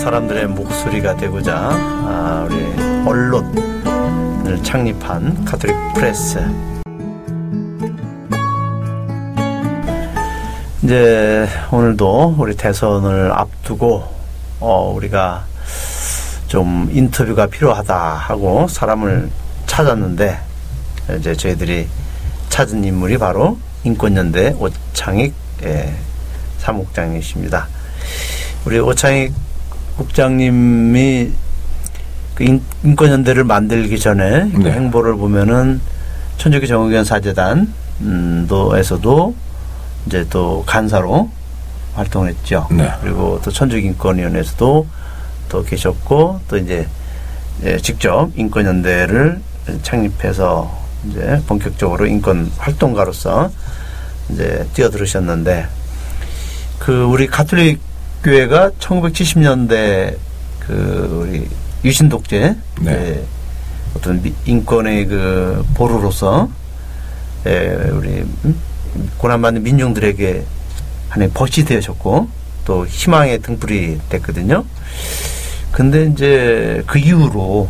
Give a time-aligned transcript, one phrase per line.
[0.00, 2.64] 사람들의 목소리가 되고자 아, 우리
[3.06, 6.38] 언론을 창립한 카톨릭 프레스
[10.82, 14.02] 이제 오늘도 우리 대선을 앞두고
[14.60, 15.44] 어, 우리가
[16.46, 19.28] 좀 인터뷰가 필요하다 하고 사람을
[19.66, 20.38] 찾았는데
[21.18, 21.86] 이제 저희들이
[22.48, 25.94] 찾은 인물이 바로 인권연대 오창익 예,
[26.58, 27.68] 사무국장이십니다.
[28.64, 29.49] 우리 오창익
[30.00, 31.30] 국장님이
[32.34, 34.72] 그 인, 인권연대를 만들기 전에 그 네.
[34.72, 35.80] 행보를 보면은
[36.38, 39.34] 천주교 정의견 사재단 음, 도에서도
[40.06, 41.30] 이제 또 간사로
[41.94, 42.68] 활동했죠.
[42.70, 42.90] 네.
[43.02, 44.86] 그리고 또 천주교인권위원회에서도
[45.50, 46.88] 또 계셨고 또 이제
[47.62, 49.38] 예, 직접 인권연대를
[49.82, 50.78] 창립해서
[51.10, 53.50] 이제 본격적으로 인권 활동가로서
[54.30, 55.66] 이제 뛰어들으셨는데
[56.78, 57.89] 그 우리 가톨릭
[58.22, 60.16] 교회가 1970년대
[60.60, 61.48] 그 우리
[61.84, 62.90] 유신 독재 네.
[62.92, 63.24] 예,
[63.96, 66.48] 어떤 미- 인권의 그 보루로서
[67.46, 68.60] 예, 우리 음,
[69.16, 70.44] 고난받는 민중들에게
[71.08, 72.28] 하나의 벗이 되어졌고
[72.66, 74.64] 또 희망의 등불이 됐거든요.
[75.72, 77.68] 근데 이제 그 이후로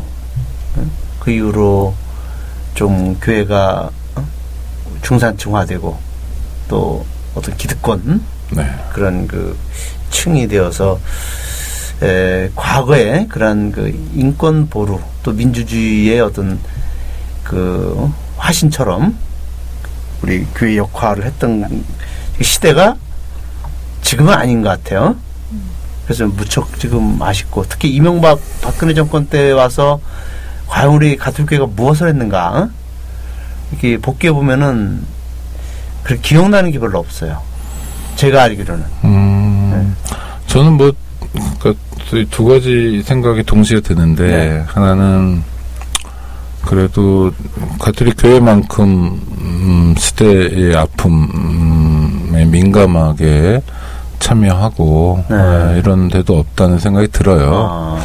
[0.77, 0.91] 어?
[1.21, 1.95] 그 이후로
[2.75, 4.27] 좀 교회가 어?
[5.03, 5.97] 중산층화되고
[6.69, 8.69] 또 어떤 기득권 네.
[8.93, 9.57] 그런 그
[10.11, 10.99] 층이 되어서
[12.03, 16.59] 에, 과거에 그런 그 인권 보루 또 민주주의의 어떤
[17.45, 19.17] 그 화신처럼
[20.23, 21.85] 우리 교회 역할을 했던
[22.41, 22.97] 이 시대가
[24.03, 25.17] 지금은 아닌 것 같아요.
[26.05, 30.01] 그래서 무척 지금 아쉽고 특히 이명박 박근혜 정권 때 와서
[30.67, 32.69] 과연 우리 가톨교회가 무엇을 했는가
[33.71, 35.05] 이렇게 복귀해 보면은
[36.03, 37.41] 그 기억나는 게 별로 없어요.
[38.17, 38.85] 제가 알기로는.
[39.05, 39.60] 음,
[40.47, 40.93] 저는 뭐,
[41.61, 41.79] 그니까,
[42.31, 44.65] 두 가지 생각이 동시에 드는데, 네.
[44.67, 45.43] 하나는,
[46.65, 47.31] 그래도,
[47.79, 53.63] 가톨릭 교회만큼, 음, 시대의 아픔에 민감하게
[54.19, 55.37] 참여하고, 네.
[55.37, 57.53] 아, 이런 데도 없다는 생각이 들어요.
[57.71, 58.01] 아,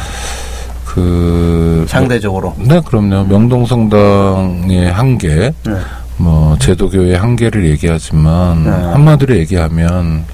[0.84, 2.54] 그, 상대적으로.
[2.58, 3.24] 네, 그럼요.
[3.24, 5.74] 명동성당의 한계, 네.
[6.18, 8.70] 뭐 제도교의 한계를 얘기하지만 네.
[8.70, 10.24] 한마디로 얘기하면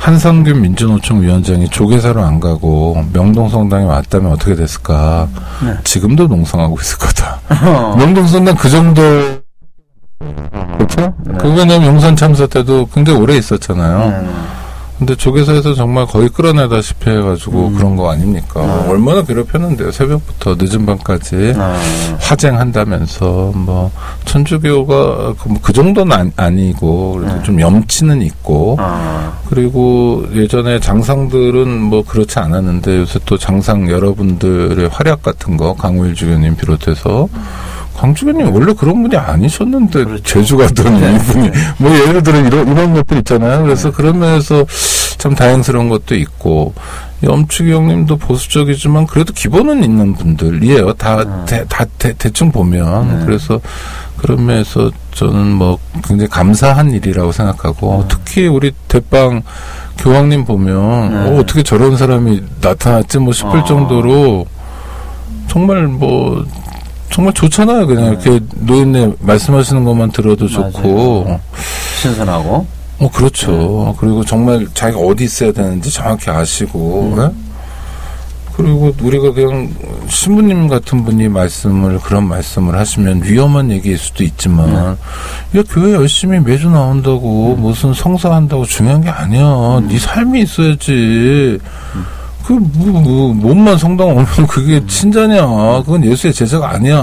[0.00, 5.28] 한상균 민주노총 위원장이 조계사로 안 가고 명동성당에 왔다면 어떻게 됐을까?
[5.62, 5.74] 네.
[5.84, 7.40] 지금도 농성하고 있을 거다.
[7.62, 7.96] 어.
[7.98, 9.02] 명동성당 그 정도
[10.78, 11.14] 그렇죠?
[11.24, 11.34] 네.
[11.34, 14.08] 그거는 용산 참사 때도 굉장히 오래 있었잖아요.
[14.08, 14.59] 음.
[15.00, 17.74] 근데 조계사에서 정말 거의 끌어내다시피 해가지고 음.
[17.74, 18.60] 그런 거 아닙니까?
[18.60, 18.90] 네.
[18.90, 19.90] 얼마나 괴롭혔는데요.
[19.90, 21.54] 새벽부터 늦은 밤까지.
[21.56, 21.80] 아,
[22.20, 23.90] 화쟁한다면서 뭐
[24.26, 27.42] 천주교가 그, 뭐그 정도는 아니, 고 그래도 네.
[27.44, 35.22] 좀 염치는 있고 아, 그리고 예전에 장상들은 뭐 그렇지 않았는데 요새 또 장상 여러분들의 활약
[35.22, 37.26] 같은 거 강우일 주교님 비롯해서
[37.96, 40.22] 강 주교님 원래 그런 분이 아니셨는데 그렇죠.
[40.22, 41.16] 제주 가더니 네.
[41.16, 43.62] 이분이 뭐 예를 들어 이런 이런 것들 있잖아요.
[43.62, 44.64] 그래서 그런 면에서
[45.18, 46.72] 참 다행스러운 것도 있고
[47.22, 50.94] 염축이 형님도 보수적이지만 그래도 기본은 있는 분들이에요.
[50.94, 51.44] 다, 음.
[51.46, 53.26] 대, 다 대, 대 충 보면 네.
[53.26, 53.60] 그래서
[54.16, 58.08] 그런 면에서 저는 뭐 굉장히 감사한 일이라고 생각하고 음.
[58.08, 59.42] 특히 우리 대빵
[59.98, 61.36] 교황님 보면 네.
[61.36, 63.64] 어, 어떻게 저런 사람이 나타났지 뭐 싶을 어.
[63.64, 64.46] 정도로
[65.48, 66.42] 정말 뭐
[67.12, 67.86] 정말 좋잖아요.
[67.86, 68.10] 그냥 네.
[68.10, 70.72] 이렇게 노인네 말씀하시는 것만 들어도 맞아요.
[70.72, 71.40] 좋고
[72.00, 72.66] 신선하고.
[73.00, 73.94] 어, 그렇죠.
[73.98, 77.22] 그리고 정말 자기가 어디 있어야 되는지 정확히 아시고, 음.
[77.22, 77.30] 예?
[78.54, 79.70] 그리고 우리가 그냥
[80.06, 84.96] 신부님 같은 분이 말씀을, 그런 말씀을 하시면 위험한 얘기일 수도 있지만, 야,
[85.70, 89.80] 교회 열심히 매주 나온다고, 무슨 성사한다고 중요한 게 아니야.
[89.88, 91.58] 네 삶이 있어야지.
[92.50, 95.46] 그, 뭐, 뭐, 몸만 성당 오면 그게 친자냐.
[95.84, 97.00] 그건 예수의 제자가 아니야.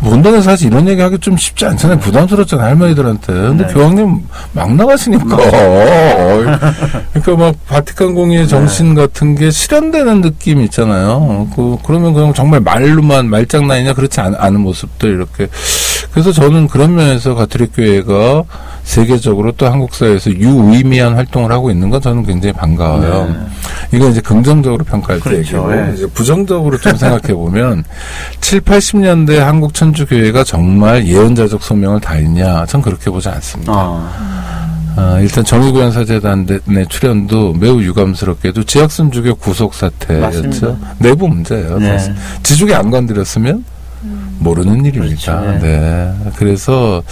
[0.00, 2.00] 본당에서 사실 이런 얘기 하기 좀 쉽지 않잖아요.
[2.00, 3.32] 부담스럽잖아요, 할머니들한테.
[3.32, 3.72] 근데 네.
[3.72, 4.20] 교황님
[4.52, 5.36] 막 나가시니까.
[7.14, 11.46] 그러니까 막 바티칸 공의의 정신 같은 게 실현되는 느낌이 있잖아요.
[11.54, 15.46] 그, 그러면 그냥 정말 말로만 말장난이냐 그렇지 않, 않은 모습들 이렇게.
[16.10, 18.42] 그래서 저는 그런 면에서 가톨릭 교회가
[18.88, 23.26] 세계적으로 또 한국 사회에서 유의미한 활동을 하고 있는 건 저는 굉장히 반가워요.
[23.26, 23.96] 네.
[23.98, 25.56] 이건 이제 긍정적으로 평가할 때 그렇죠.
[25.58, 25.92] 얘기고 예.
[25.94, 27.84] 이제 부정적으로 좀 생각해 보면
[28.40, 32.64] 7, 80년대 한국 천주 교회가 정말 예언자적 소명을 다했냐?
[32.64, 33.70] 전 그렇게 보지 않습니다.
[33.74, 34.10] 아,
[34.96, 40.78] 아, 일단 정의구현사재단의 출연도 매우 유감스럽게도 지학순 주교 구속 사태였죠.
[40.98, 41.78] 내부 문제예요.
[41.78, 41.98] 네.
[42.42, 43.62] 지족이 안 건드렸으면
[44.38, 45.40] 모르는 일입니다.
[45.40, 45.58] 그렇죠.
[45.66, 46.12] 네.
[46.36, 47.02] 그래서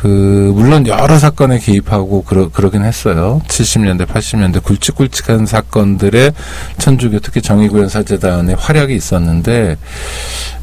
[0.00, 3.40] 그 물론 여러 사건에 개입하고 그러, 그러긴 했어요.
[3.48, 6.34] 70년대, 80년대 굵직굵직한 사건들의
[6.78, 9.76] 천주교 특히 정의구현 사재단의 활약이 있었는데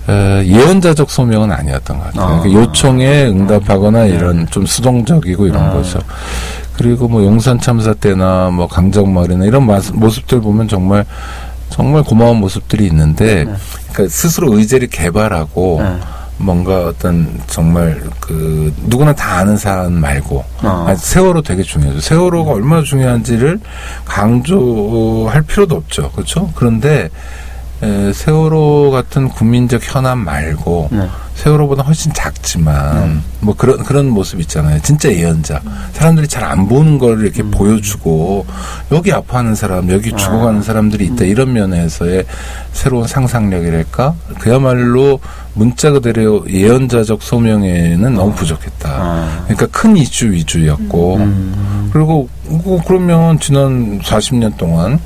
[0.07, 2.23] 어, 예언자적 소명은 아니었던 것 같아요.
[2.23, 2.39] 아.
[2.39, 4.09] 그러니까 요청에 응답하거나 네.
[4.11, 5.73] 이런 좀 수동적이고 이런 아.
[5.73, 5.99] 거죠.
[6.77, 11.05] 그리고 뭐 용산 참사 때나 뭐 강정마을이나 이런 마- 모습들 보면 정말
[11.69, 13.53] 정말 고마운 모습들이 있는데 네.
[13.91, 15.99] 그러니까 스스로 의제를 개발하고 네.
[16.37, 20.85] 뭔가 어떤 정말 그 누구나 다 아는 사안 말고 어.
[20.87, 21.99] 아니, 세월호 되게 중요하죠.
[22.01, 23.59] 세월호가 얼마나 중요한지를
[24.05, 26.11] 강조할 필요도 없죠.
[26.11, 26.51] 그렇죠?
[26.55, 27.09] 그런데
[27.81, 31.09] 에, 세월호 같은 국민적 현안 말고 네.
[31.35, 34.81] 세월호보다 훨씬 작지만 뭐 그런 그런 모습 있잖아요.
[34.81, 35.61] 진짜 예언자.
[35.93, 38.45] 사람들이 잘 안 보는 걸 이렇게 보여주고
[38.91, 42.23] 여기 아파하는 사람, 여기 죽어가는 사람들이 있다 이런 면에서의
[42.71, 45.19] 새로운 상상력이랄까 그야말로
[45.55, 48.89] 문자 그대로 예언자적 소명에는 너무 부족했다.
[48.89, 49.43] 아.
[49.45, 51.89] 그러니까 큰 이슈 위주였고 음.
[51.91, 54.99] 그리고 뭐 그러면 지난 40년 동안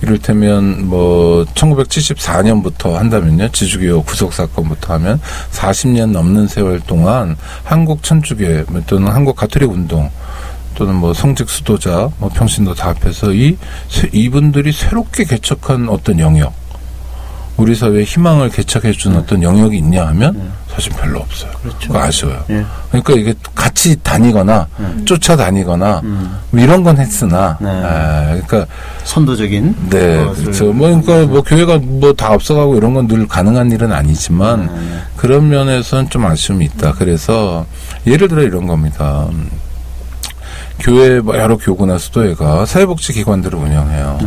[0.00, 9.12] 이를테면 뭐 1974년부터 한다면요 지주교 구속 사건부터 하면 40년 넘는 세월 동안 한국 천주교 또는
[9.12, 10.10] 한국 가톨릭 운동
[10.74, 13.56] 또는 뭐 성직 수도자 뭐 평신도 다 합해서 이
[13.88, 16.52] 세- 이분들이 새롭게 개척한 어떤 영역
[17.56, 21.50] 우리 사회에 희망을 개척해 준 어떤 영역이 있냐 하면 사실 별로 없어요.
[21.62, 21.96] 그렇죠.
[21.96, 22.44] 아쉬워요.
[22.50, 22.64] 예.
[22.90, 25.02] 그러니까 이게 같이 다니거나 음.
[25.06, 26.38] 쫓아다니거나 음.
[26.50, 27.68] 뭐 이런 건 했으나 네.
[27.70, 28.66] 아, 그러니까
[29.04, 34.66] 선도적인 네 그렇죠 뭐 그러니까 뭐 교회가 뭐다 앞서가고 이런 건 늘 가능한 일은 아니지만
[34.66, 35.00] 네.
[35.16, 37.64] 그런 면에서는 좀 아쉬움이 있다 그래서
[38.06, 39.48] 예를 들어 이런 겁니다 음,
[40.80, 44.18] 교회 뭐 여러 교구나 수도회가 사회복지 기관들을 운영해요.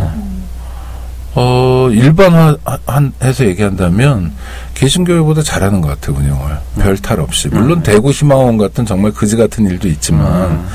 [1.36, 4.34] 어, 일반화해서 얘기한다면,
[4.74, 6.58] 개신교회보다 잘하는 것 같아요, 운영을.
[6.80, 7.50] 별탈 없이.
[7.50, 10.66] 물론 대구 희망원 같은 정말 그지 같은 일도 있지만,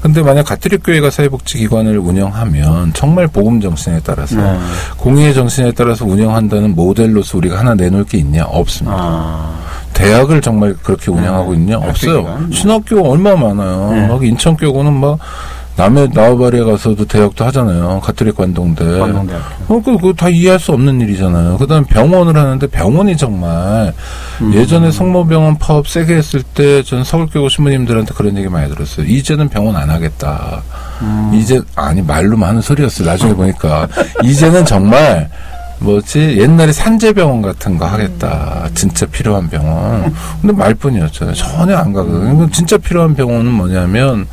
[0.00, 4.58] 근데 만약 가톨릭 교회가 사회복지기관을 운영하면, 정말 복음 정신에 따라서, 네.
[4.98, 8.44] 공의의 정신에 따라서 운영한다는 모델로서 우리가 하나 내놓을 게 있냐?
[8.44, 8.96] 없습니다.
[8.98, 9.64] 아.
[9.94, 11.78] 대학을 정말 그렇게 운영하고 있냐?
[11.78, 12.22] 없어요.
[12.48, 12.56] 네.
[12.56, 13.92] 신학교 얼마 많아요.
[13.92, 14.06] 네.
[14.08, 15.18] 막 인천교구는 막
[15.76, 18.00] 남해 나와바리에 가서도 대학도 하잖아요.
[18.00, 18.84] 가톨릭 관동대.
[18.84, 19.74] 관동대학교.
[19.74, 21.58] 어, 그, 그거 다 이해할 수 없는 일이잖아요.
[21.58, 23.92] 그 다음에 병원을 하는데 병원이 정말
[24.40, 24.54] 음.
[24.54, 29.06] 예전에 성모병원 파업 세게 했을 때전 서울교구 신부님들한테 그런 얘기 많이 들었어요.
[29.06, 30.62] 이제는 병원 안 하겠다.
[31.02, 31.32] 음.
[31.34, 33.08] 이제, 아니, 말로만 하는 소리였어요.
[33.08, 33.88] 나중에 보니까.
[34.22, 35.28] 이제는 정말
[35.80, 42.78] 뭐지 옛날에 산재병원 같은 거 하겠다 진짜 필요한 병원 근데 말뿐이었잖아요 전혀 안 가거든요 진짜
[42.78, 44.26] 필요한 병원은 뭐냐면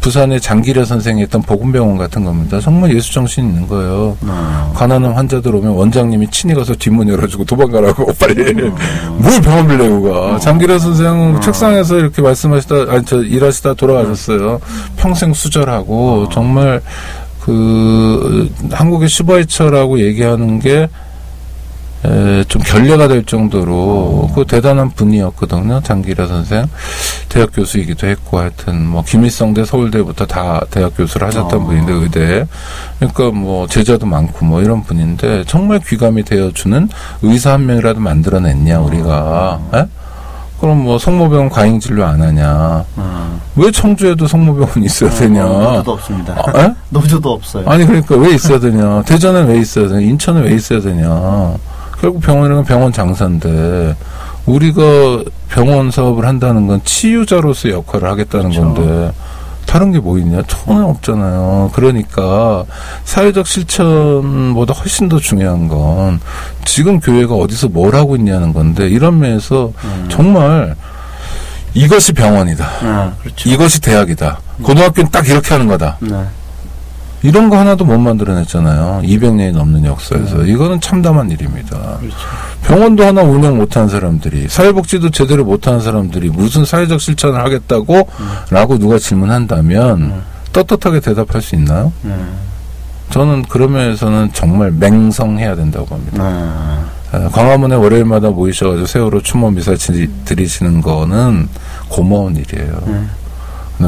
[0.00, 2.60] 부산의 장기려 선생이 했던 복음병원 같은 겁니다.
[2.60, 4.16] 정말 예수 정신 있는 거예요.
[4.22, 4.72] 어.
[4.76, 8.52] 가난한 환자들 오면 원장님이 친히 가서 뒷문 열어주고 도망가라고 빨리.
[8.54, 14.60] 뭘 병원을 내고 가 장기려 선생은 책상에서 이렇게 말씀하시다 아니 저 일하시다 돌아가셨어요.
[14.96, 16.80] 평생 수절하고 정말
[17.40, 20.88] 그 한국의 슈바이처라고 얘기하는 게
[22.04, 25.80] 에, 좀 결례가 될 정도로 그 대단한 분이었거든요.
[25.82, 26.66] 장기라 선생
[27.28, 31.64] 대학 교수이기도 했고 하여튼 뭐 김일성대 서울대부터 다 대학 교수를 하셨던 어.
[31.64, 32.46] 분인데 의대
[32.98, 36.88] 그러니까 뭐 제자도 많고 뭐 이런 분인데 정말 귀감이 되어주는
[37.22, 39.84] 의사 한 명이라도 만들어냈냐 우리가 에?
[40.60, 43.40] 그럼 뭐 성모병원 과잉 진료 안 하냐 어.
[43.56, 46.34] 왜 청주에도 성모병원이 있어야 되냐 노조도 없습니다.
[46.46, 46.74] 아, 에?
[46.90, 47.68] 노조도 없어요.
[47.68, 49.02] 아니 그러니까 왜 있어야 되냐?
[49.02, 50.00] 대전은 왜 있어야 되냐?
[50.00, 51.54] 인천은 왜 있어야 되냐?
[52.00, 53.96] 결국 병원이란 병원 장사인데
[54.46, 54.82] 우리가
[55.48, 58.60] 병원 사업을 한다는 건 치유자로서의 역할을 하겠다는 그렇죠.
[58.74, 59.12] 건데
[59.66, 60.40] 다른 게 뭐 있냐?
[60.46, 61.70] 전혀 없잖아요.
[61.74, 62.64] 그러니까
[63.04, 66.20] 사회적 실천보다 훨씬 더 중요한 건
[66.64, 70.06] 지금 교회가 어디서 뭘 하고 있냐는 건데 이런 면에서 음.
[70.10, 70.74] 정말
[71.74, 72.64] 이것이 병원이다.
[72.82, 73.48] 아, 그렇죠.
[73.50, 74.38] 이것이 대학이다.
[74.62, 75.98] 고등학교는 딱 이렇게 하는 거다.
[76.00, 76.24] 네.
[77.22, 79.02] 이런 거 하나도 못 만들어냈잖아요.
[79.04, 80.44] 200년이 넘는 역사에서.
[80.44, 81.96] 이거는 참담한 일입니다.
[81.98, 82.16] 그렇죠.
[82.62, 88.08] 병원도 하나 운영 못한 사람들이, 사회복지도 제대로 못하는 사람들이 무슨 사회적 실천을 하겠다고?
[88.50, 90.22] 라고 누가 질문한다면, 음.
[90.52, 91.92] 떳떳하게 대답할 수 있나요?
[92.02, 92.14] 네.
[93.10, 95.98] 저는 그런 면에서는 정말 맹성해야 된다고.
[96.12, 96.22] 네.
[97.14, 101.48] 에, 광화문에 월요일마다 모이셔가지고 세월호 추모 미사 지- 드리시는 거는
[101.88, 103.06] 고마운 일이에요.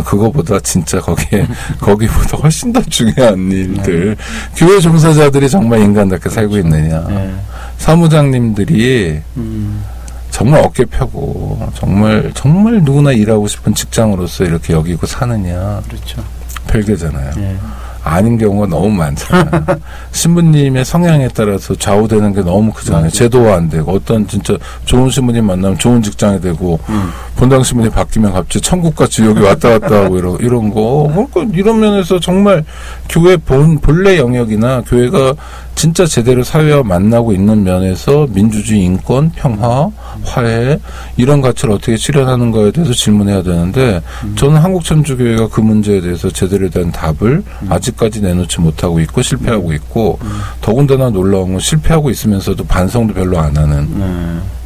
[0.05, 1.47] 그거보다 진짜 거기에
[1.81, 4.17] 거기보다 훨씬 더 중요한 일들
[4.57, 7.35] 교회 종사자들이 정말 인간답게 살고 있느냐 네.
[7.79, 9.85] 사무장님들이 음.
[10.31, 16.25] 정말 어깨 펴고 정말 정말 누구나 일하고 싶은 직장으로서 이렇게 여기고 사느냐 그렇죠.
[16.69, 17.57] 별개잖아요 네.
[18.02, 19.64] 아닌 경우가 너무 많잖아요.
[20.12, 23.02] 신부님의 성향에 따라서 좌우되는 게 너무 크잖아요.
[23.02, 23.11] 맞아요.
[23.11, 27.11] 제도화 안 되고 어떤 진짜 좋은 신부님 만나면 좋은 직장이 되고 음.
[27.37, 31.11] 본당 신부님 바뀌면 갑자기 천국과 지옥이 왔다 갔다 하고 이런 이런 거.
[31.12, 32.64] 그러니까 이런 면에서 정말
[33.09, 35.35] 교회 본 본래 영역이나 교회가
[35.81, 39.89] 진짜 제대로 사회와 만나고 있는 면에서 민주주의, 인권, 평화,
[40.25, 40.79] 화해
[41.17, 44.03] 이런 가치를 어떻게 실현하는가에 대해서 질문해야 되는데
[44.37, 50.19] 저는 한국천주교회가 그 문제에 대해서 제대로 된 답을 아직까지 내놓지 못하고 있고 실패하고 있고
[50.61, 54.60] 더군다나 놀라운 건 실패하고 있으면서도 반성도 별로 안 하는 네.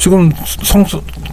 [0.00, 0.82] 지금 성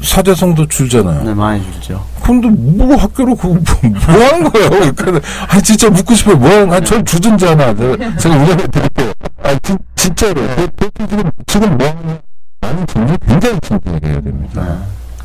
[0.04, 1.24] 사대성도 줄잖아요.
[1.24, 2.06] 네, 많이 줄죠.
[2.22, 4.70] 근데 뭐 학교로 그거 뭐, 뭐 하는 거예요?
[4.94, 6.36] 그러니까 아 진짜 묻고 싶어요.
[6.36, 6.82] 뭐 거야?
[6.82, 9.14] 전 주둔자나 제가 제가 우려해 드릴게요.
[9.42, 10.42] 아 진, 진짜로
[11.00, 12.20] 지금 지금 뭐 하는
[12.60, 14.62] 나는 정말 굉장히 진지하게 해야 됩니다.
[14.62, 14.78] 네.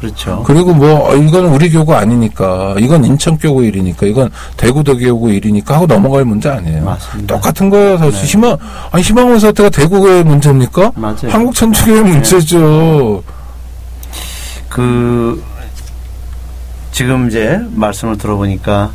[0.03, 0.43] 그렇죠.
[0.45, 5.77] 그리고 뭐 어, 이건 우리 교구 아니니까 이건 인천 교구 일이니까 이건 대구 대교구 일이니까
[5.77, 6.85] 하고 넘어갈 문제 아니에요.
[6.85, 7.37] 맞습니다.
[7.37, 7.97] 똑같은 거예요.
[7.99, 8.59] 사실 희망
[8.91, 10.91] 아니 희망원 사태가 대구의 문제입니까?
[10.97, 11.29] 맞아요.
[11.31, 13.23] 한국 천주교의 문제죠.
[14.69, 15.41] 그
[16.91, 18.91] 지금 이제 말씀을 들어보니까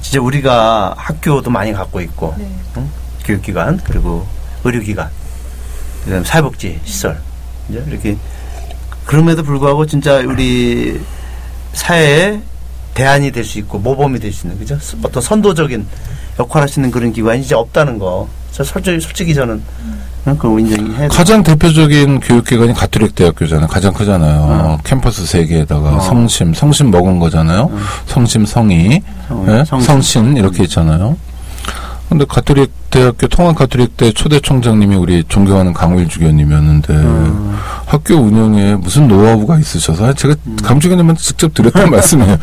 [0.00, 2.50] 진짜 우리가 학교도 많이 갖고 있고 네.
[2.76, 2.90] 응?
[3.24, 4.26] 교육기관 그리고
[4.64, 5.08] 의료기관
[6.04, 7.20] 그다음 사회복지 시설
[7.68, 8.16] 이제 이렇게
[9.10, 11.00] 그럼에도 불구하고 진짜 우리
[11.72, 12.40] 사회에
[12.94, 15.84] 대안이 될 수 있고 모범이 될 수 있는 그죠 어떤 선도적인
[16.38, 18.28] 역할을 할수 있는 그런 기관이 이제 없다는 거.
[18.52, 19.60] 저 솔직히 솔직히 저는
[20.28, 20.36] 응?
[20.38, 21.08] 그거 인정해야 돼.
[21.08, 23.66] 가장 대표적인 교육기관이 가톨릭 대학교잖아요.
[23.66, 24.38] 가장 크잖아요.
[24.42, 24.78] 어.
[24.84, 26.00] 캠퍼스 세 개에다가 어.
[26.00, 27.68] 성심, 성심 먹은 거잖아요.
[27.72, 27.78] 음.
[28.06, 29.64] 성심, 성이, 성- 예?
[29.64, 29.80] 성심.
[29.86, 31.16] 성신 이렇게 있잖아요.
[32.10, 37.56] 근데 가톨릭 대학교 통합 가톨릭 대 초대 총장님이 우리 존경하는 강우일 주교님이었는데 음.
[37.86, 42.36] 학교 운영에 무슨 노하우가 있으셔서 제가 강 주교님한테 직접 드렸던 말씀이에요.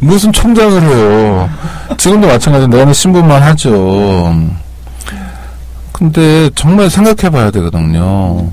[0.00, 1.48] 무슨 총장을 해요.
[1.96, 4.36] 지금도 마찬가지로 내는 신분만 하죠.
[5.92, 8.52] 근데 정말 생각해 봐야 되거든요.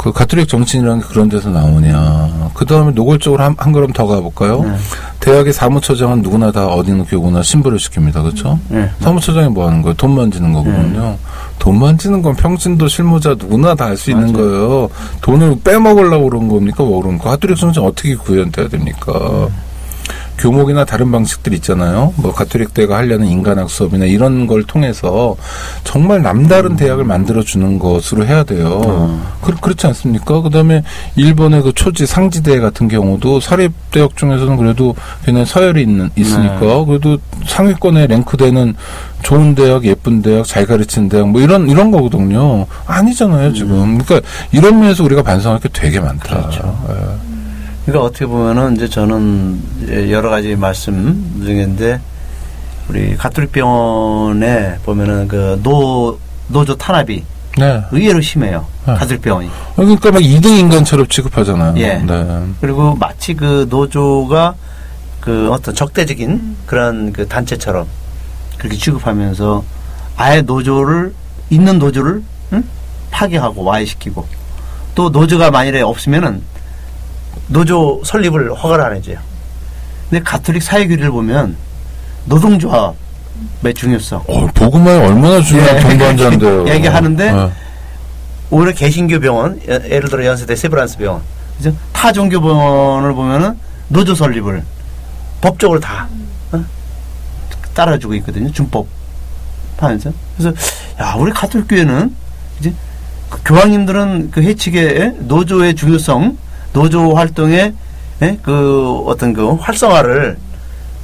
[0.00, 2.52] 그 가톨릭 정치인이라는 게 그런 데서 나오냐.
[2.54, 4.62] 그 다음에 노골적으로 한, 한 걸음 더 가볼까요?
[4.62, 4.74] 네.
[5.20, 8.14] 대학의 사무처장은 누구나 다 어디 있는 교구나 신부를 시킵니다.
[8.14, 8.58] 그렇죠?
[8.70, 8.88] 네.
[9.00, 9.92] 사무처장이 뭐 하는 거예요?
[9.98, 11.18] 돈 만지는 거거든요.
[11.58, 14.32] 돈 만지는 건 평신도 실무자 누구나 다할수 있는.
[14.32, 14.88] 거예요.
[15.20, 16.82] 돈을 빼먹으려고 그런 겁니까?
[16.82, 17.28] 뭐 그런 거.
[17.28, 19.48] 가톨릭 성장 어떻게 구현돼야 됩니까?
[20.40, 22.14] 교목이나 다른 방식들 있잖아요.
[22.16, 25.36] 뭐 가톨릭 대가 하려는 인간학 수업이나 이런 걸 통해서
[25.84, 28.80] 정말 남다른 대학을 만들어 주는 것으로 해야 돼요.
[28.86, 29.22] 음.
[29.42, 30.40] 그, 그렇지 않습니까?
[30.40, 30.82] 그다음에
[31.16, 34.94] 일본의 그 초지 상지대 같은 경우도 사립 대학 중에서는 그래도
[35.26, 36.84] 걔네 서열이 있는 있으니까 네.
[36.86, 38.74] 그래도 상위권에 랭크되는
[39.22, 42.66] 좋은 대학, 예쁜 대학, 잘 가르치는 대학 뭐 이런 이런 거거든요.
[42.86, 43.98] 아니잖아요 지금.
[43.98, 46.36] 그러니까 이런 면에서 우리가 반성할 게 되게 많다.
[46.36, 46.40] 음.
[46.40, 46.86] 그렇죠.
[46.88, 47.29] 예.
[47.90, 52.00] 그러니까 어떻게 보면은 이제 저는 이제 여러 가지 말씀 중인데
[52.88, 56.16] 우리 가톨릭 병원에 보면은 그 노
[56.46, 57.24] 노조 탄압이
[57.58, 57.82] 네.
[57.90, 58.64] 의외로 심해요.
[58.86, 58.94] 네.
[58.94, 59.50] 가톨릭 병원이.
[59.74, 61.74] 그러니까 막 2등 인간처럼 취급하잖아요.
[61.78, 61.94] 예.
[61.98, 62.46] 네.
[62.60, 64.54] 그리고 마치 그 노조가
[65.20, 67.86] 그 어떤 적대적인 그런 그 단체처럼
[68.56, 69.64] 그렇게 취급하면서
[70.16, 71.12] 아예 노조를
[71.50, 72.64] 있는 노조를 응?
[73.10, 74.24] 파괴하고 와해시키고
[74.94, 76.42] 또 노조가 만일에 없으면은
[77.48, 79.18] 노조 설립을 허가를 안 해줘요.
[80.08, 81.56] 근데 가톨릭 사회규리를 보면
[82.26, 85.80] 노동조합의 중요성 어, 복음화에 얼마나 중요한 예.
[85.80, 86.68] 동반자인데요.
[86.74, 87.52] 얘기하는데 네.
[88.50, 91.22] 오히려 개신교 병원, 예- 예를 들어 연세대 세브란스 병원,
[91.56, 91.74] 그죠?
[91.92, 93.56] 타 종교 병원을 보면은
[93.88, 94.64] 노조 설립을
[95.40, 96.08] 법적으로 다
[96.52, 96.64] 어?
[97.74, 98.50] 따라주고 있거든요.
[98.52, 98.86] 준법
[99.78, 100.12] 하면서.
[100.36, 100.54] 그래서
[101.00, 102.14] 야 우리 가톨 교회는
[102.58, 102.74] 이제
[103.30, 105.14] 그 교황님들은 그 예?
[105.20, 106.36] 노조의 중요성,
[106.72, 107.72] 노조 활동의
[108.22, 108.38] 예?
[108.42, 110.36] 그 어떤 그 활성화를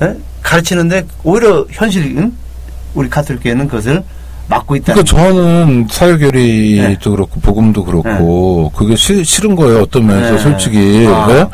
[0.02, 0.14] 예?
[0.42, 2.32] 가르치는데 오히려 현실 응?
[2.94, 4.02] 우리 가톨 교회는 그것을
[4.48, 4.94] 막고 있다.
[4.94, 7.16] 그러니까 저는 사회결의도 네.
[7.16, 10.38] 그렇고 복음도 그렇고 그게 시- 싫은 거예요 어떤 면에서 네.
[10.38, 11.26] 솔직히 아.
[11.26, 11.44] 네?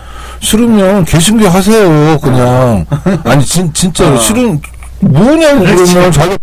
[0.40, 2.84] 싫으면 개신교 하세요 그냥
[3.24, 4.18] 아니 진, 진짜로 어.
[4.18, 4.60] 싫은
[5.00, 5.94] 뭐냐고 그렇지.
[5.94, 6.36] 그러면 자기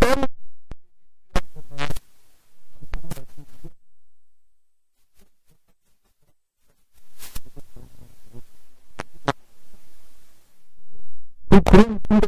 [11.49, 12.27] 그- 그런 어디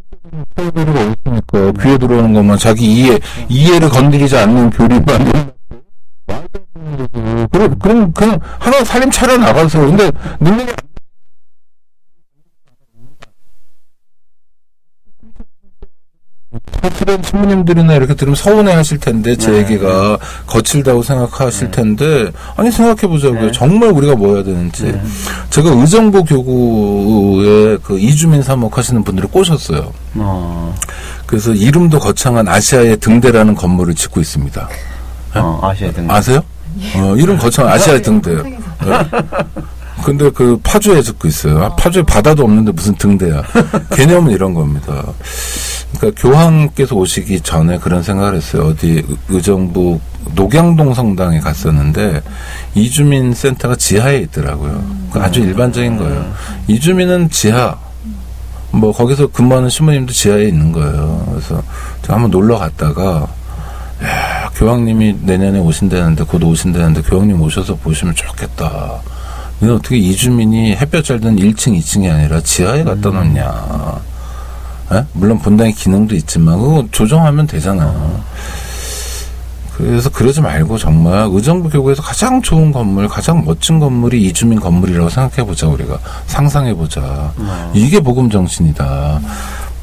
[1.25, 1.71] 있습니까?
[1.83, 5.51] 귀에 들어오는 것만 자기 이해 이해를 건드리지 않는 교리만
[7.51, 10.71] 그럼 그럼 그냥 하나 살림 차려 나가서 근데 능력이
[16.81, 19.59] 사실은 신부님들이나 이렇게 들으면 서운해 하실 텐데, 제 네.
[19.59, 20.17] 얘기가
[20.47, 23.45] 거칠다고 생각하실 텐데, 아니, 생각해 보자고요.
[23.45, 23.51] 네.
[23.51, 24.91] 정말 우리가 뭐 해야 되는지.
[24.91, 25.01] 네.
[25.49, 29.93] 제가 의정부 교구에 그 이주민 사목 하시는 분들을 꼬셨어요.
[30.15, 30.75] 어,
[31.25, 34.67] 그래서 이름도 거창한 아시아의 등대라는 건물을 짓고 있습니다.
[35.35, 36.41] 어, 아셔야 되는 아세요?
[36.97, 38.43] 어, 이름 거창한 아시아의 등대요.
[40.01, 40.05] 네.
[40.05, 41.63] 근데 그 파주에 짓고 있어요.
[41.63, 43.43] 아, 파주에 바다도 없는데 무슨 등대야.
[43.95, 45.03] 개념은 이런 겁니다.
[45.97, 48.67] 그러니까 교황께서 오시기 전에 그런 생각을 했어요.
[48.67, 49.99] 어디 의- 의정부
[50.35, 52.21] 녹양동 성당에 갔었는데
[52.75, 54.83] 이주민 센터가 지하에 있더라고요.
[55.11, 56.33] 그 아주 일반적인 거예요.
[56.67, 57.77] 이주민은 지하.
[58.73, 61.25] 뭐 거기서 근무하는 신부님도 지하에 있는 거예요.
[61.31, 61.61] 그래서
[62.03, 63.27] 제가 한번 놀러 갔다가
[64.03, 68.93] 야, 교황님이 내년에 오신다는데 곧 오신다는데 교황님 오셔서 보시면 좋겠다.
[69.61, 74.01] 근데 어떻게 이주민이 햇볕 잘 드는 1층, 2층이 아니라 지하에 갖다 놓냐.
[74.91, 75.05] 에?
[75.13, 78.19] 물론 본당의 기능도 있지만 그거 조정하면 되잖아요.
[79.77, 85.47] 그래서 그러지 말고 정말 의정부 교구에서 가장 좋은 건물, 가장 멋진 건물이 이주민 건물이라고 생각해
[85.47, 87.31] 보자 우리가 상상해 보자.
[87.75, 89.21] 이게 복음 정신이다.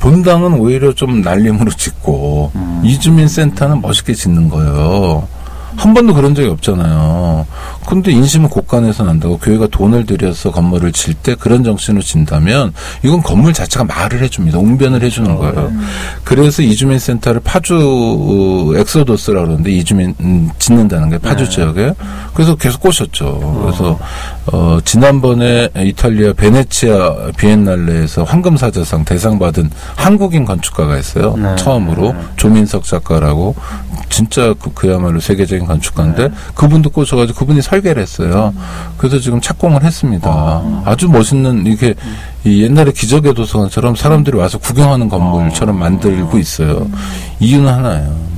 [0.00, 2.50] 본당은 오히려 좀 날림으로 짓고
[2.82, 5.28] 이주민 센터는 멋있게 짓는 거예요.
[5.76, 7.46] 한 번도 그런 적이 없잖아요.
[7.88, 13.52] 근데 인심은 곳간에서 난다고 교회가 돈을 들여서 건물을 질 때 그런 정신으로 진다면 이건 건물
[13.54, 14.58] 자체가 말을 해줍니다.
[14.58, 15.72] 웅변을 해주는 거예요.
[16.22, 21.50] 그래서 이주민 센터를 파주 어, 엑소도스라고 그러는데 이주민 음, 짓는다는 게 파주 네.
[21.50, 21.94] 지역에
[22.34, 23.62] 그래서 계속 꼬셨죠.
[23.64, 23.98] 그래서
[24.52, 31.36] 어, 지난번에 이탈리아 베네치아 비엔날레에서 황금사자상 대상 받은 한국인 건축가가 있어요.
[31.36, 31.56] 네.
[31.56, 32.18] 처음으로 네.
[32.36, 33.54] 조민석 작가라고
[34.10, 38.52] 진짜 그, 그야말로 세계적인 건축가인데 그분도 꼬셔가지고 그분이 설계를 했어요.
[38.96, 40.28] 그래서 지금 착공을 했습니다.
[40.84, 41.94] 아 주 멋있는 이게
[42.44, 46.88] 이 옛날에 기적의 도서관처럼 사람들이 와서 구경하는 건물처럼 만들고 있어요.
[47.40, 48.28] 이유는 하나예요.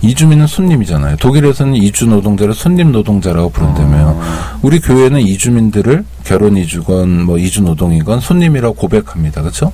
[0.00, 1.16] 이주민은 손님이잖아요.
[1.16, 4.20] 독일에서는 이주 노동자를 손님 노동자라고 부른다며요.
[4.62, 9.40] 우리 교회는 이주민들을 결혼 이주건 뭐 이주 노동이건 손님이라고 고백합니다.
[9.42, 9.72] 그렇죠?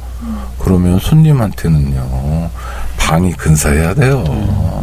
[0.59, 2.49] 그러면 손님한테는요
[2.97, 4.25] 방이 근사해야 돼요.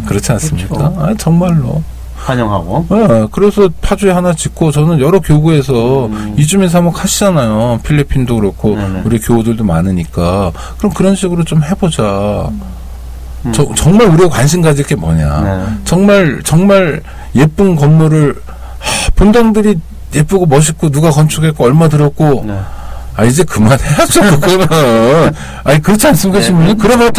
[0.06, 0.76] 그렇지 않습니까?
[0.76, 0.96] 그렇죠.
[1.02, 1.82] 아, 정말로.
[2.26, 2.86] 환영하고.
[2.90, 6.36] 네, 그래서 파주에 하나 짓고 저는 여러 교구에서 음.
[6.38, 7.80] 이주민 사목 하시잖아요.
[7.84, 9.02] 필리핀도 그렇고 네네.
[9.06, 12.50] 우리 교우들도 많으니까 그럼 그런 식으로 좀 해보자.
[13.46, 13.52] 음.
[13.52, 15.42] 저, 정말 우리가 관심 가질 게 뭐냐.
[15.42, 15.66] 네.
[15.84, 17.02] 정말 정말
[17.36, 18.36] 예쁜 건물을
[18.80, 19.80] 하, 본당들이
[20.14, 22.60] 예쁘고 멋있고 누가 건축했고 얼마 들었고 네.
[23.16, 24.68] 아 이제 그만해야죠 그거는
[25.64, 26.46] 아니 그렇지 않습니까 네.
[26.46, 27.12] 신부님 그러면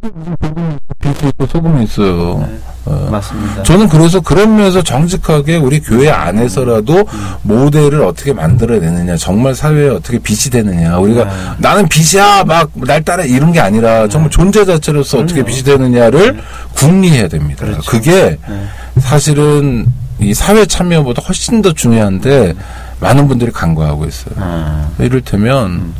[0.00, 2.58] 또 빛이 있고 소금이 있어요 네.
[2.86, 3.08] 어.
[3.10, 3.62] 맞습니다.
[3.62, 7.04] 저는 그래서 그런 면에서 정직하게 우리 교회 안에서라도
[7.40, 10.98] 모델을 어떻게 만들어내느냐, 정말 사회에 어떻게 빛이 되느냐.
[10.98, 11.30] 우리가 네.
[11.58, 15.46] 나는 빛이야, 막 날 따라 이런 게 아니라 정말 존재 자체로서 어떻게 그럼요.
[15.48, 16.38] 빛이 되느냐를
[16.74, 17.64] 궁리해야 됩니다.
[17.64, 17.90] 그렇죠.
[17.90, 18.66] 그게 네.
[18.98, 19.86] 사실은
[20.18, 22.52] 이 사회 참여보다 훨씬 더 중요한데
[23.00, 24.34] 많은 분들이 간과하고 있어요.
[24.38, 25.94] 아, 이를테면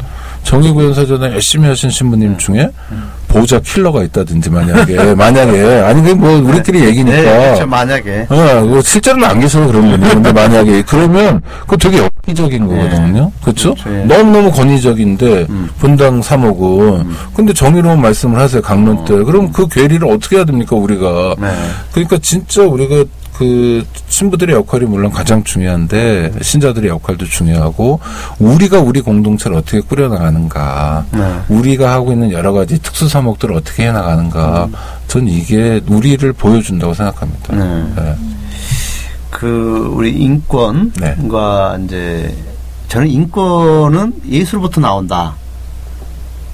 [0.44, 2.70] 정의구현 사전에 열심히 하신 신부님 중에
[3.28, 7.66] 보호자 킬러가 있다든지 만약에 만약에 아니 그게 뭐 우리끼리 얘기니까 네, 그렇죠.
[7.66, 8.26] 만약에.
[8.28, 13.32] 어, 뭐 실제로는 안 계셔서 그런 분이 근데 만약에 그러면 그거 되게 엽기적인 거거든요.
[13.42, 13.74] 그렇죠?
[13.74, 14.04] 그렇죠, 예.
[14.04, 15.68] 너무너무 권위적인데 음.
[15.78, 18.62] 분당 3억은 근데 정의로운 말씀을 하세요.
[18.62, 19.14] 강론 때.
[19.24, 21.34] 그럼 그 괴리를 어떻게 해야 됩니까, 우리가?
[21.40, 21.48] 네.
[21.92, 28.00] 그러니까 진짜 우리가 그 신부들의 역할이 물론 가장 중요한데 신자들의 역할도 중요하고
[28.38, 31.40] 우리가 우리 공동체를 어떻게 꾸려 나가는가 네.
[31.48, 34.68] 우리가 하고 있는 여러 가지 특수 사목들을 어떻게 해 나가는가
[35.08, 37.56] 전 이게 우리를 보여준다고 생각합니다.
[37.56, 37.84] 네.
[37.96, 38.16] 네.
[39.30, 42.34] 그 우리 인권과 이제
[42.86, 45.34] 저는 인권은 예수로부터 나온다.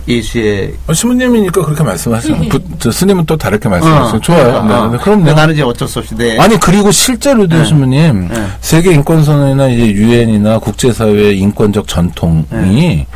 [0.09, 2.37] 예수의 어, 신부님이니까 그렇게 말씀하시죠.
[2.49, 4.17] 부, 저 스님은 또 다르게 말씀하세요.
[4.17, 4.57] 어, 좋아요.
[4.57, 4.89] 어, 네, 어.
[4.89, 5.33] 네, 그럼요.
[5.33, 7.65] 나는 이제 어쩔 수 없이 내 아니 그리고 실제로도 네.
[7.65, 8.47] 신부님 네.
[8.61, 13.07] 세계 인권 선언이나 이제 유엔이나 국제사회의 인권적 전통이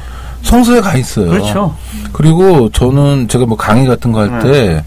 [0.42, 1.33] 성서에 가 있어요.
[1.33, 1.38] 네.
[1.38, 1.75] 그렇죠.
[2.12, 4.85] 그리고 저는 제가 뭐 강의 같은 거 할 때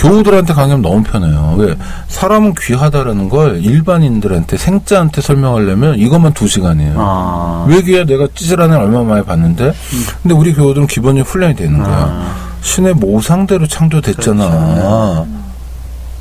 [0.00, 1.56] 교우들한테 강의하면 너무 편해요.
[1.58, 1.76] 왜
[2.08, 6.94] 사람은 귀하다라는 걸 일반인들한테 생자한테 설명하려면 이것만 두 시간이에요.
[6.96, 7.66] 아.
[7.68, 8.04] 왜 귀해?
[8.04, 9.74] 내가 찌질한 애 얼마 만에 봤는데.
[10.22, 11.96] 근데 우리 교우들은 기본적인 훈련이 되는 거야.
[11.96, 12.34] 아.
[12.62, 14.48] 신의 모상대로 창조됐잖아.
[14.48, 15.26] 그렇죠.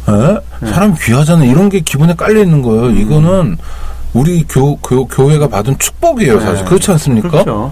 [0.09, 0.67] 에?
[0.69, 1.45] 사람 귀하잖아.
[1.45, 2.87] 이런 게 기본에 깔려 있는 거예요.
[2.87, 2.97] 음.
[2.97, 3.57] 이거는
[4.13, 6.63] 우리 교, 교, 교회가 받은 축복이에요, 사실.
[6.63, 6.65] 네.
[6.65, 7.29] 그렇지 않습니까?
[7.29, 7.71] 그렇죠.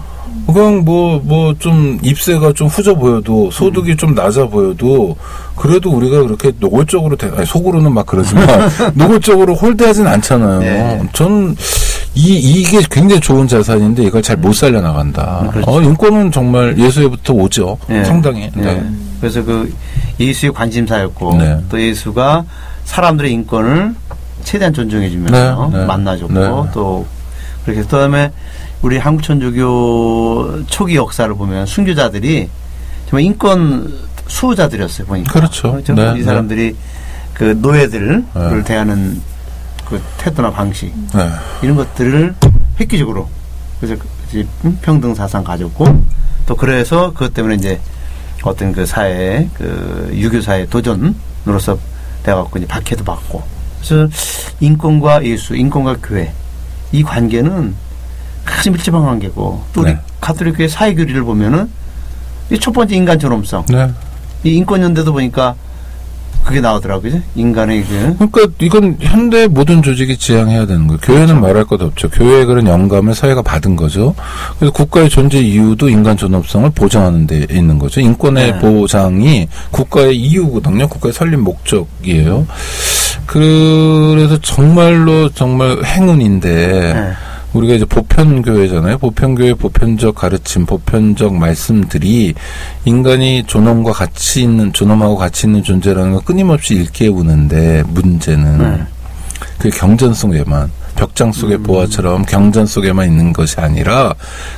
[0.52, 5.14] 그냥 뭐, 뭐, 좀, 입세가 좀 후져 보여도, 소득이 좀 낮아 보여도,
[5.56, 8.46] 그래도 우리가 그렇게 노골적으로, 대, 아니, 속으로는 막 그러지만,
[8.94, 10.60] 노골적으로 홀대하진 않잖아요.
[10.60, 11.02] 네.
[11.12, 11.54] 저는,
[12.14, 15.48] 이, 이게 굉장히 좋은 자산인데, 이걸 잘 못 살려나간다.
[15.52, 15.70] 그렇죠.
[15.70, 17.76] 어, 인권은 정말 예수에부터 오죠.
[17.86, 18.02] 네.
[18.04, 18.50] 상당히.
[18.54, 18.74] 네.
[18.74, 18.82] 네.
[19.20, 19.70] 그래서 그
[20.18, 21.58] 예수의 관심사였고 네.
[21.68, 22.44] 또 예수가
[22.84, 23.94] 사람들의 인권을
[24.44, 25.84] 최대한 존중해주면서 네, 네.
[25.84, 26.70] 만나줬고 네.
[26.72, 27.06] 또
[27.64, 28.32] 그렇게 그다음에
[28.82, 32.48] 우리 한국 천주교 초기 역사를 보면 순교자들이
[33.08, 33.92] 정말 인권
[34.26, 35.72] 수호자들이었어요 보니까 그렇죠.
[35.72, 35.94] 그렇죠?
[35.94, 36.24] 네, 이 네.
[36.24, 36.76] 사람들이
[37.34, 38.64] 그 노예들을 네.
[38.64, 39.20] 대하는
[39.88, 41.30] 그 태도나 방식 네.
[41.62, 42.34] 이런 것들을
[42.80, 43.28] 획기적으로
[43.80, 44.00] 그래서
[44.82, 46.04] 평등 사상 가졌고
[46.46, 47.80] 또 그래서 그것 때문에 이제
[48.42, 51.78] 어떤 그 사회 그 유교 사회 도전으로서
[52.22, 53.57] 돼갖고 이제 박해도 받고
[53.88, 54.08] 그래서
[54.60, 56.32] 인권과 예수, 인권과 교회
[56.92, 57.74] 이 관계는
[58.44, 59.98] 아주 밀접한 관계고 또 우리 네.
[60.20, 61.70] 가톨릭 교회 사회 교리를 보면은
[62.50, 63.90] 이 첫 번째 인간 존엄성 네.
[64.44, 65.54] 이 인권 연대도 보니까
[66.48, 67.20] 그게 나오더라고요.
[67.36, 70.98] 인간의 그 그러니까 이건 현대 모든 조직이 지향해야 되는 거예요.
[71.02, 71.40] 교회는 그렇죠.
[71.40, 72.08] 말할 것 없죠.
[72.08, 74.14] 교회의 그런 영감을 사회가 받은 거죠.
[74.58, 78.00] 그래서 국가의 존재 이유도 인간 존엄성을 보장하는 데 있는 거죠.
[78.00, 78.58] 인권의 네.
[78.58, 80.88] 보장이 국가의 이유거든요.
[80.88, 82.46] 국가의 설립 목적이에요.
[83.26, 87.12] 그래서 정말로 정말 행운인데 네.
[87.58, 88.98] 우리가 이제 보편교회잖아요.
[88.98, 92.34] 보편교회 보편적 가르침, 보편적 말씀들이
[92.84, 98.82] 인간이 존엄과 가치 있는, 존엄하고 가치 있는 존재라는 걸 끊임없이 일깨우는데 문제는 네.
[99.58, 101.62] 그 경전 속에만, 벽장 속의 음.
[101.64, 104.14] 보화처럼 경전 속에만 있는 것이 아니라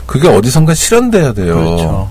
[0.07, 1.55] 그게 어디선가 실현돼야 돼요.
[1.55, 2.11] 그렇죠.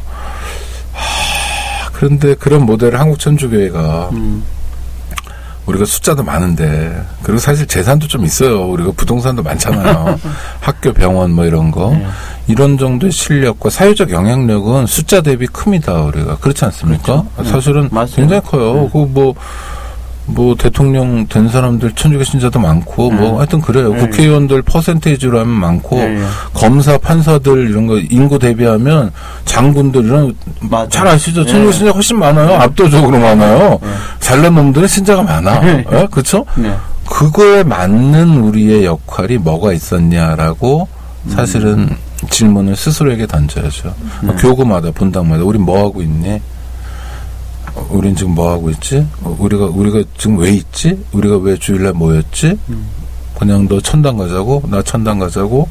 [1.94, 4.44] 그런데 그런 모델을 한국 천주교회가 음.
[5.70, 8.66] 우리가 숫자도 많은데 그리고 사실 재산도 좀 있어요.
[8.68, 10.20] 우리가 부동산도 많잖아요.
[10.62, 12.06] 학교, 병원 뭐 이런 거 네.
[12.48, 16.02] 이런 정도의 실력과 사회적 영향력은 숫자 대비 큽니다.
[16.02, 17.24] 우리가 그렇지 않습니까?
[17.36, 17.52] 그렇죠.
[17.52, 18.10] 사실은 맞아요.
[18.16, 18.74] 굉장히 커요.
[18.74, 18.90] 네.
[18.92, 19.36] 그뭐
[20.30, 23.38] 뭐 대통령 된 사람들 천주교 신자도 많고 뭐 네.
[23.38, 23.94] 하여튼 그래요.
[23.94, 24.00] 네.
[24.00, 26.26] 국회의원들 퍼센테이지로 하면 많고 네, 네.
[26.54, 29.12] 검사 판사들 이런 거 인구 대비하면
[29.46, 30.90] 장군들 이런 맞아요.
[30.90, 31.44] 잘 아시죠?
[31.44, 31.52] 네.
[31.52, 32.56] 천주교 신자 훨씬 많아요.
[32.56, 33.80] 압도적으로 많아요.
[33.82, 33.90] 네.
[34.20, 35.60] 잘난 놈들은 신자가 많아.
[35.62, 35.86] 네.
[35.92, 36.08] 예?
[36.12, 36.46] 그렇죠?
[36.56, 36.74] 네.
[37.06, 40.88] 그거에 맞는 우리의 역할이 뭐가 있었냐라고
[41.26, 41.32] 음.
[41.32, 41.90] 사실은
[42.30, 43.96] 질문을 스스로에게 던져야죠.
[44.22, 44.34] 네.
[44.40, 46.40] 교구마다 분당마다 우린 뭐 하고 있니?
[47.76, 49.06] 어, 우린 지금 뭐 하고 있지?
[49.22, 51.04] 어, 우리가 우리가 지금 왜 있지?
[51.12, 52.58] 우리가 왜 주일날 모였지?
[52.70, 52.88] 음.
[53.38, 55.68] 그냥 너 천당 가자고 나 천당 가자고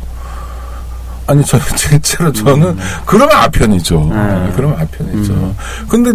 [1.27, 4.03] 아니 저 실제로 저는 그러면 아편이죠.
[4.03, 4.09] 음.
[4.11, 5.33] 네, 그러면 아편이죠.
[5.35, 5.55] 음.
[5.89, 6.13] 근데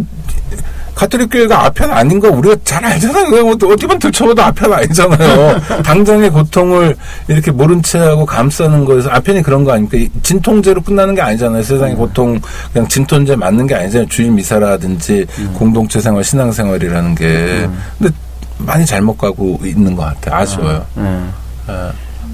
[0.96, 3.26] 가톨릭 교회가 아편 아닌 거 우리가 잘 알잖아요.
[3.30, 5.60] 그냥 뭐 어디만 들춰봐도 아편 아니잖아요.
[5.84, 6.96] 당장의 고통을
[7.28, 9.98] 이렇게 모른 채 하고 감싸는 거에서 아편이 그런 거 아닙니까?
[9.98, 11.64] 이 진통제로 끝나는 게 아니잖아요.
[11.64, 12.40] 세상의 고통
[12.72, 14.08] 그냥 진통제 맞는 게 아니잖아요.
[14.10, 17.68] 주일 미사라든지 공동체 생활, 신앙 생활이라는 게.
[17.98, 18.14] 근데
[18.60, 20.42] 많이 잘못 가고 있는 것 같아요.
[20.42, 20.86] 아쉬워요.
[20.96, 21.24] 네.
[21.70, 21.74] 예.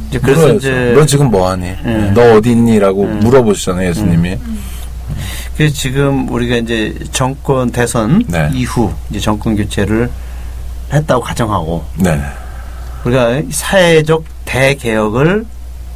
[0.09, 0.57] 이제 그래서 물어야죠.
[0.57, 1.71] 이제 너 지금 뭐 하니?
[1.83, 2.11] 네.
[2.13, 3.13] 너 어디 있니?라고 네.
[3.13, 4.37] 물어보시잖아요, 예수님이.
[5.59, 8.49] 그래서 지금 우리가 이제 정권 대선 네.
[8.53, 10.09] 이후 이제 정권 교체를
[10.93, 12.17] 했다고 가정하고 네.
[13.03, 15.45] 우리가 사회적 대개혁을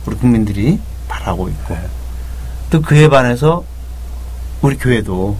[0.06, 1.78] 우리 국민들이 바라고 있고
[2.71, 3.63] 또 그에 반해서
[4.62, 5.38] 우리 교회도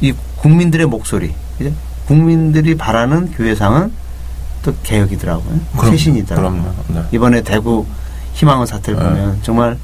[0.00, 1.32] 이 국민들의 목소리?
[2.06, 3.92] 국민들이 바라는 교회상은
[4.64, 6.74] 또 개혁이더라고요 그럼, 쇄신이더라고요 그럼요.
[6.88, 7.04] 네.
[7.12, 7.86] 이번에 대구
[8.32, 9.08] 희망원 사태를 네.
[9.08, 9.78] 보면 정말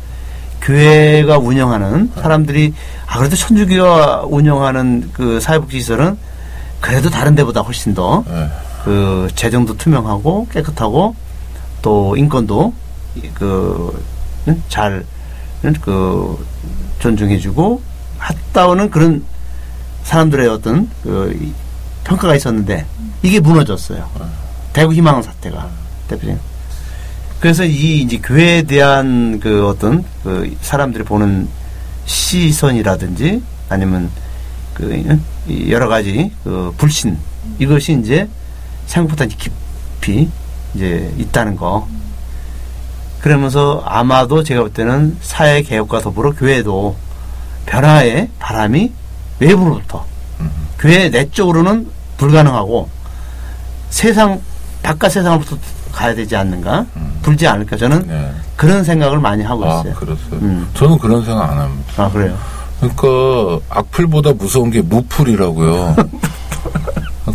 [0.63, 2.75] 교회가 운영하는 사람들이
[3.07, 6.17] 아 그래도 천주교가 운영하는 그 사회복지시설은
[6.81, 8.49] 그래도 다른 데보다 훨씬 더 네.
[8.85, 11.15] 그 재정도 투명하고 깨끗하고
[11.83, 12.73] 또 인권도
[13.35, 15.05] 그잘
[15.83, 16.47] 그
[17.01, 17.81] 존중해주고
[18.23, 19.25] 했다오는 그런
[20.05, 21.53] 사람들의 어떤 그 이-
[22.05, 22.87] 평가가 있었는데
[23.23, 24.09] 이게 무너졌어요.
[24.73, 25.69] 대구 희망 사태가
[26.09, 26.39] 대표님.
[27.41, 31.49] 그래서 이 이제 교회에 대한 그 어떤 그 사람들이 보는
[32.05, 34.11] 시선이라든지 아니면
[34.75, 35.07] 그이
[35.71, 37.17] 여러 가지 그 불신
[37.59, 38.29] 이것이 이제
[38.87, 40.29] 생각보다 이제 깊이
[40.75, 41.89] 이제 있다는 거.
[43.21, 46.97] 그러면서 아마도 제가 볼 때는 사회 개혁과 더불어 교회도
[47.67, 48.93] 변화의 바람이
[49.39, 50.07] 외부로부터
[50.79, 52.89] 교회 내적으로는 불가능하고
[53.91, 54.41] 세상
[54.83, 55.59] 바깥 세상으로부터
[55.93, 56.87] 가야 되지 않는가
[57.23, 58.31] 불지 않을까 저는 네.
[58.57, 59.95] 그런 생각을 많이 하고 아, 있어요.
[59.95, 60.19] 그렇어요.
[60.33, 60.69] 음.
[60.75, 61.93] 저는 그런 생각 안 합니다.
[61.97, 62.37] 아 그래요.
[62.81, 65.97] 그러니까 악플보다 무서운 게 무풀이라고요.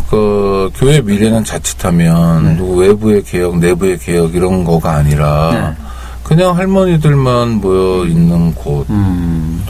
[0.08, 2.80] 그러니까 교회 미래는 자칫하면 네.
[2.86, 5.84] 외부의 개혁, 내부의 개혁 이런 거가 아니라 네.
[6.22, 9.62] 그냥 할머니들만 모여 있는 곳으로 음.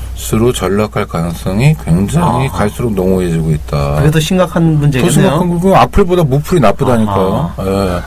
[0.55, 2.59] 전락할 가능성이 굉장히 아하.
[2.59, 4.11] 갈수록 농후해지고 있다.
[4.11, 5.11] 더 심각한 더 문제겠네요.
[5.11, 7.53] 심각한 거 악플보다 무풀이 나쁘다니까요.
[7.61, 8.01] 예.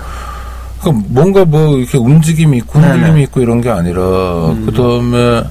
[0.82, 2.80] 그러니까 뭔가 뭐 이렇게 움직임이 있고.
[2.80, 4.02] 흔들림이 있고 이런 게 아니라
[4.52, 4.66] 음.
[4.66, 5.44] 그 다음에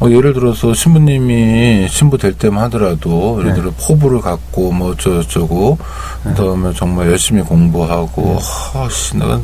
[0.00, 3.60] 어, 예를 들어서 신부님이 신부 될 때만 하더라도 예를 네.
[3.60, 5.78] 들어 포부를 갖고 뭐 어쩌고저쩌고
[6.22, 8.38] 그다음에 정말 열심히 공부하고
[8.74, 9.40] 아씨 내가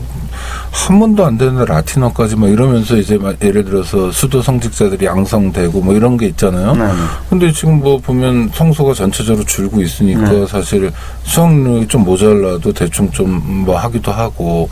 [0.70, 5.94] 한 번도 안 되는데 라틴어까지 막 이러면서 이제 막 예를 들어서 수도 성직자들이 양성되고 뭐
[5.94, 6.74] 이런 게 있잖아요.
[6.74, 6.84] 네.
[6.86, 6.92] 네.
[7.30, 10.46] 근데 지금 뭐 보면 성소가 전체적으로 줄고 있으니까 네.
[10.46, 10.92] 사실
[11.22, 14.68] 수학력이 좀 모자라도 대충 좀 뭐 하기도 하고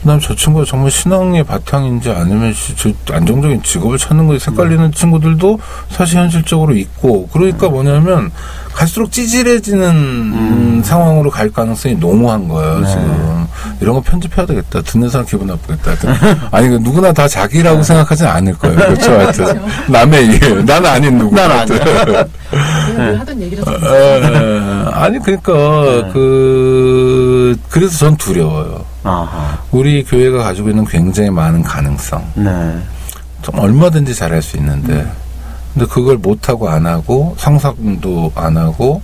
[0.00, 2.54] 그다음 저 친구가 정말 신앙의 바탕인지 아니면
[3.10, 5.58] 안정적인 직업을 찾는 거에 색깔리는 친구들도
[5.90, 8.30] 사실 현실적으로 있고 그러니까 뭐냐면
[8.72, 12.86] 갈수록 찌질해지는 음, 상황으로 갈 가능성이 농후한 거예요 네.
[12.88, 13.45] 지금
[13.80, 16.14] 이런 거 편집해야 되겠다 듣는 사람 기분 나쁘겠다 하여튼
[16.50, 21.34] 아니 그 누구나 다 자기라고 생각하진 않을 거예요 그렇죠 하여튼 남의 일 나는 아닌 누구
[21.34, 22.26] 난 아니야.
[22.96, 26.10] 늘 하던 얘기를 좀 에, 아니 그러니까 네.
[26.12, 28.84] 그 그래서 전 두려워요.
[29.04, 29.58] 아하.
[29.70, 32.78] 우리 교회가 가지고 있는 굉장히 많은 가능성, 네.
[33.42, 35.06] 좀 얼마든지 잘할 수 있는데,
[35.74, 39.02] 근데 그걸 못 하고 안 하고 상상도 안 하고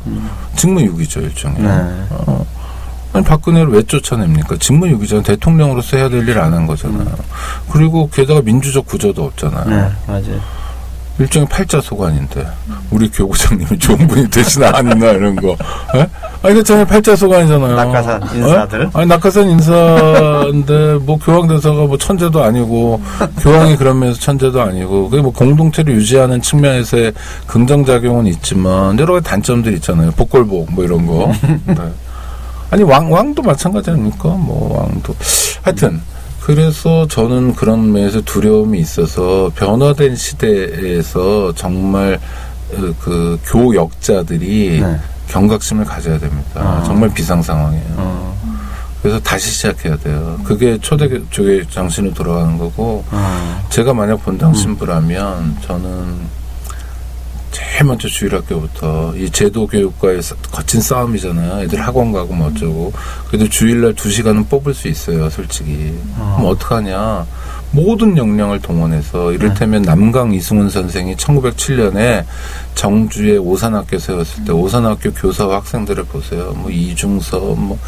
[0.56, 1.62] 직무유기죠 일종의.
[1.62, 1.68] 네.
[2.10, 2.44] 어.
[3.12, 4.56] 아니 박근혜를 왜 쫓아냅니까?
[4.58, 5.22] 직무유기잖아요.
[5.22, 7.06] 대통령으로서 해야 될 일 안 한 거잖아요.
[7.70, 9.64] 그리고 게다가 민주적 구조도 없잖아요.
[9.68, 9.88] 네.
[10.06, 10.40] 맞아요.
[11.18, 12.44] 일종의 팔자 소관인데
[12.90, 15.54] 우리 교구장님이 좋은 분이 되시나 아니나 이런 거.
[15.94, 16.08] 예?
[16.42, 16.86] 아니 그렇잖아요.
[16.86, 17.76] 팔자 소관이잖아요.
[17.76, 18.80] 낙하산 인사들.
[18.84, 18.90] 예?
[18.98, 23.02] 아니 낙하산 인사인데 뭐 교황 대사가 뭐 천재도 아니고
[23.40, 27.12] 교황이 그러면서 천재도 아니고 그게 뭐 공동체를 유지하는 측면에서의
[27.46, 30.10] 긍정 작용은 있지만 여러 가지 단점들이 있잖아요.
[30.12, 31.30] 복골복 뭐 이런 거.
[31.66, 31.74] 네.
[32.72, 34.30] 아니 왕 왕도 마찬가지 아닙니까?
[34.30, 35.14] 뭐 왕도
[35.60, 36.00] 하여튼
[36.40, 42.18] 그래서 저는 그런 면에서 두려움이 있어서 변화된 시대에서 정말
[42.72, 44.96] 어, 그 교역자들이 네.
[45.28, 46.60] 경각심을 가져야 됩니다.
[46.60, 46.82] 아.
[46.84, 47.84] 정말 비상 상황이에요.
[47.98, 48.32] 어.
[49.02, 50.40] 그래서 다시 시작해야 돼요.
[50.42, 53.66] 그게 초대교회 장신으로 돌아가는 거고 어.
[53.68, 56.20] 제가 만약 본당 신부라면 저는
[57.52, 61.62] 제일 먼저 주일학교부터 이 제도 교육과의 싸- 거친 싸움이잖아요.
[61.64, 62.92] 애들 학원 가고 뭐 어쩌고.
[63.28, 65.94] 그래도 주일날 두 시간은 뽑을 수 있어요, 솔직히.
[66.16, 66.34] 어.
[66.38, 67.26] 그럼 어떡하냐.
[67.72, 72.24] 모든 역량을 동원해서 이를테면 남강 이승훈 선생이 1907년에
[72.74, 76.52] 정주에 오산학교 세웠을 때 오산학교 교사와 학생들을 보세요.
[76.56, 77.78] 뭐 이중섭, 뭐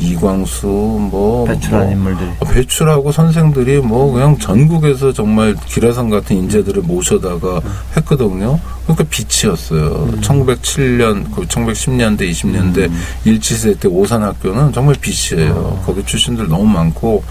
[0.00, 2.30] 이광수, 뭐 배출한 뭐 인물들이.
[2.40, 7.60] 어, 배출하고 선생들이 뭐 그냥 전국에서 정말 기라성 같은 인재들을 모셔다가
[7.96, 8.58] 했거든요.
[8.84, 10.08] 그러니까 빛이었어요.
[10.20, 12.90] 1907년, 그 1910년대, 20년대
[13.24, 15.82] 일치세 때 오산학교는 정말 빛이에요.
[15.86, 17.22] 거기 출신들 너무 많고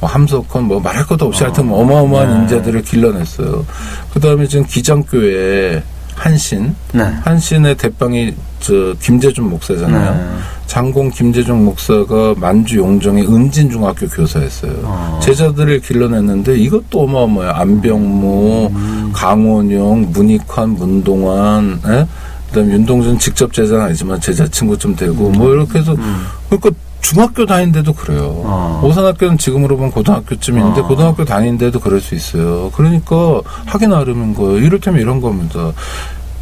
[0.00, 2.40] 뭐 함석헌 뭐 말할 것도 없이 하여튼 뭐 어마어마한 네.
[2.40, 3.64] 인재들을 길러냈어요.
[4.12, 5.82] 그 다음에 지금 기장교회
[6.14, 7.02] 한신, 네.
[7.22, 10.14] 한신의 대빵이 저 김재준 목사잖아요.
[10.14, 10.38] 네.
[10.66, 14.72] 장공 김재중 목사가 만주 용정의 은진중학교 교사였어요.
[14.84, 15.20] 어.
[15.22, 17.52] 제자들을 길러냈는데 이것도 어마어마해요.
[17.52, 19.10] 안병무, 음.
[19.14, 22.06] 강원용, 문익환, 문동환, 예?
[22.48, 25.96] 그다음 윤동준 직접 제자는 아니지만 제자 친구 좀 되고 뭐 이렇게 해서
[26.48, 28.42] 그러니까 중학교 다니는데도 그래요.
[28.44, 28.46] 음.
[28.46, 28.80] 어.
[28.84, 30.86] 오산학교는 지금으로 보면 고등학교쯤인데 어.
[30.86, 32.70] 고등학교 다니는데도 그럴 수 있어요.
[32.72, 34.58] 그러니까 하기 나름인 거예요.
[34.58, 35.72] 이를테면 이런 겁니다.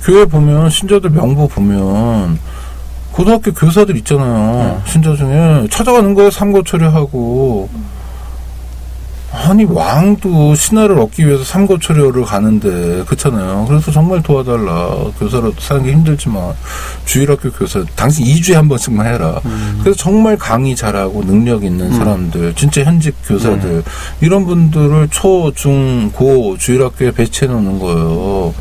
[0.03, 2.39] 교회 보면 신자들 명부 보면
[3.13, 4.81] 고등학교 교사들 있잖아요.
[4.87, 6.31] 신자 중에 찾아가는 거예요.
[6.31, 7.69] 삼고 처리하고.
[9.31, 13.67] 아니 왕도 신하를 얻기 위해서 삼고 처리를 가는데 그렇잖아요.
[13.69, 14.89] 그래서 정말 도와달라.
[15.19, 16.55] 교사로 사는 게 힘들지만
[17.05, 19.39] 주일학교 교사 당신 2주에 한 번씩만 해라.
[19.83, 23.83] 그래서 정말 강의 잘하고 능력 있는 사람들, 진짜 현직 교사들
[24.23, 28.55] 이런 분들을 초, 중, 고 주일학교에 배치해 놓는 거예요.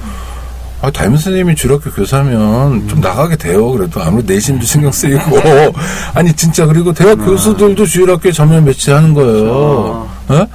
[0.81, 3.71] 아, 담임 선생님이 주일학교 교사면 좀 나가게 돼요.
[3.71, 5.39] 그래도 아무래도 내신도 신경 쓰이고.
[6.13, 6.67] 아니, 진짜.
[6.67, 10.07] 그리고 대학 교수들도 주일학교에 전면 배치하는 거예요.
[10.31, 10.47] 예?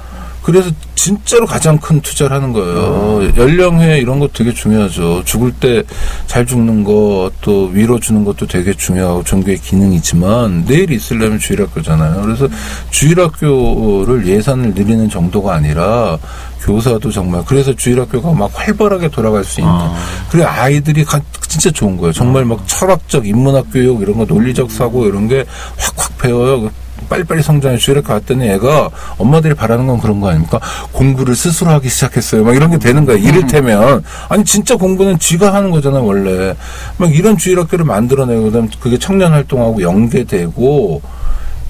[0.43, 3.21] 그래서 진짜로 가장 큰 투자를 하는 거예요.
[3.37, 5.23] 연령회 이런 거 되게 중요하죠.
[5.23, 5.83] 죽을 때
[6.27, 12.21] 잘 죽는 거, 또 위로 주는 것도 되게 중요하고 종교의 기능이지만 내일 있으려면 주일학교잖아요.
[12.23, 12.47] 그래서
[12.89, 16.17] 주일학교를 예산을 늘리는 정도가 아니라
[16.61, 19.95] 교사도 정말 그래서 주일학교가 막 활발하게 돌아갈 수 있는 아.
[20.29, 22.11] 그래 아이들이 가- 진짜 좋은 거예요.
[22.13, 25.45] 정말 막 철학적 인문학 교육 이런 거 논리적 사고 이런 게
[25.77, 26.69] 확확 배워요.
[27.07, 30.59] 빨리빨리 성장해 주일학교 갔더니 애가 엄마들이 바라는 건 그런 거 아닙니까?
[30.91, 32.43] 공부를 스스로 하기 시작했어요.
[32.43, 33.17] 막 이런 게 되는 거야.
[33.17, 36.55] 이를테면 아니 진짜 공부는 쥐가 하는 거잖아 원래.
[36.97, 41.01] 막 이런 주일학교를 만들어내고 그다음 그게 청년 활동하고 연계되고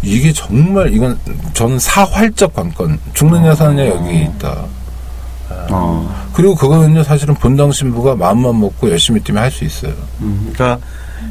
[0.01, 1.17] 이게 정말 이건
[1.53, 4.65] 저는 사활적 관건 죽느냐 사느냐 여기 있다.
[5.69, 6.29] 어.
[6.33, 9.93] 그리고 그거는요 사실은 본당 신부가 마음만 먹고 열심히 뛰면 할 수 있어요.
[10.21, 10.83] 음, 그러니까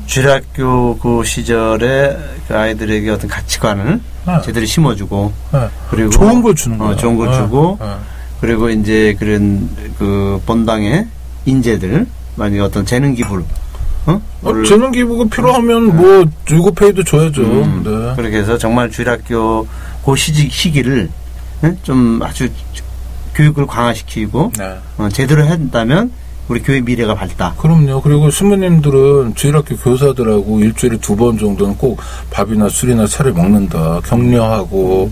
[0.06, 2.16] 주일학교 그 시절에
[2.48, 4.40] 그 아이들에게 어떤 가치관을 네.
[4.44, 5.68] 제대로 심어주고 네.
[5.90, 6.96] 그리고 좋은 걸 주는 어, 거예요.
[6.96, 7.36] 좋은 걸 네.
[7.36, 7.86] 주고 네.
[8.40, 11.06] 그리고 이제 그런 그 본당에
[11.44, 13.44] 인재들 만약에 어떤 재능 기부를
[14.06, 14.20] 어?
[14.42, 17.42] 어, 재능 기부가 필요하면 뭐 유급회의도 줘야죠.
[17.42, 18.16] 음, 네.
[18.16, 19.66] 그렇게 해서 정말 주일학교
[20.04, 21.08] 그 시기, 시기를
[21.64, 21.76] 예?
[21.82, 22.48] 좀 아주
[23.34, 24.78] 교육을 강화시키고 네.
[24.98, 26.10] 어, 제대로 한다면
[26.52, 27.54] 우리 교회 미래가 밝다.
[27.56, 28.02] 그럼요.
[28.02, 31.98] 그리고 신부님들은 주일학교 교사들하고 일주일에 두 번 정도는 꼭
[32.30, 34.00] 밥이나 술이나 차를 먹는다.
[34.04, 35.10] 격려하고,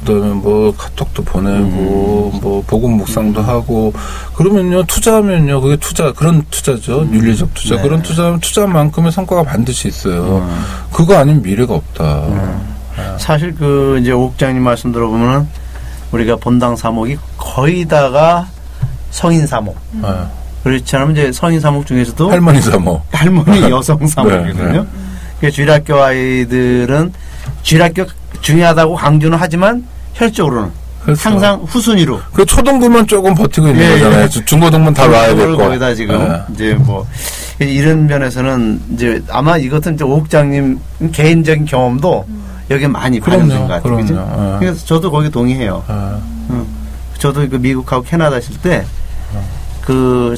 [0.00, 3.92] 그다음에 뭐 카톡도 보내고, 뭐 복음 묵상도 하고,
[4.36, 7.08] 그러면요 투자하면요 그게 투자 그런 투자죠.
[7.12, 7.82] 윤리적 투자 네.
[7.82, 10.48] 그런 투자하면 투자만큼의 성과가 반드시 있어요.
[10.92, 12.26] 그거 아니면 미래가 없다.
[13.18, 15.48] 사실 그 이제 옥장님 말씀 들어보면은
[16.12, 18.46] 우리가 본당 사목이 거의 다가
[19.10, 19.76] 성인 사목.
[19.92, 20.08] 네.
[20.66, 23.00] 그렇지 않으면 이제 성인 사목 중에서도 할머니 사모.
[23.12, 24.72] 할머니 여성 사목이거든요.
[24.72, 24.86] 네, 네.
[25.40, 27.12] 그 주일학교 아이들은
[27.62, 28.04] 주일학교
[28.40, 30.70] 중요하다고 강조는 하지만 혈적으로는
[31.04, 31.28] 그렇죠.
[31.30, 34.22] 항상 후순위로 그 초등부만 조금 버티고 있는 예, 거잖아요.
[34.24, 34.28] 예.
[34.28, 35.56] 중고등부는 다될 거.
[35.56, 36.42] 거기다 지금 네.
[36.52, 37.06] 이제 뭐
[37.60, 40.80] 이런 면에서는 이제 아마 이것은 이제 오국장님
[41.12, 42.26] 개인적인 경험도
[42.72, 43.96] 여기 많이 반영된 그럼요, 것 같아요.
[43.98, 44.54] 그죠?
[44.54, 44.58] 예.
[44.58, 45.84] 그래서 저도 거기 동의해요.
[45.86, 46.18] 아,
[47.18, 48.56] 저도 그 미국하고 캐나다 있을
[49.82, 50.36] 때그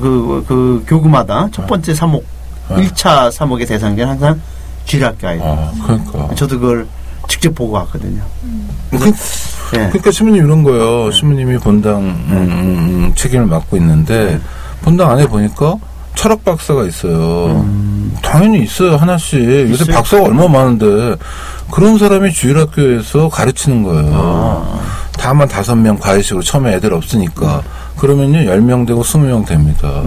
[0.00, 2.24] 그, 그 교구마다 첫 번째 사목,
[2.68, 2.74] 아.
[2.74, 4.40] 일 1차 사목의 대상자는 항상
[4.84, 5.46] 주일학교 아이들.
[5.46, 6.34] 아, 그러니까.
[6.34, 6.86] 저도 그걸
[7.28, 8.22] 직접 보고 왔거든요.
[8.90, 9.06] 그,
[9.74, 9.78] 예.
[9.88, 11.10] 그러니까 신부님 이런 거예요.
[11.10, 14.38] 신부님이 본당 음, 음, 음, 책임을 맡고 있는데
[14.82, 15.76] 본당 안에 보니까
[16.14, 17.64] 철학 박사가 있어요.
[18.20, 19.40] 당연히 있어요 하나씩.
[19.70, 19.96] 요새 있어요?
[19.96, 21.16] 박사가 얼마 나 많은데
[21.70, 24.80] 그런 사람이 주일학교에서 가르치는 거예요.
[25.18, 27.62] 다만 다섯 명 과외식으로 처음에 애들 없으니까
[28.02, 30.02] 그러면요 열명 되고 스무 명 됩니다.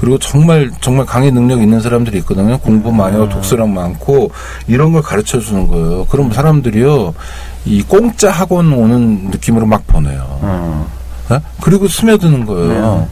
[0.00, 2.58] 그리고 정말 정말 강의 능력 있는 사람들이 있거든요.
[2.58, 4.32] 공부 많이 하고 독서량 많고
[4.66, 6.06] 이런 걸 가르쳐 주는 거예요.
[6.06, 7.14] 그럼 사람들이요
[7.66, 10.26] 이 공짜 학원 오는 느낌으로 막 보내요.
[10.40, 10.90] 어.
[11.30, 11.40] 예?
[11.62, 13.06] 그리고 스며드는 거예요.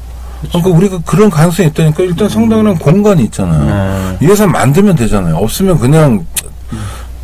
[0.50, 3.64] 그러니까 우리가 그런 가능성이 있다니까 일단 성당이라는 공간이 있잖아요.
[3.66, 4.18] 네.
[4.20, 5.36] 이 회사 만들면 되잖아요.
[5.36, 6.26] 없으면 그냥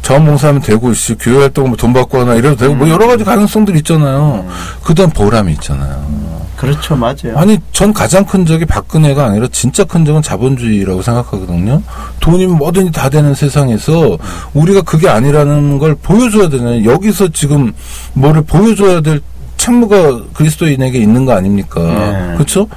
[0.03, 3.79] 자원봉사하면 되고 씨, 교회 활동 뭐 돈 받고 하나 이래도 되고 뭐 여러 가지 가능성들이
[3.79, 4.47] 있잖아요.
[4.85, 6.44] 그다음 보람이 있잖아요.
[6.57, 7.37] 그렇죠, 맞아요.
[7.37, 11.83] 아니 전 가장 큰 적이 박근혜가 아니라 진짜 큰 적은 자본주의라고 생각하거든요.
[12.21, 14.19] 돈이 뭐든지 다 되는 세상에서
[14.55, 16.85] 우리가 그게 아니라는 걸 보여줘야 되잖아요.
[16.91, 17.73] 여기서 지금
[18.15, 19.21] 뭐를 보여줘야 될
[19.57, 21.81] 책무가 그리스도인에게 있는 거 아닙니까?
[21.81, 22.35] 네.
[22.35, 22.69] 그렇죠?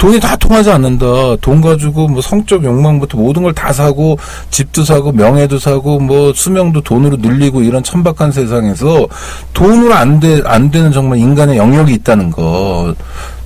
[0.00, 1.04] 돈이 다 통하지 않는다.
[1.42, 4.16] 돈 가지고 뭐 성적 욕망부터 모든 걸 다 사고
[4.50, 9.06] 집도 사고 명예도 사고 뭐 수명도 돈으로 늘리고 이런 천박한 세상에서
[9.52, 12.94] 돈으로 안 돼, 안 되는 정말 인간의 영역이 있다는 거.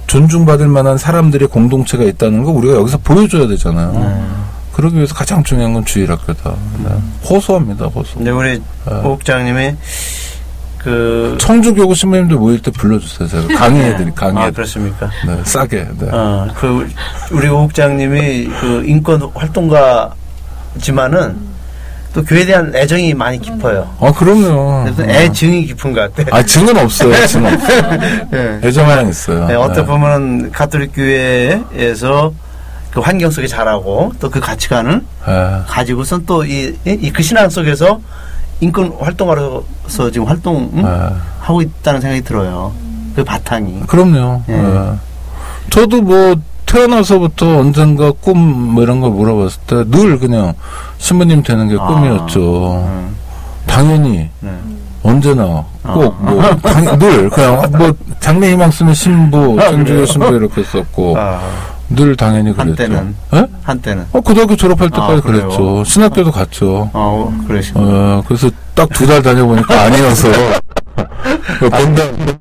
[0.06, 4.44] 존중받을 만한 사람들의 공동체가 있다는 거 우리가 여기서 보여줘야 되잖아요.
[4.74, 6.54] 그러기 위해서 가장 중요한 건 주일학교다.
[6.84, 6.90] 네.
[7.28, 8.16] 호소합니다, 호소.
[8.16, 9.00] 근데 우리 아.
[9.04, 9.74] 오국장님이
[10.84, 13.26] 그 청주 교구 신부님들 모일 때 불러주세요.
[13.26, 14.50] 제가 강의해드리, 아, 강의해.
[14.50, 15.10] 그렇습니까?
[15.26, 15.88] 네, 싸게.
[15.98, 16.08] 네.
[16.12, 16.86] 어, 그
[17.32, 21.54] 우리 오 국장님이 그 인권 활동가지만은
[22.12, 23.90] 또 교회에 대한 애정이 많이 깊어요.
[23.98, 24.84] 아, 그럼요.
[24.84, 26.36] 그래서 애증이 깊은 것 같아.
[26.36, 27.26] 아, 증은 없어요.
[27.26, 27.98] 증 없어요.
[28.34, 28.60] 예.
[28.62, 29.46] 애정하양 있어요.
[29.48, 29.86] 네, 어떻게 네.
[29.86, 32.32] 보면은 가톨릭 교회에서
[32.92, 35.60] 그 환경 속에 자라고 또 그 가치관을 네.
[35.66, 37.98] 가지고선 또이이 그 신앙 속에서
[38.60, 41.64] 인권 활동가로서 지금 활동하고 네.
[41.80, 42.72] 있다는 생각이 들어요.
[43.16, 43.82] 그 바탕이.
[43.86, 44.42] 그럼요.
[44.48, 44.52] 예.
[44.56, 44.92] 네.
[45.70, 46.34] 저도 뭐
[46.66, 48.36] 태어나서부터 언젠가 꿈
[48.74, 50.52] 뭐 이런 걸 물어봤을 때 늘 그냥
[50.98, 51.86] 신부님 되는 게 아.
[51.86, 52.74] 꿈이었죠.
[52.88, 53.14] 음,
[53.66, 54.50] 당연히 네.
[55.02, 56.30] 언제나 꼭 아.
[56.30, 60.06] 뭐늘 그냥 뭐 장래 희망 쓰는 신부, 아, 청주교 그래요?
[60.06, 61.40] 신부 이렇게 썼고 아,
[61.90, 62.70] 늘 당연히 그랬죠.
[62.82, 63.14] 한때는.
[63.34, 63.46] 예?
[63.62, 64.06] 한때는.
[64.12, 65.20] 어, 고등학교 졸업할 때까지 아?
[65.20, 65.84] 그랬죠.
[65.84, 66.90] 신학교도 갔죠.
[66.92, 67.80] 어, 그러시고.
[67.80, 70.28] 어, 그래서 딱 두 달 다녀보니까 아니어서.
[71.58, 72.38] 그 본당,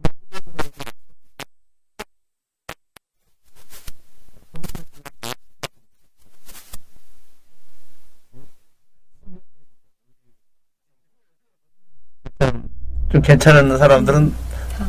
[13.12, 14.34] 좀 괜찮은 사람들은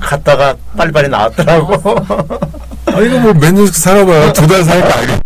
[0.01, 1.75] 갔다가 빨리빨리 나왔더라고.
[2.95, 4.33] 아, 이거 뭐 몇년 살아봐요.
[4.33, 5.21] 두달 살까 알겠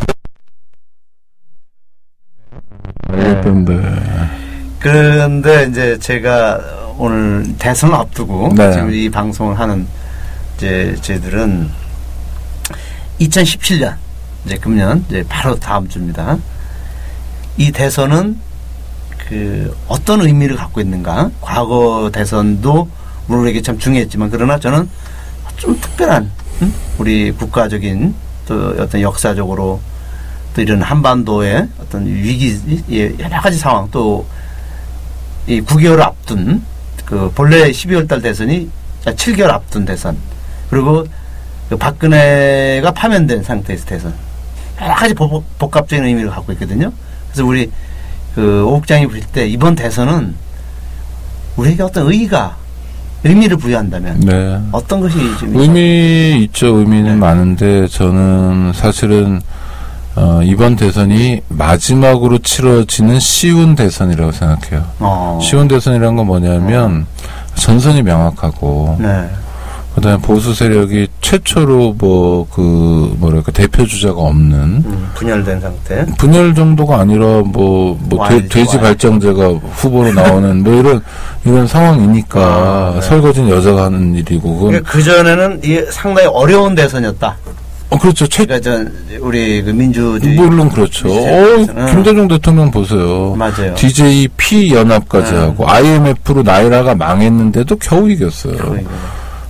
[3.09, 3.83] 알겠던데.
[4.81, 8.73] 그런데 이제 제가 오늘 대선 앞두고 네.
[8.73, 9.87] 지금 이 방송을 하는
[10.57, 11.69] 이제 저희들은
[13.21, 13.97] 2017년
[14.47, 16.39] 이제 금년 이제 바로 다음 주입니다.
[17.59, 18.39] 이 대선은
[19.29, 21.31] 그 어떤 의미를 갖고 있는가?
[21.43, 22.89] 과거 대선도
[23.27, 24.89] 물론 우리에게 참 중요했지만 그러나 저는
[25.59, 26.31] 좀 특별한
[26.63, 26.75] 음?
[26.99, 28.15] 우리 국가적인
[28.47, 29.81] 또 어떤 역사적으로
[30.55, 32.59] 또 이런 한반도의 어떤 위기
[32.91, 34.27] 예, 여러 가지 상황 또
[35.49, 36.63] 이 9개월 앞둔
[37.07, 38.71] 그 본래 12월 달 대선이
[39.07, 40.15] 7개월 앞둔 대선
[40.69, 41.07] 그리고
[41.71, 44.15] 그 박근혜가 파면된 상태에서 대선
[44.79, 46.93] 여러 가지 복, 복합적인 의미를 갖고 있거든요.
[47.29, 47.71] 그래서 우리
[48.35, 50.35] 그 오국장이 부릴 때 이번 대선은
[51.57, 52.59] 우리에게 어떤 의의가
[53.25, 54.61] 의미를 부여한다면 네.
[54.73, 56.79] 어떤 것이 좀 의미 있죠.
[56.79, 57.17] 의미는 네.
[57.17, 59.41] 많은데 저는 사실은
[60.15, 64.85] 어, 이번 대선이 마지막으로 치러지는 쉬운 대선이라고 생각해요.
[64.99, 65.39] 어.
[65.43, 67.07] 쉬운 대선이란 건 뭐냐면
[67.55, 69.29] 전선이 명확하고 네.
[70.01, 76.05] 그다음에 보수 세력이 최초로 뭐 그 뭐랄까 대표 주자가 없는 음, 분열된 상태.
[76.19, 78.79] 분열 정도가 아니라 뭐, 뭐, 돼, 와야지, 돼지 와야지.
[78.79, 81.01] 발정제가 후보로 나오는 뭐 이런,
[81.45, 83.01] 이런 상황이니까 아, 네.
[83.03, 87.37] 설거지는 여자가 하는 일이고, 그건, 그러니까 그 전에는 상당히 어려운 대선이었다.
[87.91, 88.27] 어, 그렇죠.
[88.27, 91.09] 최, 그러니까 전 우리 그 민주주의 물론 그렇죠.
[91.09, 93.35] 어, 김대중 대통령 보세요.
[93.37, 93.75] 맞아요.
[93.77, 95.39] DJ P 연합까지 네.
[95.39, 98.57] 하고, IMF로 나이라가 망했는데도 겨우 이겼어요.
[98.57, 98.91] 그러니까.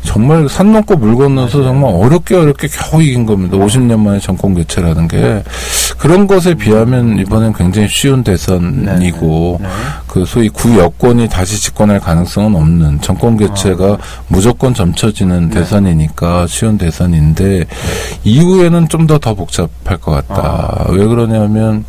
[0.02, 3.56] 정말 산 넘고 물 건너서 정말 어렵게 어렵게 겨우 이긴 겁니다.
[3.56, 5.42] 50년 만에 정권 교체라는 게
[5.98, 9.74] 그런 것에 비하면 이번엔 굉장히 쉬운 대선이고 네, 네.
[10.06, 13.98] 그 소위 구 여권이 다시 집권할 가능성은 없는 정권 교체가 아.
[14.28, 15.60] 무조건 점쳐지는 네.
[15.60, 17.66] 대선이니까 쉬운 대선인데
[18.24, 20.42] 이후에는 좀 더더 복잡할 것 같다.
[20.42, 20.84] 아.
[20.90, 21.84] 왜 그러냐면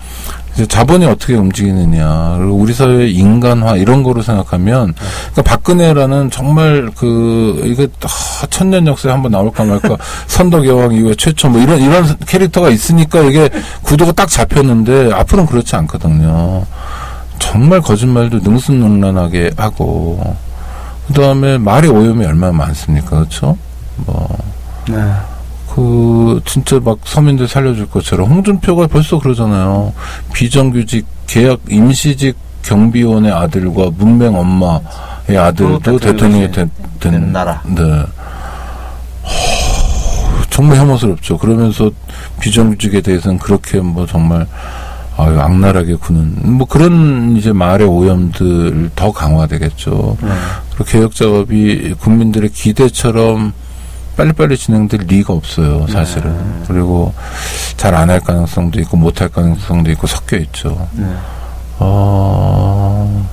[0.59, 4.93] 이제 자본이 어떻게 움직이느냐 그리고 우리 사회의 인간화 이런 거로 생각하면
[5.31, 9.95] 그러니까 박근혜라는 정말 그 이게 아, 천년 역사에 한번 나올까 말까
[10.27, 13.49] 선덕 여왕 이후에 최초 뭐 이런 이런 캐릭터가 있으니까 이게
[13.83, 16.65] 구도가 딱 잡혔는데 앞으로는 그렇지 않거든요.
[17.39, 20.35] 정말 거짓말도 능수능란하게 하고
[21.07, 23.57] 그 다음에 말의 오염이 얼마나 많습니까, 그렇죠?
[23.95, 24.27] 뭐
[24.89, 25.01] 네.
[25.79, 29.93] 그 진짜 막 서민들 살려줄 것처럼 홍준표가 벌써 그러잖아요.
[30.33, 36.69] 비정규직 계약 임시직 경비원의 아들과 문맹 엄마의 아들도 또 대통령이 대통령이 된,
[36.99, 37.61] 된 나라.
[37.65, 37.81] 네.
[37.81, 38.05] 허,
[40.49, 41.37] 정말 혐오스럽죠.
[41.37, 41.89] 그러면서
[42.41, 44.45] 비정규직에 대해서는 그렇게 뭐 정말
[45.15, 50.17] 아유 악랄하게 구는 뭐 그런 이제 말의 오염들 더 강화되겠죠.
[50.21, 50.29] 네.
[50.71, 53.53] 그리고 개혁 작업이 국민들의 기대처럼
[54.17, 56.35] 빨리빨리 진행될 리가 없어요, 사실은.
[56.37, 56.63] 네.
[56.67, 57.13] 그리고
[57.77, 60.87] 잘 안 할 가능성도 있고 못 할 가능성도 있고 섞여 있죠.
[60.93, 61.05] 네.
[61.79, 63.25] 어,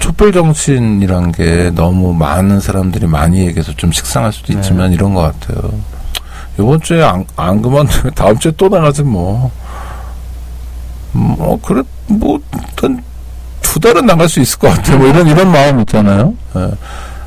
[0.00, 4.58] 촛불 정치인이란 게 너무 많은 사람들이 많이 얘기해서 좀 식상할 수도 네.
[4.58, 5.70] 있지만 이런 것 같아요.
[6.58, 9.50] 이번 주에 안, 안 그만두면 다음 주에 또 나가지 뭐.
[11.12, 13.02] 뭐, 그래, 뭐, 일단
[13.60, 14.98] 두 달은 나갈 수 있을 것 같아요.
[14.98, 16.34] 뭐 이런, 이런 마음 있잖아요.
[16.56, 16.70] 예.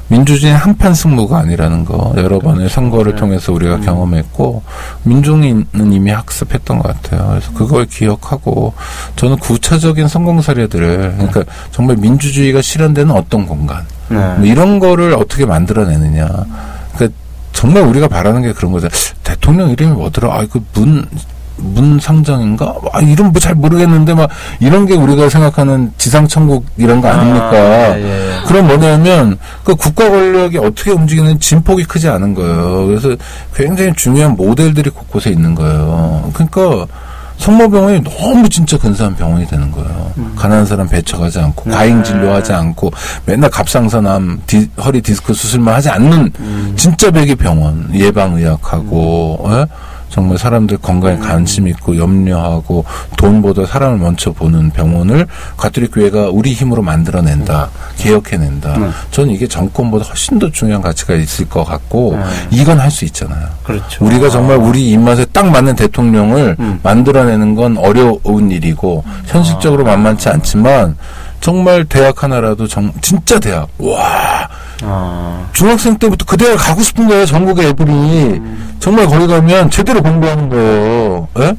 [0.08, 3.20] 민주주의는 한판 승부가 아니라는 거 여러 번의 선거를 네.
[3.20, 3.82] 통해서 우리가 음.
[3.82, 4.62] 경험했고
[5.03, 7.30] 민중이는 이미 학습했던 것 같아요.
[7.30, 8.74] 그래서 그걸 기억하고
[9.16, 14.18] 저는 구체적인 성공 사례들을 그러니까 정말 민주주의가 실현되는 어떤 공간 네.
[14.18, 16.28] 뭐 이런 거를 어떻게 만들어내느냐.
[16.93, 17.20] 그러니까
[17.51, 18.88] 정말 우리가 바라는 게 그런 거죠.
[19.24, 20.34] 대통령 이름이 뭐더라?
[20.34, 21.06] 아, 그 문,
[21.58, 22.76] 문상정인가?
[22.93, 24.30] 아, 이름 뭐 잘 모르겠는데 막
[24.60, 27.49] 이런 게 우리가 생각하는 지상천국 이런 거 아닙니까?
[27.51, 28.32] 아, 예, 예.
[28.47, 32.88] 그럼 뭐냐면 그 국가 권력이 어떻게 움직이는 진폭이 크지 않은 거예요.
[32.88, 33.16] 그래서
[33.53, 36.30] 굉장히 중요한 모델들이 곳곳에 있는 거예요.
[36.34, 36.86] 그러니까
[37.38, 40.12] 성모병원이 너무 진짜 근사한 병원이 되는 거예요.
[40.38, 41.72] 가난한 사람 배척하지 않고 음.
[41.72, 41.76] 네.
[41.76, 42.91] 과잉 진료하지 않고
[43.26, 46.74] 맨날 갑상선암 디- 허리 디스크 수술만 하지 않는 음.
[46.78, 49.66] 진짜 백의 병원 예방의학하고 예?
[50.16, 52.86] 정말 사람들 건강에 관심 있고 염려하고
[53.18, 58.93] 돈보다 사람을 먼저 보는 병원을 가톨릭 교회가 우리 힘으로 만들어낸다 개혁해낸다 음.
[59.11, 62.24] 저는 이게 정권보다 훨씬 더 중요한 가치가 있을 것 같고 음.
[62.49, 64.05] 이건 할 수 있잖아요 그렇죠.
[64.05, 66.80] 우리가 정말 우리 입맛에 딱 맞는 대통령을 음.
[66.82, 70.95] 만들어내는 건 어려운 일이고 현실적으로 만만치 않지만
[71.42, 73.68] 정말 대학 하나라도 정, 진짜 대학.
[73.78, 74.48] 와.
[74.84, 78.42] 아, 중학생 때부터 그 대학 가고 싶은 거예요 전국의 애들이.
[78.80, 81.28] 정말 거기 가면 제대로 공부하는 거예요.
[81.40, 81.54] 예?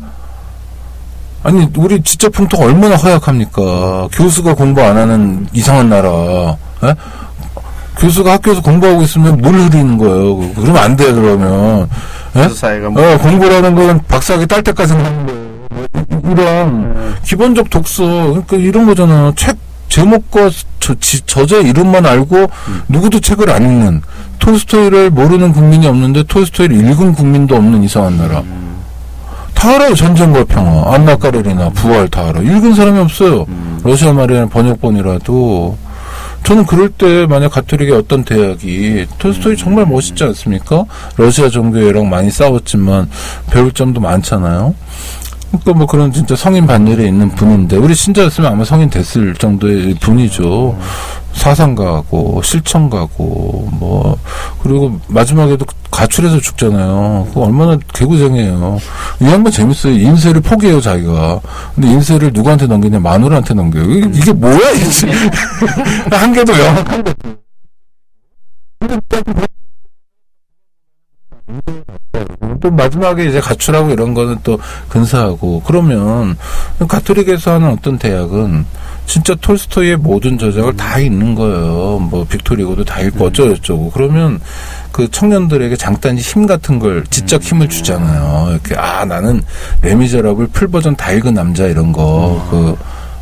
[1.43, 4.09] 아니 우리 지적 풍토가 얼마나 허약합니까?
[4.13, 6.57] 교수가 공부 안 하는 이상한 나라.
[6.85, 6.95] 예?
[7.99, 10.37] 교수가 학교에서 공부하고 있으면 물 흐리는 거예요?
[10.55, 11.89] 그러면 안 돼 그러면.
[12.37, 12.49] 예?
[12.49, 13.03] 그 사이가 뭐.
[13.03, 15.46] 어, 공부라는 건 박사학위 딸 때까지 하는 거예요.
[15.77, 19.33] 뭐 이- 이런 기본적 독서, 그러니까 이런 거잖아.
[19.37, 19.57] 책
[19.89, 20.51] 제목과
[20.81, 22.49] 저, 지, 저자의 이름만 알고
[22.89, 24.03] 누구도 책을 안 읽는
[24.39, 28.43] 톨스토이를 모르는 국민이 없는데 톨스토이를 읽은 국민도 없는 이상한 나라.
[29.55, 29.95] 다 알아요.
[29.95, 32.41] 전쟁과 평화, 안나 까레리나, 부활 다 알아.
[32.41, 33.47] 읽은 사람이 없어요.
[33.85, 35.77] 러시아 말이나 번역본이라도.
[36.45, 40.85] 저는 그럴 때 만약 가톨릭의 어떤 대학이 톨스토이 정말 멋있지 않습니까?
[41.17, 43.09] 러시아 종교회랑 많이 싸웠지만
[43.51, 44.75] 배울 점도 많잖아요.
[45.61, 50.77] 그러니까 뭐 그런 진짜 성인 반열에 있는 분인데 우리 신자였으면 아마 성인 됐을 정도의 분이죠.
[51.33, 54.17] 사상 가고 실천 가고 뭐
[54.63, 57.27] 그리고 마지막에도 가출해서 죽잖아요.
[57.29, 58.79] 그거 얼마나 개구쟁이에요.
[59.21, 59.93] 이 양반 재밌어요.
[59.93, 61.41] 인쇄를 포기해요 자기가.
[61.75, 63.85] 근데 인쇄를 누구한테 넘기냐 마누라한테 넘겨요.
[63.85, 65.11] 이게, 이게 뭐야 이게
[66.17, 66.59] 한 개도 거.
[72.61, 76.37] 또 마지막에 이제 가출하고 이런 거는 또 근사하고 그러면
[76.89, 78.65] 가톨릭에서 하는 어떤 대학은
[79.07, 81.99] 진짜 톨스토이의 모든 저작을 다 읽는 거예요.
[82.11, 83.93] 뭐 빅토르 위고도 다 읽고 어쩌고저쩌고.
[83.93, 84.41] 그러면
[84.91, 88.49] 그 청년들에게 잠깐 힘 같은 걸 지적 힘을 주잖아요.
[88.51, 89.43] 이렇게 아 나는
[89.83, 92.45] 레미제라블 풀 버전 다 읽은 남자 이런 거.
[92.51, 92.77] 그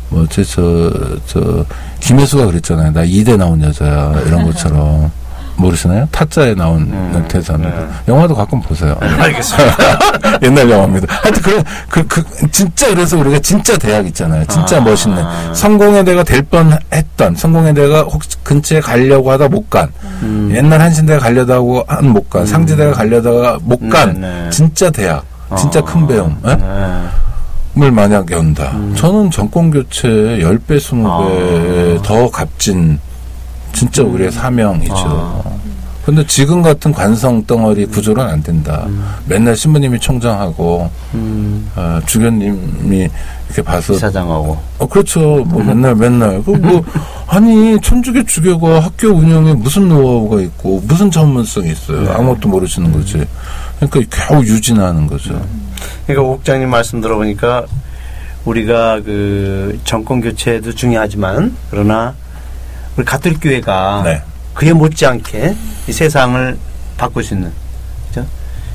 [0.09, 1.65] 뭐지 저저
[1.99, 2.91] 김혜수가 그랬잖아요.
[2.91, 5.11] 나 이대 나온 여자야 이런 것처럼.
[5.57, 6.07] 모르시나요?
[6.11, 7.75] 타짜에 나온 음, 대사입니다.
[7.79, 7.87] 네.
[8.07, 8.95] 영화도 가끔 보세요.
[9.01, 9.75] 알겠습니다.
[10.43, 11.07] 옛날 영화입니다.
[11.21, 14.45] 하여튼 그런 그, 그 진짜 그래서 우리가 진짜 대학 있잖아요.
[14.47, 14.81] 진짜 아.
[14.81, 19.89] 멋있는 성공의 대가 될 뻔했던 성공의 대가 혹시 근처에 가려고 하다 못 간.
[20.21, 20.51] 음.
[20.53, 22.45] 옛날 한신대가 가려다고 한 못 간.
[22.45, 24.13] 상지대가 가려다가 못 간.
[24.21, 24.49] 네, 네.
[24.49, 25.23] 진짜 대학.
[25.57, 25.83] 진짜 어.
[25.83, 26.37] 큰 배움.
[26.47, 26.55] 예?
[26.55, 27.01] 네.
[27.77, 28.71] 을 만약 연다.
[28.95, 32.01] 저는 정권 교체 10배, 20배 아.
[32.03, 32.97] 더 값진
[33.75, 34.93] 진짜 우리의 사명이죠.
[34.95, 35.43] 아.
[36.05, 38.87] 근데 지금 같은 관성 덩어리 구조는 안 된다.
[39.25, 41.67] 맨날 신부님이 총장하고 음.
[41.75, 43.09] 어, 주교님이
[43.47, 44.55] 이렇게 봐서 이사장하고.
[44.77, 45.19] 어 그렇죠.
[45.45, 46.83] 뭐 맨날 맨날 그 뭐
[47.27, 52.07] 아니 천주교 주교가 학교 운영에 무슨 노하우가 있고 무슨 전문성이 있어요.
[52.13, 53.25] 아무것도 모르시는 거지.
[53.79, 55.41] 그러니까 겨우 유진하는 거죠.
[56.05, 57.65] 그러니까 옥장님 말씀 들어보니까
[58.45, 62.13] 우리가 그 정권 교체도 중요하지만 그러나
[62.97, 64.21] 우리 가톨릭 교회가 네.
[64.53, 65.55] 그에 못지않게
[65.87, 66.57] 이 세상을
[66.97, 67.51] 바꿀 수 있는
[68.07, 68.25] 그죠?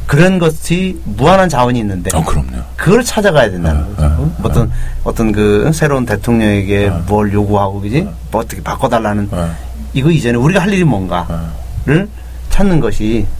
[0.06, 2.62] 그런 것이 무한한 자원이 있는데 어 그럼요.
[2.76, 4.08] 그걸 찾아가야 된다는 네, 거죠.
[4.26, 4.72] 네, 어떤
[5.04, 8.02] 어떤 그 새로운 대통령에게 뭘 요구하고 그지?
[8.30, 9.50] 뭐 어떻게 바꿔달라는 네.
[9.94, 12.08] 이거 이전에 우리가 할 일이 뭔가를
[12.50, 13.26] 찾는 것이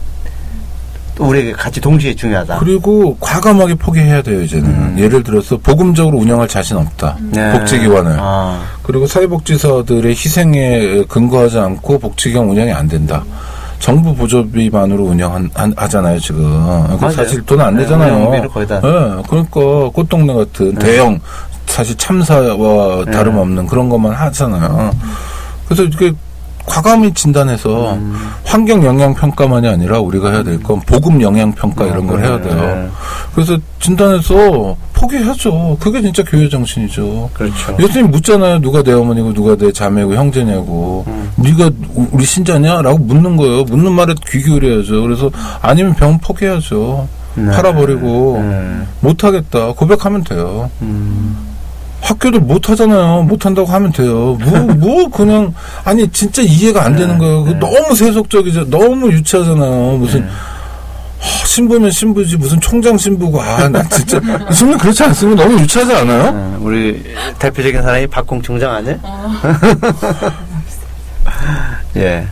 [1.21, 2.59] 우리에게 같이 동시에 중요하다.
[2.59, 4.97] 그리고 과감하게 포기해야 돼요 이제는.
[4.97, 7.17] 예를 들어서 복음적으로 운영할 자신 없다.
[7.31, 7.51] 네.
[7.53, 8.17] 복지기관을.
[8.19, 13.23] 아, 그리고 사회복지사들의 희생에 근거하지 않고 복지기관 운영이 안 된다.
[13.79, 16.43] 정부 보조비만으로 운영하잖아요 지금.
[16.87, 17.11] 그 맞아요.
[17.13, 18.49] 사실 돈안 네, 내잖아요.
[18.49, 18.79] 거의 다.
[18.79, 18.89] 네,
[19.27, 21.19] 그러니까 꽃동네 같은 대형
[21.65, 23.11] 사실 참사와 네.
[23.11, 24.91] 다름없는 그런 것만 하잖아요.
[25.65, 26.11] 그래서 이게
[26.65, 28.15] 과감히 진단해서 음.
[28.45, 32.55] 환경 영향 평가만이 아니라 우리가 해야 될 건 보급 영향 평가 이런 걸 해야 돼요.
[32.55, 32.89] 네.
[33.33, 35.77] 그래서 진단해서 포기하죠.
[35.79, 37.29] 그게 진짜 교회 정신이죠.
[37.33, 37.77] 그렇죠.
[37.79, 38.59] 예수님 묻잖아요.
[38.61, 41.03] 누가 내 어머니고 누가 내 자매고 형제냐고.
[41.07, 41.31] 음.
[41.37, 43.63] 네가 우- 우리 신자냐?라고 묻는 거예요.
[43.63, 45.01] 묻는 말에 귀 기울여야죠.
[45.01, 45.31] 그래서
[45.61, 47.07] 아니면 병 포기해야죠.
[47.35, 47.49] 네.
[47.51, 48.77] 팔아버리고 네.
[48.99, 49.73] 못하겠다.
[49.73, 50.69] 고백하면 돼요.
[50.81, 51.35] 음.
[52.01, 53.23] 학교도 못 하잖아요.
[53.23, 54.37] 못 한다고 하면 돼요.
[54.41, 57.43] 뭐, 뭐, 그냥, 아니, 진짜 이해가 안 되는 거예요.
[57.43, 58.69] 그 너무 세속적이죠.
[58.69, 59.97] 너무 유치하잖아요.
[59.97, 64.19] 무슨, 하, 신부면 신부지, 무슨 총장 신부고, 아, 나 진짜,
[64.57, 65.43] 정말 그렇지 않습니까?
[65.43, 66.31] 너무 유치하지 않아요?
[66.31, 67.03] 네, 우리
[67.37, 68.99] 대표적인 사람이 박공 총장 아니에요?
[71.97, 72.25] 예.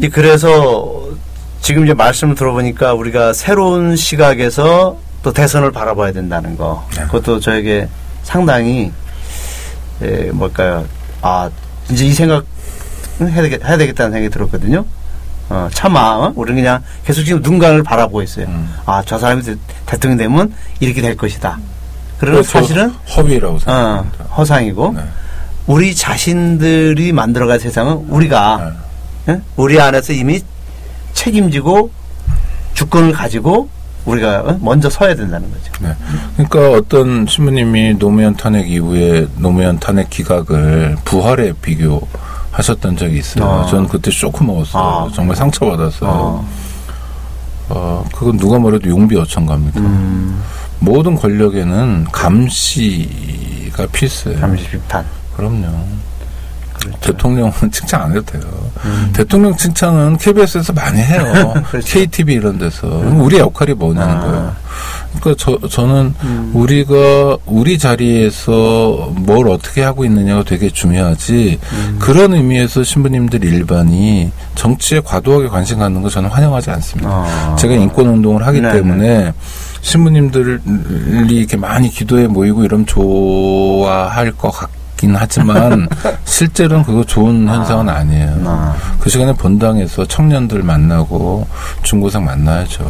[0.00, 1.02] 이 그래서
[1.60, 4.96] 지금 이제 말씀을 들어보니까 우리가 새로운 시각에서
[5.28, 6.86] 또 대선을 바라봐야 된다는 거.
[6.96, 7.02] 네.
[7.02, 7.86] 그것도 저에게
[8.22, 8.90] 상당히
[10.00, 10.86] 예, 뭘까요?
[11.20, 11.50] 아,
[11.90, 12.46] 이제 이 생각
[13.20, 14.86] 해야, 되겠, 해야 되겠다는 생각이 들었거든요.
[15.50, 16.32] 어, 차마 어?
[16.34, 18.46] 우리는 그냥 계속 지금 눈간을 바라보고 있어요.
[18.46, 18.74] 음.
[18.86, 21.58] 아, 저 사람이 대- 대통령 되면 이렇게 될 것이다.
[22.18, 24.24] 그러나 그래서 사실은 허위라고 어, 생각합니다.
[24.34, 25.02] 허상이고 네.
[25.66, 28.72] 우리 자신들이 만들어갈 세상은 우리가
[29.26, 29.34] 네.
[29.34, 29.40] 예?
[29.56, 30.40] 우리 안에서 이미
[31.12, 31.90] 책임지고
[32.72, 33.68] 주권을 가지고
[34.08, 34.58] 우리가 어?
[34.60, 35.72] 먼저 서야 된다는 거죠.
[35.80, 35.94] 네.
[36.36, 43.44] 그러니까 어떤 신부님이 노무현 탄핵 이후에 노무현 탄핵 기각을 부활에 비교하셨던 적이 있어요.
[43.44, 43.66] 아.
[43.66, 44.82] 저는 그때 쇼크 먹었어요.
[44.82, 45.08] 아.
[45.14, 46.10] 정말 상처받았어요.
[46.10, 46.48] 어.
[47.70, 49.78] 어, 그건 누가 뭐래도 용비 어천가입니다.
[49.80, 50.42] 음,
[50.78, 54.40] 모든 권력에는 감시가 필수예요.
[54.40, 55.04] 잠시 비판.
[55.36, 55.66] 그럼요.
[56.80, 56.98] 그렇죠.
[57.00, 58.42] 대통령은 칭찬 안 해도 돼요.
[59.12, 61.52] 대통령 칭찬은 KBS에서 많이 해요.
[61.56, 61.62] 음.
[61.70, 61.86] 그렇죠.
[61.86, 62.86] KTV 이런 데서.
[62.86, 64.20] 우리 역할이 뭐냐는 아.
[64.20, 64.56] 거예요.
[65.20, 66.50] 그러니까 저, 저는 음.
[66.54, 71.96] 우리가 우리 자리에서 뭘 어떻게 하고 있느냐가 되게 중요하지 음.
[72.00, 77.10] 그런 의미에서 신부님들 일반이 정치에 과도하게 관심 갖는 거 저는 환영하지 않습니다.
[77.10, 77.56] 어.
[77.58, 78.74] 제가 인권 운동을 하기 네네.
[78.74, 79.32] 때문에
[79.80, 80.58] 신부님들이
[81.30, 85.88] 이렇게 많이 기도에 모이고 이러면 좋아할 것 같 긴 하지만
[86.26, 88.42] 실제로는 그거 좋은 현상은 아 니에요.
[88.44, 88.76] 아.
[89.00, 91.46] 그 시간에 본당에서 청년들 만나고
[91.82, 92.84] 중고생 만나야죠.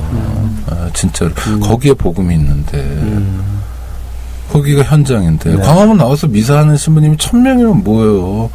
[0.70, 1.30] 아, 진짜로
[1.60, 3.44] 거기에 복음이 있는데 음.
[4.50, 5.62] 거기가 현장인데 네.
[5.62, 8.50] 광화문 나와서 미사하는 신부님이 천 명이면 뭐예요?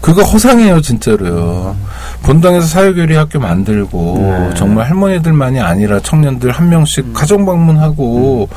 [0.00, 1.74] 그거 허상이에요 진짜로요.
[2.22, 4.50] 본당에서 사회교리 학교 만들고 네.
[4.54, 8.48] 정말 할머니들만이 아니라 청년들 한 명씩 가정 방문하고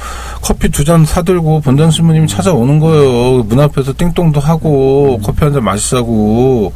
[0.42, 3.44] 커피 두 잔 사들고 본당 신부님이 찾아오는 거예요.
[3.44, 6.74] 문 앞에서 띵동도 하고 커피 한 잔 마시자고.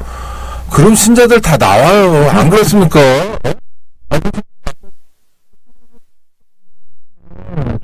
[0.70, 2.30] 그럼 신자들 다 나와요.
[2.30, 2.99] 안 그렇습니까?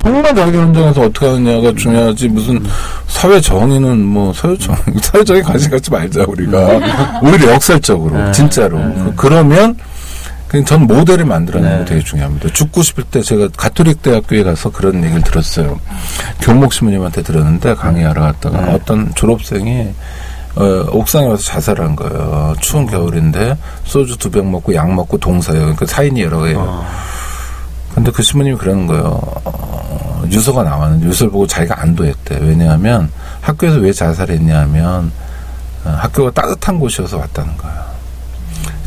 [0.02, 2.62] 정말 자기 현장에서 어떻게 하느냐가 중요하지 무슨
[3.06, 8.32] 사회 정의는 뭐 사회 정 사회 정의 관심 갖지 말자 우리가 오히려 역설적으로 네.
[8.32, 9.12] 진짜로 네.
[9.16, 9.76] 그, 러면
[10.48, 11.84] 그냥 전 모델을 만들어내는 네.
[11.84, 12.48] 게 되게 중요합니다.
[12.52, 15.80] 죽고 싶을 때 제가 가톨릭 대학교에 가서 그런 얘기를 들었어요.
[16.40, 18.72] 교목 신부님한테 들었는데 강의하러 갔다가 네.
[18.74, 19.88] 어떤 졸업생이
[20.56, 22.54] 어, 옥상에 와서 자살한 거예요.
[22.60, 25.60] 추운 겨울인데 소주 두 병 먹고 약 먹고 동사예요.
[25.62, 26.58] 그러니까 사인이 여러 개예요.
[26.60, 26.86] 어.
[27.94, 29.20] 근데 그 신부님이 그러는 거예요.
[30.22, 32.38] 어, 유서가 나왔는데 유서를 보고 자기가 안도했대.
[32.40, 33.10] 왜냐하면
[33.40, 35.12] 학교에서 왜 자살했냐 하면
[35.84, 37.56] 어, 학교가 따뜻한 곳이어서 왔다는.
[37.56, 37.81] 그러니까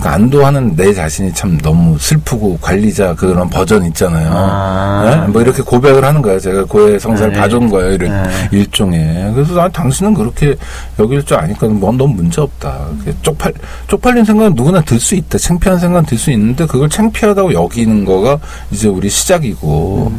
[0.08, 4.30] 안도하는 내 자신이 참 너무 슬프고 관리자 그런 버전 있잖아요.
[4.32, 5.04] 아.
[5.06, 5.32] 네?
[5.32, 6.40] 뭐 이렇게 고백을 하는 거예요.
[6.40, 7.40] 제가 고해 성사를 네.
[7.40, 7.94] 봐준 거예요.
[7.94, 8.50] 이런 네.
[8.52, 9.34] 일종의.
[9.34, 10.56] 그래서 난 당신은 그렇게
[11.00, 12.88] 여길 줄 아니까 뭐 너무 문제 없다.
[13.22, 13.54] 쪽팔
[13.88, 15.38] 쪽팔린 생각은 누구나 들 수 있다.
[15.38, 18.40] 창피한 생각은 들 수 있는데 그걸 창피하다고 여기는 거가
[18.72, 20.12] 이제 우리 시작이고.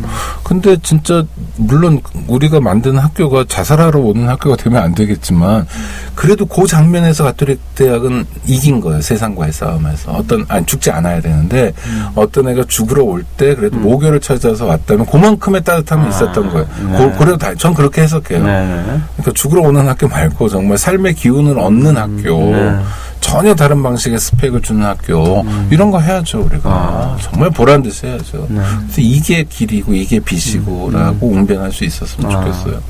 [0.42, 1.24] 근데 진짜
[1.56, 5.66] 물론 우리가 만드는 학교가 자살하러 오는 학교가 되면 안 되겠지만
[6.14, 9.00] 그래도 그 장면에서 가톨릭 대학은 이긴 거예요.
[9.00, 11.72] 세상과의 싸움 에서 어떤 아니 죽지 않아야 되는데
[12.14, 16.66] 어떤 애가 죽으러 올 때 그래도 모교를 찾아서 왔다면 그만큼의 따뜻함이 아, 있었던 거예요.
[16.90, 16.98] 네.
[16.98, 18.42] 고- 그래도 다, 전 그렇게 해석해요.
[18.44, 18.82] 네네.
[18.84, 22.78] 그러니까 죽으러 오는 학교 말고 정말 삶의 기운을 얻는 학교, 네.
[23.20, 26.72] 전혀 다른 방식의 스펙을 주는 학교 이런 거 해야죠 우리가 음.
[26.74, 27.16] 아.
[27.20, 28.46] 정말 보란 듯이 해야죠.
[28.48, 28.60] 네.
[28.60, 32.36] 그래서 이게 길이고 이게 빛이고라고 웅변할 수 있었으면 음.
[32.36, 32.40] 아.
[32.44, 32.80] 좋겠어요.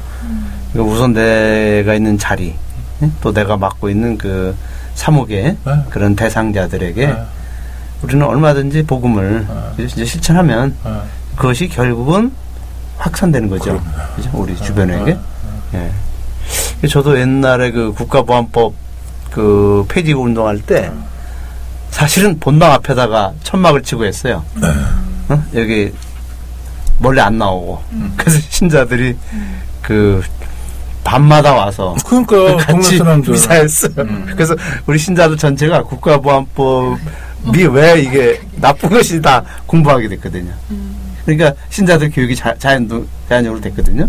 [0.73, 2.55] 그러니까 우선 내가 있는 자리,
[3.03, 3.11] 예?
[3.21, 4.55] 또 내가 맡고 있는 그
[4.97, 5.85] 사목의 네.
[5.91, 7.25] 그런 대상자들에게 네.
[8.03, 9.85] 우리는 얼마든지 복음을 네.
[9.85, 11.03] 이제 실천하면 아,
[11.37, 12.33] 그것이 결국은
[12.99, 13.81] 확산되는 거죠.
[14.17, 14.31] 그죠?
[14.33, 15.19] 우리 주변에게.
[15.73, 15.93] 네.
[16.83, 16.89] 예.
[16.89, 18.75] 저도 옛날에 그 국가보안법
[19.31, 20.91] 그 폐지구 운동할 때
[21.91, 24.45] 사실은 본당 앞에다가 천막을 치고 했어요.
[24.55, 24.69] 네.
[25.29, 25.43] 어?
[25.55, 25.93] 여기
[26.99, 27.83] 멀리 안 나오고.
[28.17, 29.17] 그래서 신자들이
[29.83, 30.23] 그
[31.11, 33.93] 밤마다 와서 그러니까 같이 미사했어요.
[33.99, 34.27] 음.
[34.35, 40.51] 그래서 우리 신자들 전체가 국가보안법이 왜 이게 나쁜 것이다 공부하게 됐거든요.
[41.25, 44.09] 그러니까 신자들 교육이 자, 자연, 자연적으로 됐거든요.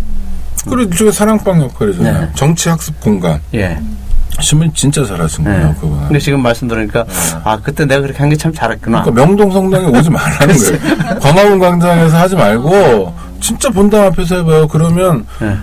[0.67, 2.21] 그리고 이쪽에 사랑방 역할이잖아요.
[2.21, 2.29] 네.
[2.35, 3.79] 정치 학습 공간 예.
[4.39, 5.73] 신문 진짜 잘하신 네.
[5.79, 5.99] 그거는.
[6.07, 7.05] 근데 지금 말씀 들으니까
[7.43, 9.03] 아 그때 내가 그렇게 한 게 참 잘했구나.
[9.03, 11.19] 그러니까 명동 성당에 오지 말라는 거예요.
[11.21, 14.67] 광화문 광장에서 하지 말고 진짜 본당 앞에서 해봐요.
[14.67, 15.57] 그러면 예.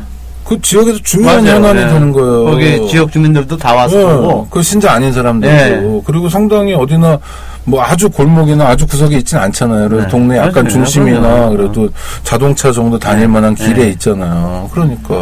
[0.44, 1.46] 그 지역에서 중요한.
[1.46, 1.86] 현안이 예.
[1.86, 2.44] 되는 거예요.
[2.44, 6.02] 거기 지역 주민들도 다 와서 네, 보고 그 신자 아닌 사람들도 네.
[6.04, 7.18] 그리고 성당이 어디나
[7.64, 9.88] 뭐 아주 골목이나 아주 구석에 있진 않잖아요.
[9.88, 10.10] 그래서 네.
[10.10, 10.68] 동네 약간 맞아요.
[10.68, 11.56] 중심이나 그럼요.
[11.56, 11.88] 그래도
[12.22, 13.88] 자동차 정도 다닐 만한 길에 네.
[13.90, 14.68] 있잖아요.
[14.72, 15.14] 그러니까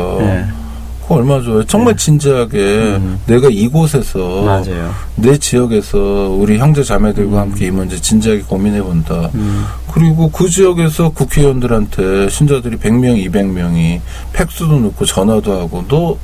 [1.12, 1.16] 예.
[1.16, 1.64] 그거 얼마 좋아요.
[1.64, 3.20] 정말 진지하게 음.
[3.26, 4.90] 내가 이곳에서 맞아요.
[5.16, 5.98] 내 지역에서
[6.38, 9.30] 우리 형제 자매들과 함께 이 문제 진지하게 고민해 본다.
[9.34, 9.66] 음.
[9.92, 14.00] 그리고 그 지역에서 국회의원들한테 신자들이 100명, 200명이
[14.32, 16.16] 팩스도 넣고 전화도 하고 너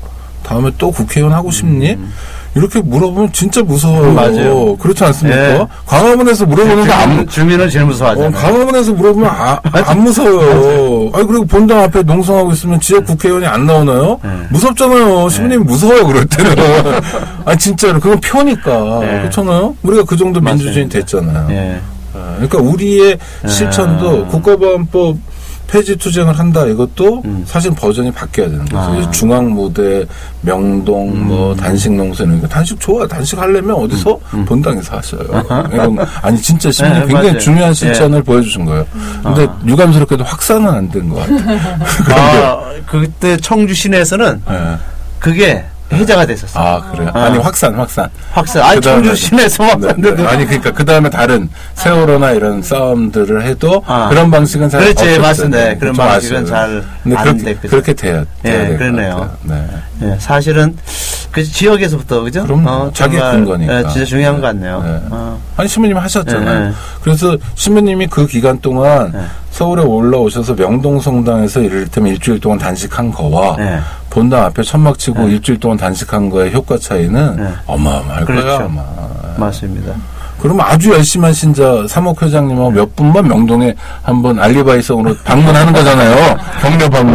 [0.43, 1.97] 다음에 또 국회의원 하고 싶니?
[2.59, 4.11] 이렇게 물어보면 진짜 무서워요.
[4.11, 4.76] 음, 맞아요.
[4.76, 5.38] 그렇지 않습니까?
[5.38, 5.66] 예.
[5.86, 8.32] 광화문에서 물어보는 거 안, 주민, 주민을 제일 어, 무서워하잖아요.
[8.32, 11.11] 광화문에서 물어보면 아, 안 무서워요.
[11.14, 14.18] 아니, 그리고 본당 앞에 농성하고 있으면 지역 국회의원이 안 나오나요?
[14.22, 14.30] 네.
[14.50, 15.28] 무섭잖아요.
[15.28, 16.54] 시민님이 무서워요, 그럴 때는.
[17.44, 18.00] 아 진짜로.
[18.00, 18.98] 그건 표니까.
[19.00, 19.18] 네.
[19.20, 19.74] 그렇잖아요?
[19.82, 20.40] 우리가 그 정도.
[20.40, 21.46] 민주주의 됐잖아요.
[21.50, 21.80] 예.
[22.14, 24.30] 아, 그러니까 우리의 실천도 아.
[24.30, 25.16] 국가보안법
[25.69, 27.45] 폐지 투쟁을 한다 이것도 음.
[27.47, 28.79] 사실 버전이 바뀌어야 되는 거죠.
[28.79, 28.89] 아.
[28.89, 29.12] 음.
[29.12, 30.05] 중앙 무대,
[30.41, 33.07] 명동, 뭐 단식 이거 단식 좋아.
[33.07, 35.21] 단식 하려면 어디서 본당에서 하셔요.
[35.73, 37.39] 이건 아니 진짜 시민이 네, 굉장히 맞아요.
[37.39, 38.87] 중요한 실천을 보여주신 거예요.
[39.23, 39.59] 근데 아.
[39.66, 41.59] 유감스럽게도 확산은 안 된 것 같아요.
[42.16, 44.77] 아, 그때 청주 시내에서는 예.
[45.19, 46.62] 그게 해자가 됐었어요.
[46.62, 47.11] 아 그래요.
[47.14, 47.24] 아.
[47.24, 48.09] 아니 확산 확산.
[48.30, 48.62] 확산.
[48.62, 50.14] 아니, 청주 시내에서 막 네.
[50.14, 50.26] 네.
[50.26, 54.09] 아니 그러니까 그 다음에 다른 세월호나 이런 싸움들을 해도 아.
[54.09, 55.18] 그런 방식은 잘 그렇지.
[55.18, 55.59] 맞습니다.
[55.59, 56.47] 네, 그런 좀 방식은 아쉬워요.
[56.47, 59.30] 잘 근데 안 그렇게, 돼야, 예, 그러네요.
[59.43, 59.66] 네.
[60.03, 60.76] 예, 사실은
[61.32, 62.45] 그 지역에서부터 그죠?
[62.45, 62.91] 그럼요.
[62.93, 63.78] 자기 정말, 근거니까.
[63.78, 64.82] 예, 진짜 중요한 것 같네요.
[64.82, 65.01] 네.
[65.11, 65.41] 어.
[65.57, 66.68] 아니 신부님 하셨잖아요.
[66.68, 66.74] 네.
[67.03, 69.20] 그래서 신부님이 그 기간 동안 네.
[69.59, 73.80] 서울에 올라오셔서 명동성당에서 이를테면 일주일 동안 단식한 거와 네.
[74.09, 77.48] 본당 앞에 천막 치고 일주일 동안 단식한 거의 효과 차이는 네.
[77.66, 78.46] 어마어마할 그렇죠.
[78.46, 78.84] 거예요 아마.
[79.36, 79.94] 맞습니다.
[80.40, 86.36] 그러면 아주 열심한 신자 사목 회장님하고 몇 분만 명동에 한번 알리바이성으로 방문하는 거잖아요.
[86.62, 87.14] 격려 방문.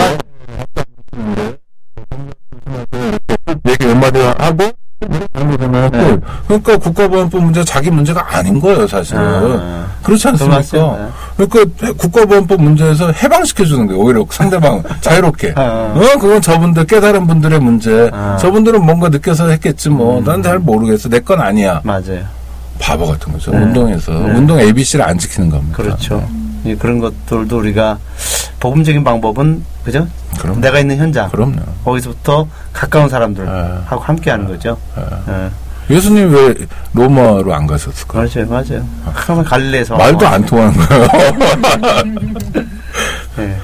[3.70, 4.70] 얘기 몇 마디 하고
[5.08, 6.18] 네.
[6.48, 9.22] 그러니까 국가보안법 문제가 자기 문제가 아닌 거예요, 사실은.
[9.22, 9.86] 아.
[10.04, 11.10] 그렇지 않습니까?
[11.38, 14.02] 그러니까 국가보안법 문제에서 해방시켜 주는 거예요.
[14.02, 15.54] 오히려 상대방 자유롭게.
[15.56, 15.94] 아.
[15.96, 18.10] 어, 그건 저분들 깨달은 분들의 문제.
[18.14, 18.38] 아.
[18.40, 20.22] 저분들은 뭔가 느껴서 했겠지 뭐.
[20.22, 21.10] 난잘 모르겠어.
[21.10, 21.80] 내 건 아니야.
[21.84, 22.20] 맞아요.
[22.80, 23.52] 바보 같은 거죠.
[23.52, 23.60] 네.
[23.60, 24.32] 운동에서 네.
[24.34, 25.78] 운동 ABC를 안 지키는 겁니다.
[25.78, 26.28] 그렇죠.
[26.66, 27.98] 예, 그런 것들도 우리가
[28.64, 30.08] 복음적인 방법은 그죠?
[30.40, 31.58] 그럼 내가 있는 현장 그럼요.
[31.84, 34.06] 거기서부터 가까운 사람들하고 네.
[34.06, 34.78] 함께하는 거죠.
[35.28, 35.94] 예.
[35.94, 36.56] 예수님 왜
[36.94, 38.20] 로마로 안 가셨을까?
[38.20, 38.88] 맞아요, 맞아요.
[39.16, 41.08] 그러면 갈릴레에서 말도 안 통하는 거예요.
[43.40, 43.58] 예.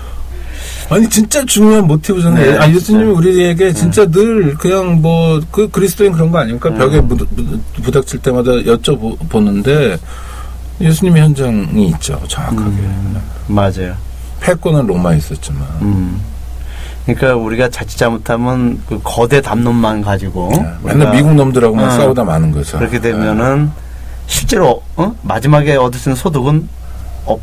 [0.94, 2.52] 아니 진짜 중요한 모티브잖아요.
[2.52, 3.18] 네, 아 예수님이 진짜.
[3.20, 6.68] 우리에게 진짜 늘 그냥 뭐 그 그리스도인 그런 거 아닙니까?
[6.68, 6.78] 음.
[6.78, 7.00] 벽에
[7.84, 9.98] 부닥칠 때마다 여쭤보는데
[10.82, 12.22] 예수님의 현장이 있죠.
[12.28, 12.70] 정확하게.
[12.70, 13.22] 음.
[13.48, 13.96] 맞아요.
[14.40, 16.22] 패권은 로마에 있었지만 음.
[17.06, 22.24] 그러니까 우리가 자칫 잘못하면 그 거대 담론만 가지고 네, 맨날 우리가 미국 놈들하고만 어, 싸우다
[22.24, 22.78] 마는 거죠.
[22.78, 23.72] 그렇게 되면은
[24.28, 25.14] 실제로 어?
[25.24, 26.68] 마지막에 얻을 수 있는 소득은
[27.26, 27.40] 없.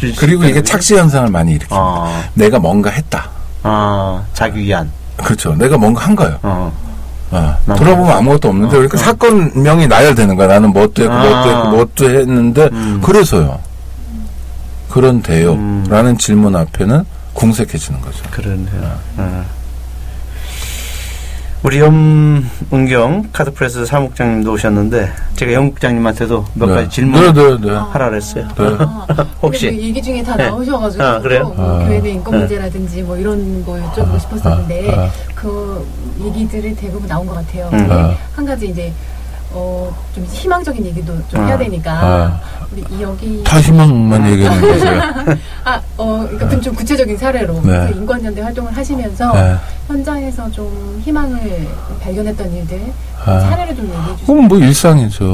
[0.00, 0.12] 네.
[0.18, 1.68] 그리고 이게 착시 현상을 많이 일으킵니다.
[1.70, 3.30] 어, 내가 뭔가 했다.
[3.62, 4.90] 어, 자기 위안.
[5.16, 5.54] 그렇죠.
[5.54, 6.38] 내가 뭔가 한 거예요.
[6.42, 6.70] 어,
[7.30, 9.00] 어, 남- 돌아보면 아무것도 없는데 어, 그러니까 어.
[9.00, 10.46] 사건명이 나열되는 거야.
[10.46, 11.42] 나는 뭣도 했고 뭣도 아.
[11.48, 13.00] 했고 뭣도 했는데 음.
[13.02, 13.58] 그래서요.
[14.94, 15.54] 그런데요.
[15.54, 15.84] 음.
[15.88, 18.22] 라는 질문 앞에는 궁색해지는 거죠.
[18.30, 18.96] 그러네요.
[19.16, 19.44] 어.
[21.64, 27.70] 우리 염은경 카드프레스 사무국장님도 오셨는데 제가 영국장님한테도 몇 가지 질문 네, 네, 네.
[27.70, 28.46] 하라 그랬어요.
[28.56, 28.64] 네.
[28.78, 29.06] 아,
[29.42, 29.68] 혹시?
[29.70, 30.46] 그 얘기 중에 다 네.
[30.46, 31.52] 나오셔가지고 아, 그래요?
[31.56, 31.88] 뭐 아.
[31.88, 32.38] 교회 내 인권 네.
[32.40, 35.10] 문제라든지 뭐 이런 거 여쭤보고 싶었었는데 아, 아.
[35.34, 35.84] 그
[36.20, 37.68] 얘기들이 대부분 나온 것 같아요.
[37.72, 37.88] 음.
[37.90, 38.14] 아.
[38.36, 38.92] 한 가지 이제
[39.54, 41.46] 어, 좀 희망적인 얘기도 좀 아.
[41.46, 42.40] 해야 되니까 아.
[42.72, 45.00] 우리 이 여기 다 희망만 얘기하는 거세요.
[45.64, 47.88] 아, 어, 그러니까 그좀 구체적인 사례로 네.
[47.92, 49.54] 그 인권연대 활동을 하시면서 네.
[49.86, 51.68] 현장에서 좀 희망을
[52.02, 52.80] 발견했던 일들
[53.24, 53.40] 아.
[53.40, 54.26] 사례를 좀 얘기해 주세요.
[54.26, 55.24] 그건 뭐 일상이죠.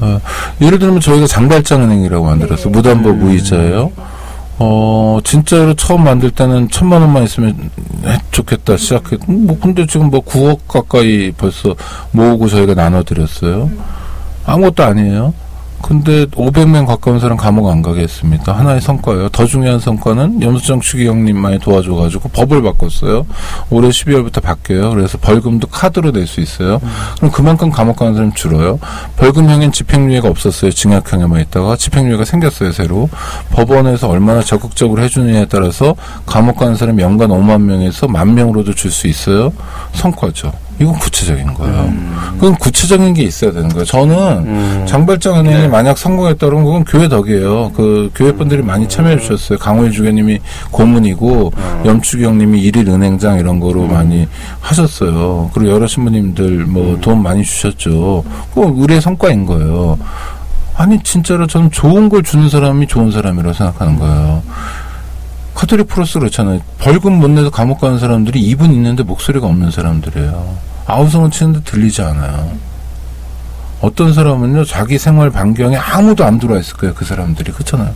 [0.00, 0.20] 어,
[0.60, 2.66] 예를 들면 저희가 장발장 은행이라고 만들었어요.
[2.66, 2.70] 네.
[2.70, 3.18] 무담보 음.
[3.18, 3.92] 무이자예요.
[4.58, 7.70] 어, 진짜로 처음 만들 때는 천만 원만 있으면
[8.04, 9.20] 해- 좋겠다 시작했.
[9.26, 11.74] 뭐 근데 지금 뭐 9억 가까이 벌써
[12.12, 13.70] 모으고 저희가 나눠드렸어요.
[14.46, 15.34] 아무것도 아니에요.
[15.86, 18.52] 근데 500명 가까운 사람 감옥 안 가게 했습니다.
[18.52, 19.28] 하나의 성과예요.
[19.28, 23.24] 더 중요한 성과는 염수정 추기 형님 많이 도와줘가지고 법을 바꿨어요.
[23.70, 24.90] 올해 12월부터 바뀌어요.
[24.90, 26.80] 그래서 벌금도 카드로 낼 수 있어요.
[27.18, 28.80] 그럼 그만큼 감옥 가는 사람 줄어요.
[29.16, 30.72] 벌금형엔 집행유예가 없었어요.
[30.72, 32.72] 징역형에만 있다가 집행유예가 생겼어요.
[32.72, 33.08] 새로.
[33.52, 35.94] 법원에서 얼마나 적극적으로 해주느냐에 따라서
[36.26, 39.52] 감옥 가는 사람 연간 5만 명에서 만 명으로도 줄 수 있어요.
[39.92, 40.52] 성과죠.
[40.78, 41.92] 이건 구체적인 거예요.
[42.34, 43.84] 그건 구체적인 게 있어야 되는 거예요.
[43.84, 44.16] 저는
[44.46, 44.84] 음.
[44.86, 45.68] 장발장 은행이 네.
[45.68, 47.72] 만약 성공했다면 그건 교회 덕이에요.
[47.74, 49.58] 그 교회 분들이 많이 참여해 주셨어요.
[49.58, 50.38] 강호일 주교님이
[50.70, 51.82] 고문이고 음.
[51.86, 54.28] 염축이 형님이 일일 은행장 이런 거로 많이
[54.60, 55.50] 하셨어요.
[55.54, 57.00] 그리고 여러 신부님들 뭐 음.
[57.00, 58.24] 도움 많이 주셨죠.
[58.54, 59.98] 그건 우리의 성과인 거예요.
[60.74, 64.42] 아니 진짜로 저는 좋은 걸 주는 사람이 좋은 사람이라고 생각하는 거예요.
[65.56, 66.60] 카톨릭 프로스 그렇잖아요.
[66.78, 70.56] 벌금 못 내서 감옥 가는 사람들이 입은 있는데 목소리가 없는 사람들이에요.
[70.84, 72.52] 아우성은 치는데 들리지 않아요.
[73.80, 77.52] 어떤 사람은요, 자기 생활 반경에 아무도 안 들어와 있을 거예요, 그 사람들이.
[77.52, 77.92] 그렇잖아요.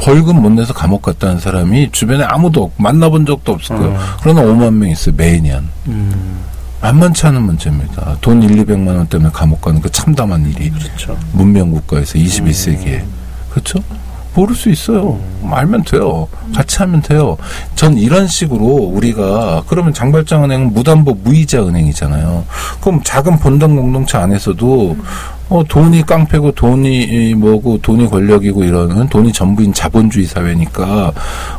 [0.00, 3.92] 벌금 못 내서 감옥 갔다는 사람이 주변에 아무도 없고, 만나본 적도 없을 거예요.
[3.92, 3.98] 음.
[4.20, 5.68] 그러나 5만 명 있어요, 매년.
[5.86, 6.40] 음,
[6.80, 8.16] 만만치 않은 문제입니다.
[8.20, 10.70] 돈 1, 200만 원 때문에 감옥 가는 그 참담한 일이.
[10.70, 11.16] 그렇죠.
[11.32, 13.04] 문명 국가에서 21세기에.
[13.50, 13.78] 그렇죠?
[14.34, 15.18] 모를 수 있어요.
[15.50, 16.28] 알면 돼요.
[16.54, 17.36] 같이 하면 돼요.
[17.74, 22.44] 전 이런 식으로 우리가 그러면 장발장 은행은 무담보 무이자 은행이잖아요.
[22.80, 24.96] 그럼 작은 본당 공동체 안에서도
[25.52, 31.12] 어, 돈이 깡패고 돈이 이 뭐고 돈이 권력이고 이러는 돈이 전부인 자본주의 사회니까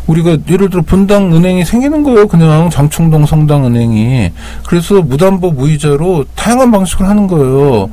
[0.07, 2.27] 우리가 예를 들어 분당 은행이 생기는 거예요.
[2.27, 4.31] 그냥 장충동 성당 은행이
[4.65, 7.91] 그래서 무담보 무이자로 다양한 방식을 하는 거예요.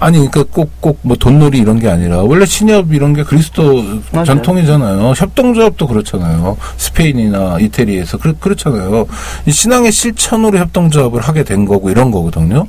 [0.00, 4.24] 아니 그러니까 꼭 꼭 뭐 돈놀이 이런 게 아니라 원래 신협 이런 게 그리스도 맞아요.
[4.24, 5.12] 전통이잖아요.
[5.14, 6.56] 협동조합도 그렇잖아요.
[6.78, 9.06] 스페인이나 이태리에서 그렇, 그렇잖아요.
[9.46, 12.66] 이 신앙의 실천으로 협동조합을 하게 된 거고 이런 거거든요.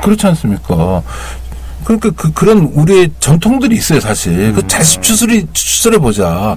[0.00, 1.02] 그렇지 않습니까?
[1.84, 4.52] 그러니까 그 그런 우리의 전통들이 있어요 사실.
[4.52, 6.56] 그 다시 추스리 추스려 보자.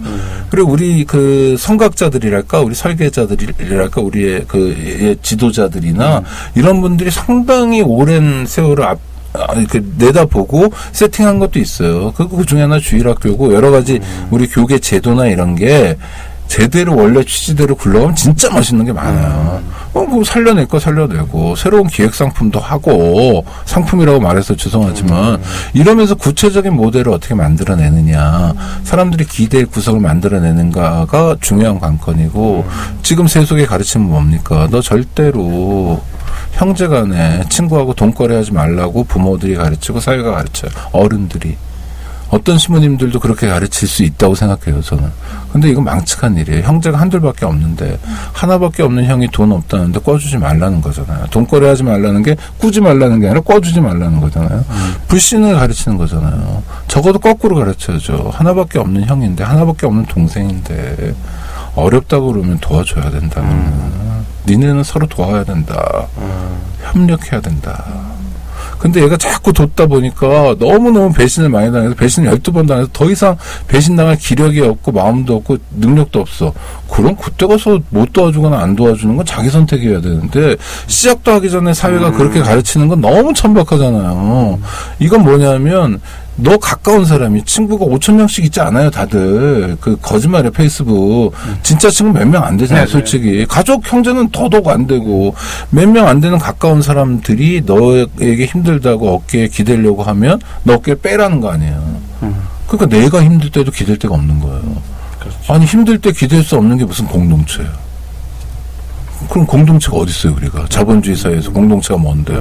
[0.50, 6.24] 그리고 우리 그 성각자들이랄까 우리 설계자들이랄까 우리의 그 예, 지도자들이나
[6.56, 9.00] 이런 분들이 상당히 오랜 세월을 앞
[9.34, 12.14] 아, 이렇게 내다보고 세팅한 것도 있어요.
[12.14, 14.00] 그, 그 중에 하나 주일학교고 여러 가지
[14.32, 15.98] 우리 교계 제도나 이런 게
[16.48, 19.62] 제대로 원래 취지대로 굴러가면 진짜 맛있는 게 많아요.
[19.94, 25.42] 어, 그 살려낼 거 살려내고 새로운 기획 상품도 하고 상품이라고 말해서 죄송하지만
[25.74, 32.66] 이러면서 구체적인 모델을 어떻게 만들어내느냐 사람들이 기대의 구성을 만들어내는가가 중요한 관건이고
[33.04, 34.68] 지금 세속의 가르침은 뭡니까?
[34.70, 36.02] 너 절대로
[36.54, 40.72] 형제간에 친구하고 돈거래하지 말라고 부모들이 가르치고 사회가 가르쳐요.
[40.92, 41.58] 어른들이.
[42.30, 45.12] 어떤 신부님들도 그렇게 가르칠 수 있다고 생각해요, 저는.
[45.52, 46.64] 근데 이건 망측한 일이에요.
[46.64, 48.00] 형제가 한둘밖에 없는데,
[48.34, 51.26] 하나밖에 없는 형이 돈 없다는데 꿔주지 말라는 거잖아요.
[51.30, 54.66] 돈거래 하지 말라는 게 꾸지 말라는 게 아니라 꿔주지 말라는 거잖아요.
[55.08, 56.64] 불신을 가르치는 거잖아요.
[56.88, 58.32] 적어도 거꾸로 가르쳐야죠.
[58.34, 61.14] 하나밖에 없는 형인데, 하나밖에 없는 동생인데,
[61.76, 63.42] 어렵다고 그러면 도와줘야 된다.
[64.48, 66.08] 니네는 서로 도와야 된다.
[66.84, 67.84] 협력해야 된다.
[68.80, 74.18] 근데 얘가 자꾸 뒀다 보니까 너무너무 배신을 많이 당해서 배신을 12번 당해서 더 이상 배신당할
[74.18, 76.54] 기력이 없고 마음도 없고 능력도 없어.
[76.90, 80.56] 그럼 그때 가서 못 도와주거나 안 도와주는 건 자기 선택이어야 되는데
[80.88, 84.60] 시작도 하기 전에 사회가 그렇게 가르치는 건 너무 천박하잖아요.
[85.00, 86.00] 이건 뭐냐면
[86.38, 89.78] 너 가까운 사람이 친구가 5천 명씩 있지 않아요, 다들.
[89.80, 91.32] 그 거짓말에 페이스북.
[91.64, 93.46] 진짜 친구 몇 명 안 되잖아요, 네, 솔직히.
[93.48, 95.34] 가족 형제는 더더욱 안 되고
[95.70, 101.50] 몇 명 안 되는 가까운 사람들이 너에게 힘들다고 어깨에 기대려고 하면 너 어깨에 빼라는 거
[101.52, 102.02] 아니에요.
[102.68, 104.62] 그러니까 내가 힘들 때도 기댈 데가 없는 거예요.
[105.48, 107.72] 아니 힘들 때 기댈 수 없는 게 무슨 공동체예요.
[109.30, 110.66] 그럼 공동체가 어디 있어요, 우리가?
[110.70, 112.40] 자본주의 사회에서 공동체가 뭔데요?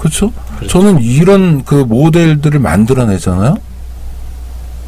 [0.00, 0.32] 그렇죠?
[0.68, 3.56] 저는 이런 그 모델들을 만들어내잖아요.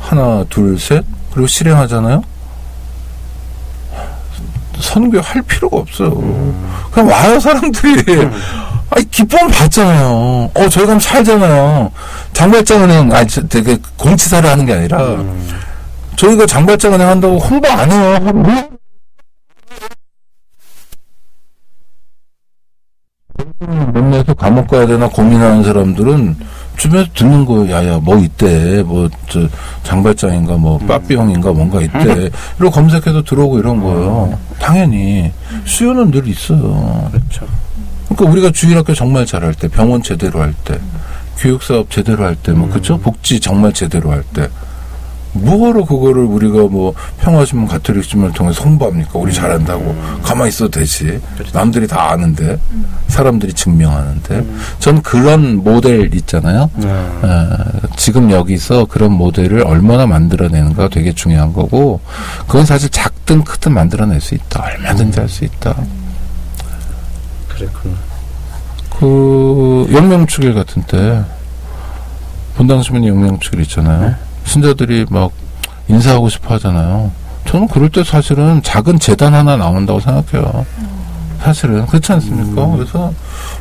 [0.00, 1.04] 하나, 둘, 셋.
[1.32, 2.22] 그리고 실행하잖아요.
[4.80, 6.10] 선교할 필요가 없어요.
[6.90, 8.28] 그냥 와요, 사람들이.
[8.90, 10.50] 아니, 기쁨 받잖아요.
[10.54, 11.90] 어, 저희 가면 살잖아요.
[12.32, 14.98] 장발장은행, 아니, 저, 되게 공치사를 하는 게 아니라,
[16.16, 18.18] 저희가 장발장은행 한다고 홍보 안 해요.
[23.66, 26.36] 몇몇에서 감옥 가야 되나 고민하는 사람들은
[26.76, 27.70] 주변에서 듣는 거예요.
[27.70, 28.82] 야야 뭐 있대.
[28.82, 29.46] 뭐 저
[29.82, 32.30] 장발장인가 뭐 빠삐형인가 뭔가 있대.
[32.58, 34.38] 이러고 검색해서 들어오고 이런 거예요.
[34.58, 35.30] 당연히
[35.64, 37.08] 수요는 늘 있어요.
[37.12, 37.46] 그렇죠.
[38.08, 40.78] 그러니까 우리가 주일학교 정말 잘할 때, 병원 제대로 할 때,
[41.38, 42.98] 교육사업 제대로 할 때, 뭐 그죠?
[42.98, 44.48] 복지 정말 제대로 할 때.
[45.34, 49.10] 뭐하러 그거를 우리가 뭐 평화신문 가톨릭신문을 통해서 홍보합니까?
[49.14, 51.20] 우리 잘한다고 가만히 있어도 되지.
[51.52, 52.58] 남들이 다 아는데
[53.08, 54.44] 사람들이 증명하는데
[54.78, 56.70] 전 그런 모델 있잖아요.
[57.22, 57.56] 어,
[57.96, 62.00] 지금 여기서 그런 모델을 얼마나 만들어내는가 되게 중요한 거고
[62.46, 64.62] 그건 사실 작든 크든 만들어낼 수 있다.
[64.62, 65.74] 얼마든지 할 수 있다.
[67.48, 67.94] 그랬구나.
[68.98, 71.22] 그 영명축일 같은 때
[72.56, 74.14] 본당신문이 영명축일 있잖아요.
[74.44, 75.30] 신자들이 막
[75.88, 77.10] 인사하고 싶어 하잖아요.
[77.46, 80.64] 저는 그럴 때 사실은 작은 재단 하나 나온다고 생각해요.
[81.42, 82.66] 사실은 그렇지 않습니까?
[82.68, 83.12] 그래서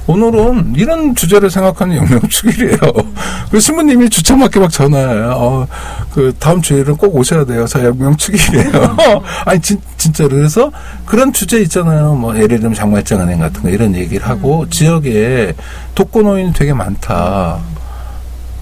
[0.05, 2.77] 오늘은 이런 주제를 생각하는 영명축일이에요.
[3.49, 5.31] 그 신부님이 주책맞게 막 전화해요.
[5.35, 5.67] 어,
[6.13, 7.65] 그 다음 주일은 꼭 오셔야 돼요.
[7.65, 8.71] 저 영명축일이에요.
[9.45, 10.71] 아니 진, 진짜로 그래서
[11.05, 12.13] 그런 주제 있잖아요.
[12.13, 15.53] 뭐 예를 들면 장발장은행 같은 거 이런 얘기를 하고 지역에
[15.95, 17.57] 독거노인이 되게 많다.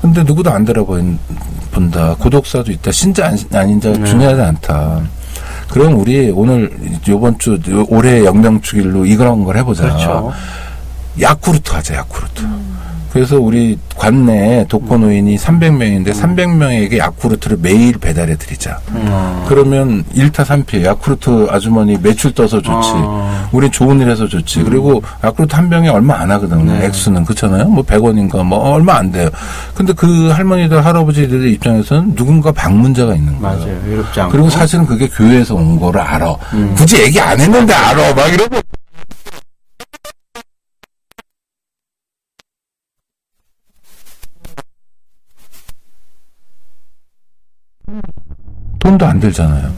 [0.02, 2.16] 근데 누구도 안 들어본다.
[2.20, 2.92] 구독자도 있다.
[2.92, 4.04] 신자 안- 아닌자 네.
[4.06, 5.02] 중요하지 않다.
[5.70, 6.72] 그럼 우리 오늘
[7.08, 9.84] 요번 주 올해 영명축일로 이런 걸 해보자.
[9.84, 10.32] 그렇죠.
[11.20, 12.44] 야쿠르트 하자, 야쿠르트.
[13.20, 18.80] 그래서 우리 관내에 독거 노인이 300명인데 300명에게 야쿠르트를 매일 배달해 드리자.
[18.92, 19.44] 음.
[19.46, 22.92] 그러면 1타 3피 야쿠르트 아주머니 매출 떠서 좋지.
[22.94, 23.50] 어.
[23.52, 24.64] 우리 좋은 일 해서 좋지.
[24.64, 26.72] 그리고 야쿠르트 한 병에 얼마 안 하거든요.
[26.72, 26.86] 네.
[26.86, 27.66] 액수는 그렇잖아요.
[27.66, 29.30] 뭐 100원인가 뭐 얼마 안 돼요.
[29.76, 33.58] 근데 그 할머니들 할아버지들 입장에서는 누군가 방문자가 있는 거예요.
[33.60, 33.82] 맞아요.
[33.86, 34.32] 외롭지 않고.
[34.32, 36.38] 그리고 사실은 그게 교회에서 온 거를 알아.
[36.54, 36.74] 음.
[36.78, 38.14] 굳이 얘기 안 했는데 알아.
[38.14, 38.62] 막 이러고.
[48.90, 49.70] 돈도 안 들잖아요.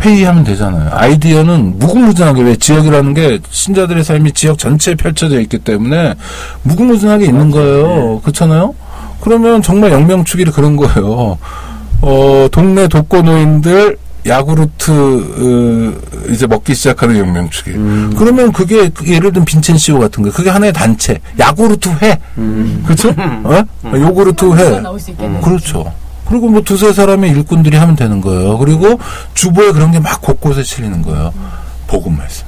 [0.00, 0.90] 회의하면 되잖아요.
[0.92, 6.14] 아이디어는 무궁무진하게 왜 지역이라는 게 신자들의 삶이 지역 전체에 펼쳐져 있기 때문에
[6.62, 8.20] 무궁무진하게 있는 거예요.
[8.20, 8.74] 그렇잖아요.
[9.20, 11.38] 그러면 정말 영명축일이 그런 거예요.
[12.00, 17.74] 어, 동네 독거노인들 야구르트 어, 이제 먹기 시작하는 영명축일.
[17.74, 18.14] 음.
[18.16, 22.82] 그러면 그게 그 예를 들면 빈첸시오 같은 거 그게 하나의 단체 야구르트 회 음.
[22.86, 23.10] 그렇죠?
[23.44, 23.62] 어?
[23.94, 25.40] 요구르트 회 나올 수 있겠네.
[25.40, 25.92] 그렇죠.
[26.28, 28.58] 그리고 뭐 두세 사람의 일꾼들이 하면 되는 거예요.
[28.58, 28.98] 그리고
[29.34, 31.32] 주보에 그런 게 막 곳곳에 실리는 거예요.
[31.86, 32.44] 복음 말씀.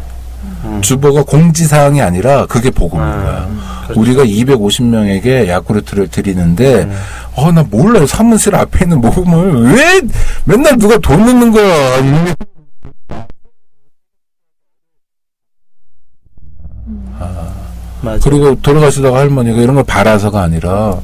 [0.65, 0.81] 음.
[0.83, 3.49] 주보가 공지사항이 아니라 그게 복음인 아, 거야.
[3.85, 4.01] 그렇죠.
[4.01, 6.97] 우리가 250명에게 야쿠르트를 드리는데, 음.
[7.35, 8.07] 어, 나 몰라요.
[8.07, 10.01] 사무실 앞에 있는 모금을 왜
[10.45, 12.37] 맨날 누가 돈 넣는 거야.
[18.07, 18.31] 맞아.
[18.31, 20.97] 그리고 돌아가시다가 할머니가 이런 걸 바라서가 아니라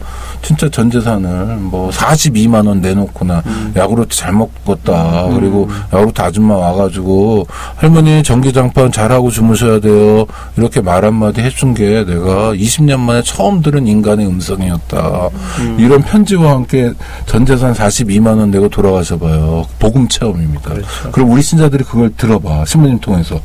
[0.42, 3.72] 진짜 전 재산을 뭐 42만 원 내놓거나 음.
[3.76, 5.28] 야구르트 잘 먹었다.
[5.34, 7.46] 그리고 야구르트 아줌마 와가지고
[7.76, 10.26] 할머니 전기장판 잘하고 주무셔야 돼요.
[10.56, 15.28] 이렇게 말 한마디 해준 게 내가 20년 만에 처음 들은 인간의 음성이었다.
[15.60, 15.76] 음.
[15.78, 16.92] 이런 편지와 함께
[17.26, 19.64] 전 재산 42만 원 내고 돌아가셔 봐요.
[19.78, 20.70] 복음 체험입니다.
[20.70, 21.10] 그렇죠.
[21.12, 22.64] 그럼 우리 신자들이 그걸 들어봐.
[22.64, 23.40] 신부님 통해서.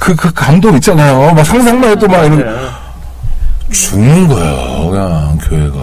[0.00, 1.32] 그, 그 감동 있잖아요.
[1.32, 2.72] 막 상상만 해도 막 이런, 네.
[3.70, 5.76] 죽는 거야, 그냥, 교회가.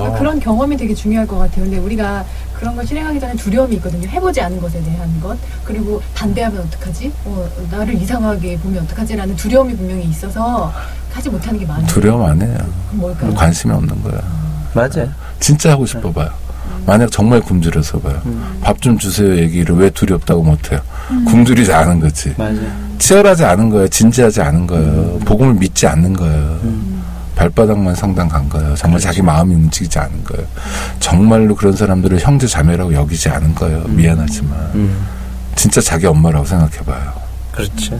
[0.00, 1.64] 그러니까 그런 경험이 되게 중요할 것 같아요.
[1.64, 2.24] 근데 우리가
[2.58, 4.08] 그런 걸 실행하기 전에 두려움이 있거든요.
[4.08, 5.36] 해보지 않은 것에 대한 것.
[5.64, 7.12] 그리고 반대하면 어떡하지?
[7.24, 10.72] 어, 나를 이상하게 보면 어떡하지라는 두려움이 분명히 있어서
[11.12, 11.86] 하지 못하는 게 많아요.
[11.86, 12.58] 두려움 안 해요.
[12.92, 13.34] 뭘까요?
[13.34, 14.20] 관심이 없는 거야.
[14.74, 15.08] 맞아요.
[15.38, 16.30] 진짜 하고 싶어 봐요.
[16.86, 18.20] 만약 정말 굶주려서 봐요.
[18.62, 20.80] 밥좀 주세요 얘기를 왜 두렵다고 못해요.
[21.26, 22.34] 굶주리지 않은 거지.
[22.36, 22.89] 맞아요.
[23.00, 23.88] 치열하지 않은 거예요.
[23.88, 25.18] 진지하지 않은 거예요.
[25.20, 26.60] 복음을 믿지 않는 거예요.
[27.34, 28.74] 발바닥만 성당 간 거예요.
[28.76, 30.46] 정말 자기 마음이 움직이지 않은 거예요.
[31.00, 33.82] 정말로 그런 사람들을 형제 자매라고 여기지 않은 거예요.
[33.88, 34.52] 미안하지만.
[34.74, 35.06] 음.
[35.56, 37.12] 진짜 자기 엄마라고 생각해봐요.
[37.52, 37.98] 그렇죠.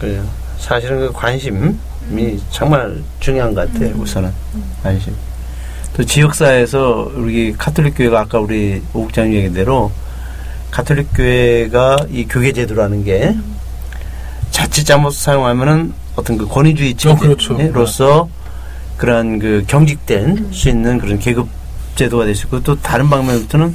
[0.00, 0.24] 그래요.
[0.58, 3.94] 사실은 그 관심이 정말 중요한 것 같아요.
[3.96, 4.32] 우선은
[4.82, 5.14] 관심.
[5.94, 9.92] 또 지역사회에서 우리 카톨릭 교회가 아까 우리 오국장님 얘기대로
[10.74, 13.36] 카톨릭 교회가 이 교계 제도라는 게
[14.50, 17.56] 자칫 잘못 사용하면은 어떤 그 권위주의 어, 그렇죠.
[17.56, 18.28] 체제로서
[18.96, 21.48] 그런 그 경직된 수 있는 그런 계급
[21.94, 23.72] 제도가 될 수 있고 또 다른 방면부터는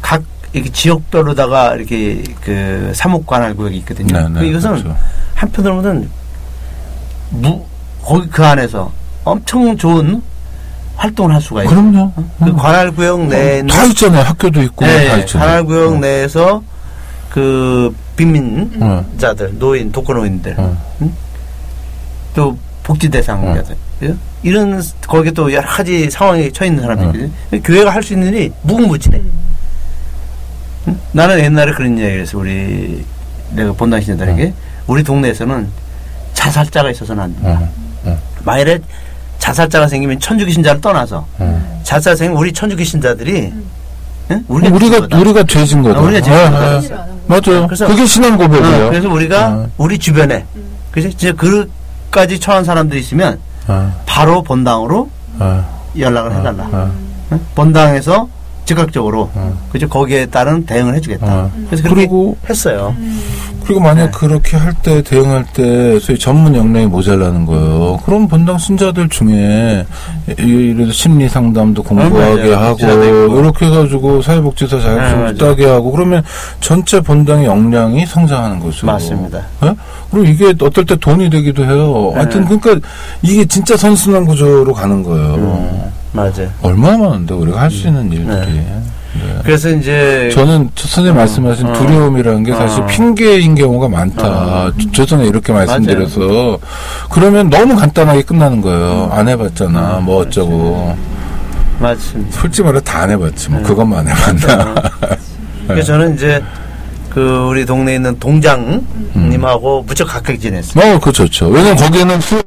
[0.00, 0.22] 각
[0.52, 4.32] 이렇게 지역별로다가 이렇게 그 사목 관할 구역이 있거든요.
[4.32, 4.96] 그 이것은 그렇죠.
[5.34, 6.08] 한편으로 보면
[7.30, 7.64] 무
[8.02, 8.92] 거기 그 안에서
[9.24, 10.22] 엄청 좋은
[11.00, 11.74] 활동을 할 수가 있어요.
[11.74, 12.12] 그럼요.
[12.14, 12.56] 그 음.
[12.56, 14.22] 관할 구역 내에 다 있잖아요.
[14.22, 15.46] 학교도 있고 다 네, 있잖아요.
[15.48, 15.98] 관할 구역 어.
[15.98, 16.62] 내에서
[17.30, 19.50] 그 빈민자들, 어.
[19.58, 20.76] 노인, 독거노인들, 어.
[22.34, 24.14] 또 복지 대상자들 그죠?
[24.42, 27.62] 이런 거기에 또 여러 가지 상황에 처해 있는 사람들이 음.
[27.62, 29.20] 교회가 할 수 있는 일이 무궁무진해.
[30.88, 31.00] 응?
[31.12, 32.38] 나는 옛날에 그런 이야기를 했어.
[32.38, 33.04] 우리
[33.52, 34.52] 내가 본당 신자들에게
[34.86, 35.66] 우리 동네에서는
[36.34, 37.68] 자살자가 있어서는 안 된다.
[38.04, 38.18] 어.
[38.44, 38.78] 만일에
[39.40, 41.80] 자살자가 생기면 천주교 신자를 떠나서 어.
[41.82, 43.52] 자살 생기면 우리 천주교 신자들이
[44.30, 44.44] 응?
[44.46, 45.18] 우리가 죄진 거다.
[45.18, 45.98] 우리가 죄진 거다.
[45.98, 47.02] 아, 우리가 죄진 아, 거다.
[47.02, 47.06] 아.
[47.26, 47.66] 맞아요.
[47.66, 48.86] 그래서- 그게 신앙 고백이에요.
[48.86, 49.66] 어, 그래서 우리가 어.
[49.76, 50.44] 우리 주변에
[50.92, 55.10] 그래서 진짜 그까지 처한 사람들이 있으면 아, 바로 본당으로
[55.40, 55.64] 아,
[55.98, 56.64] 연락을 해달라.
[56.72, 56.90] 아.
[57.32, 57.40] 응?
[57.54, 58.28] 본당에서
[58.66, 59.58] 즉각적으로 어.
[59.72, 61.26] 그죠 거기에 따른 대응을 해주겠다.
[61.26, 61.50] 어.
[61.66, 62.94] 그래서 그렇게 그리고 했어요.
[63.70, 64.10] 그리고 만약 네.
[64.10, 68.00] 그렇게 할 때 대응할 때 소위 전문 역량이 모자라는 거예요.
[68.04, 69.86] 그럼 본당 신자들 중에
[70.38, 72.56] 이래도 심리 상담도 공부하게 맞아요.
[72.56, 73.38] 하고 있고.
[73.40, 75.36] 이렇게 해가지고 사회복지사 네, 자격증 맞아요.
[75.36, 76.24] 따게 하고 그러면
[76.60, 78.86] 전체 본당의 역량이 성장하는 거죠.
[78.86, 79.38] 맞습니다.
[79.64, 79.74] 예?
[80.10, 82.10] 그리고 이게 어떨 때 돈이 되기도 해요.
[82.14, 82.20] 네.
[82.22, 82.88] 하여튼 그러니까
[83.22, 85.34] 이게 진짜 선순환 구조로 가는 거예요.
[85.34, 86.48] 음, 맞아요.
[86.62, 88.62] 얼마나 많은데 우리가 할 수 있는 일들이.
[89.22, 89.40] 네.
[89.44, 91.72] 그래서 이제 저는 저 선생님 말씀하신 어.
[91.74, 92.86] 두려움이라는 게 사실 어.
[92.86, 94.26] 핑계인 경우가 많다.
[94.28, 94.72] 어.
[94.78, 96.58] 저- 죄송해요 이렇게 말씀드려서
[97.10, 99.08] 그러면 너무 간단하게 끝나는 거예요.
[99.12, 99.98] 안 해봤잖아.
[99.98, 100.04] 음.
[100.04, 100.96] 뭐 어쩌고.
[101.78, 102.40] 맞습니다.
[102.40, 103.50] 솔직히 말해 다 안 해봤지.
[103.50, 103.66] 뭐 네.
[103.66, 104.74] 그것만 해봤나.
[105.66, 106.42] 그래서 저는 이제
[107.08, 110.94] 그 우리 동네에 있는 동장님하고 무척 가깝게 지냈어요.
[110.94, 111.48] 어, 그 좋죠.
[111.48, 112.42] 왜냐면 거기에는 수...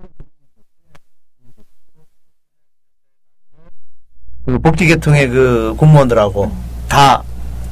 [4.45, 6.51] 그 복지계통의 그 공무원들하고
[6.89, 7.23] 다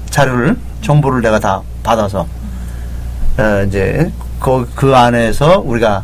[0.09, 2.25] 자료를 정보를 내가 다 받아서
[3.37, 6.03] 어, 이제 그, 그 안에서 우리가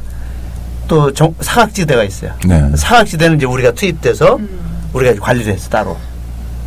[0.88, 2.32] 또 정- 사각지대가 있어요.
[2.46, 2.70] 네.
[2.76, 4.40] 사각지대는 이제 우리가 투입돼서
[4.94, 5.98] 우리가 이제 관리를 했어 따로.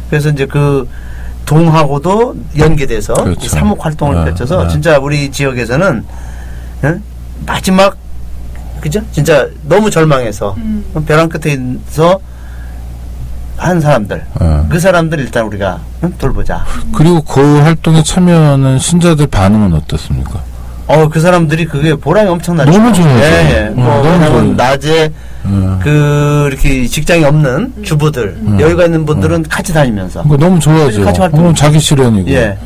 [0.09, 0.89] 그래서 이제 그
[1.47, 3.41] 동하고도 연계돼서 그렇죠.
[3.45, 4.69] 이 사목 활동을 네, 펼쳐서 네.
[4.71, 6.05] 진짜 우리 지역에서는
[6.85, 7.03] 응?
[7.47, 7.97] 마지막
[8.81, 9.01] 그죠?
[9.13, 10.85] 진짜 너무 절망해서 음.
[11.07, 12.19] 벼랑 끝에서
[13.61, 14.67] 한 사람들 어.
[14.71, 16.13] 그 사람들 일단 우리가 응?
[16.19, 16.65] 돌보자.
[16.95, 20.41] 그리고 그 활동에 참여하는 신자들 반응은 어떻습니까?
[20.87, 22.71] 어 그 사람들이 그게 보람이 엄청나죠.
[22.73, 23.19] 너무 좋아요.
[23.19, 23.67] 예, 예.
[23.69, 24.53] 어, 뭐 너무 왜냐면 좋아요.
[24.55, 25.13] 낮에
[25.45, 25.79] 어.
[25.83, 31.05] 그 이렇게 직장이 없는 주부들 여유가 있는 분들은 같이 다니면서 그거 너무 좋아하죠.
[31.05, 31.49] 같이 활동.
[31.49, 32.31] 어, 자기 실현이고.
[32.31, 32.57] 예.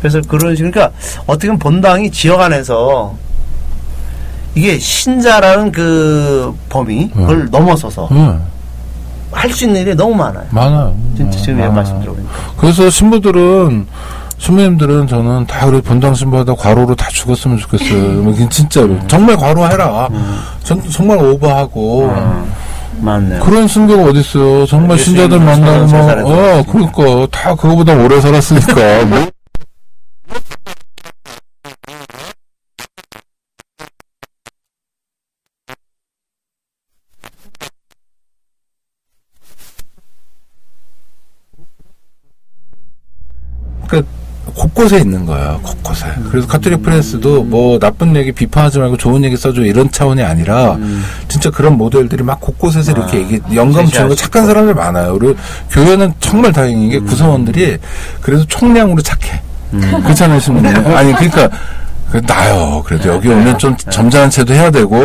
[0.00, 0.90] 그래서 그런 식 그러니까
[1.26, 3.14] 어떻게 보면 본당이 지역 안에서
[4.54, 7.20] 이게 신자라는 그 범위 어.
[7.20, 8.34] 그걸 넘어서서 예,
[9.32, 10.44] 할 수 있는 일이 너무 많아요.
[10.50, 10.94] 많아요.
[11.16, 11.72] 진짜 어, 지금 많아요.
[11.72, 12.32] 말씀 들어보니까.
[12.56, 13.86] 그래서 신부들은
[14.38, 18.22] 신부님들은 저는 다 그래 본당 신부하다 과로로 다 죽었으면 좋겠어요.
[18.22, 20.08] 뭐 진짜로 정말 과로해라.
[20.64, 22.46] 전 정말 오버하고 어,
[23.00, 23.40] 맞네요.
[23.40, 24.66] 그런 순교가 어딨어요.
[24.66, 29.04] 정말 신자들 만나고 세 뭐, 어, 그러니까 다 그거보다 오래 살았으니까.
[29.06, 29.26] 뭐.
[44.54, 45.60] 곳곳에 있는 거예요.
[45.62, 46.06] 곳곳에.
[46.30, 50.78] 그래서 카톨릭 프레스도 뭐 나쁜 얘기 비판하지 말고 좋은 얘기 써줘 이런 차원이 아니라
[51.28, 55.18] 진짜 그런 모델들이 막 곳곳에서 이렇게 아, 얘기 영감 주는 거 착한 사람들 많아요.
[55.18, 55.36] 그리고
[55.70, 57.78] 교회는 정말 다행인 게 구성원들이
[58.20, 59.40] 그래도 총량으로 착해.
[60.02, 60.86] 그렇잖아요, 신부님.
[60.96, 61.56] 아니 그러니까 그
[62.26, 62.82] 나요.
[62.84, 65.00] 그래도 여기 오면 좀 점잖은 채도 해야 되고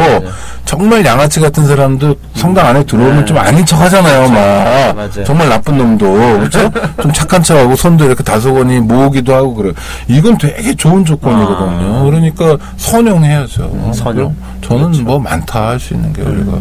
[0.66, 3.26] 정말 양아치 같은 사람도 성당 안에 들어오면 네.
[3.26, 5.24] 좀 아닌 척 하잖아요, 막 맞아요.
[5.26, 6.72] 정말 나쁜 놈도 그렇죠?
[7.02, 9.72] 좀 착한 척하고 손도 이렇게 다소거니 모으기도 하고 그래.
[10.08, 12.04] 이건 되게 좋은 조건이거든요.
[12.06, 13.92] 그러니까 선용해야죠.
[13.94, 14.36] 선용.
[14.62, 16.52] 저는 뭐 많다 할 수 있는 게 우리가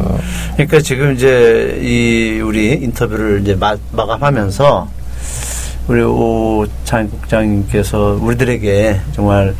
[0.57, 4.89] 그러니까 지금 이제 이 우리 인터뷰를 이제 마, 마감하면서
[5.89, 9.55] 우리 오 장 국장님께서 우리들에게 정말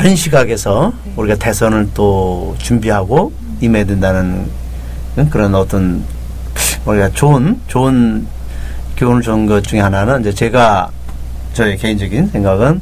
[0.00, 3.30] 다른 시각에서 우리가 대선을 또 준비하고
[3.60, 4.46] 임해야 된다는
[5.28, 6.02] 그런 어떤
[6.86, 8.26] 우리가 좋은 좋은
[8.96, 10.88] 교훈을 준 것 중에 하나는 이제 제가
[11.52, 12.80] 저의 개인적인 생각은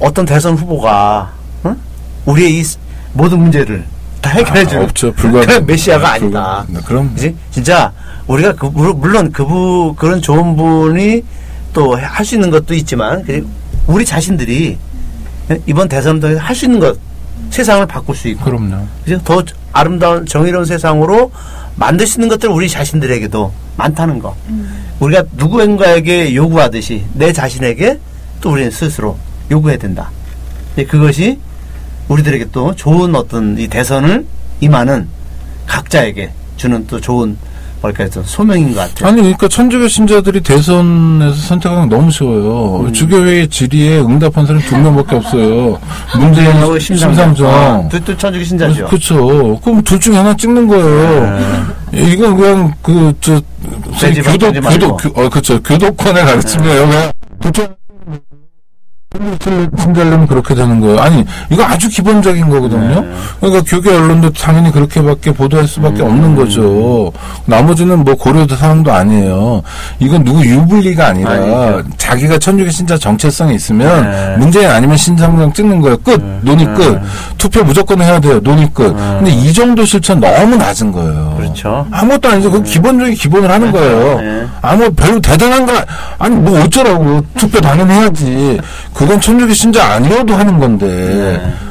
[0.00, 1.32] 어떤 대선 후보가
[1.64, 1.76] 응?
[2.26, 2.64] 우리의 이
[3.14, 3.86] 모든 문제를
[4.20, 5.12] 다 해결해 주는 아, 없죠.
[5.14, 6.66] 불가 그런 메시아가 아.
[6.68, 7.34] 네, 그럼 그지?
[7.50, 7.90] 진짜
[8.26, 11.22] 우리가 그, 물- 물론 그부 그런 좋은 분이
[11.72, 13.24] 또 할 수 있는 것도 있지만
[13.86, 14.76] 우리 자신들이
[15.66, 16.98] 이번 대선도 할수 있는 것
[17.50, 18.86] 세상을 바꿀 수 있고 그럼요.
[19.04, 19.20] 그죠?
[19.22, 19.42] 더
[19.72, 21.30] 아름다운 정의로운 세상으로
[21.76, 24.36] 만들 수 있는 것들 우리 자신들에게도 많다는 거.
[25.00, 27.98] 우리가 누구인가에게 요구하듯이 내 자신에게
[28.40, 29.18] 또 우리는 스스로
[29.50, 30.10] 요구해야 된다.
[30.74, 31.38] 근데 그것이
[32.08, 34.24] 우리들에게 또 좋은 어떤 이 대선을
[34.60, 35.08] 임하는
[35.66, 37.36] 각자에게 주는 또 좋은
[37.84, 39.08] 뭐랄까 좀 소명인 것 같아요.
[39.08, 42.90] 아니 그러니까 천주교 신자들이 대선에서 선택하는 게 너무 쉬워요.
[42.92, 45.78] 주교회의 질의에 응답한 사람이 두 명밖에 없어요.
[46.18, 47.46] 문재인하고 심상정.
[47.46, 48.86] 아, 천주교 신자죠.
[48.86, 49.60] 그렇죠.
[49.60, 51.38] 그럼 둘 중에 하나 찍는 거예요.
[51.92, 53.40] 이건 그냥 그저
[54.60, 54.60] 말고.
[54.62, 55.62] 교도 교, 어 그렇죠.
[55.62, 56.88] 교도권의 가르침이에요.
[56.88, 57.74] 그냥
[59.78, 60.98] 신자려면 그렇게 되는 거예요.
[60.98, 63.00] 아니 이거 아주 기본적인 거거든요.
[63.00, 63.12] 네.
[63.40, 66.06] 그러니까 교계 언론도 당연히 그렇게밖에 보도할 수밖에 음.
[66.08, 67.12] 없는 거죠.
[67.46, 69.62] 나머지는 뭐 고려 사항도 아니에요.
[70.00, 71.82] 이건 누구 유불리가 아니라 아니죠.
[71.96, 74.36] 자기가 천주교 신자 정체성이 있으면 네.
[74.38, 75.96] 문재인 아니면 신상정 찍는 거예요.
[75.98, 76.20] 끝.
[76.42, 77.00] 논의 끝.
[77.38, 78.40] 투표 무조건 해야 돼요.
[78.40, 78.92] 논의 끝.
[78.94, 81.34] 근데 이 정도 실천 너무 낮은 거예요.
[81.36, 81.86] 그렇죠.
[81.90, 82.50] 아무것도 아니죠.
[82.50, 84.20] 그 기본적인 기본을 하는 거예요.
[84.20, 84.46] 네.
[84.60, 85.72] 아무 별로 대단한 거
[86.18, 88.60] 아니 뭐 어쩌라고 투표 당연히 해야지.
[88.92, 90.86] 그건 천주교 신자 아니어도 하는 건데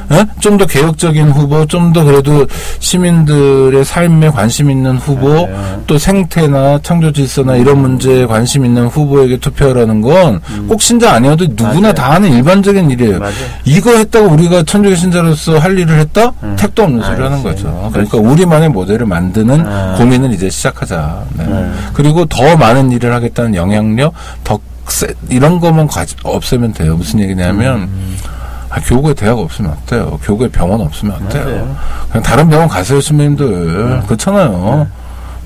[0.08, 0.24] 네.
[0.40, 2.46] 좀 더 개혁적인 후보, 좀 더 그래도
[2.78, 5.82] 시민들의 삶에 관심 있는 후보, 맞아요.
[5.86, 11.82] 또 생태나 창조 질서나 이런 문제에 관심 있는 후보에게 투표하라는 건꼭 신자 아니어도 누구나 음.
[11.82, 11.94] 맞아요.
[11.94, 13.18] 다 하는 일반적인 일이에요.
[13.18, 13.34] 맞아요.
[13.64, 16.32] 이거 했다고 우리가 천주교 신자로서 할 일을 했다?
[16.42, 16.56] 음.
[16.58, 17.42] 택도 없는 소리 하는.
[17.42, 17.90] 거죠.
[17.92, 19.94] 그러니까 우리만의 모델을 만드는 아.
[19.98, 21.24] 고민을 이제 시작하자.
[21.38, 21.46] 네.
[21.46, 21.70] 네.
[21.92, 24.12] 그리고 더 많은 일을 하겠다는 영향력,
[24.44, 24.60] 더 세,
[25.28, 26.96] 이런 것만 가지, 없애면 돼요.
[26.96, 28.16] 무슨 얘기냐면, 음.
[28.68, 30.18] 아, 교구에 대학 없으면 어때요?
[30.22, 31.44] 교구에 병원 없으면 어때요?
[31.44, 31.64] 맞아요.
[31.64, 31.74] 네.
[32.08, 34.02] 그냥 다른 병원 가세요, 시민들.
[34.06, 34.86] 그렇잖아요.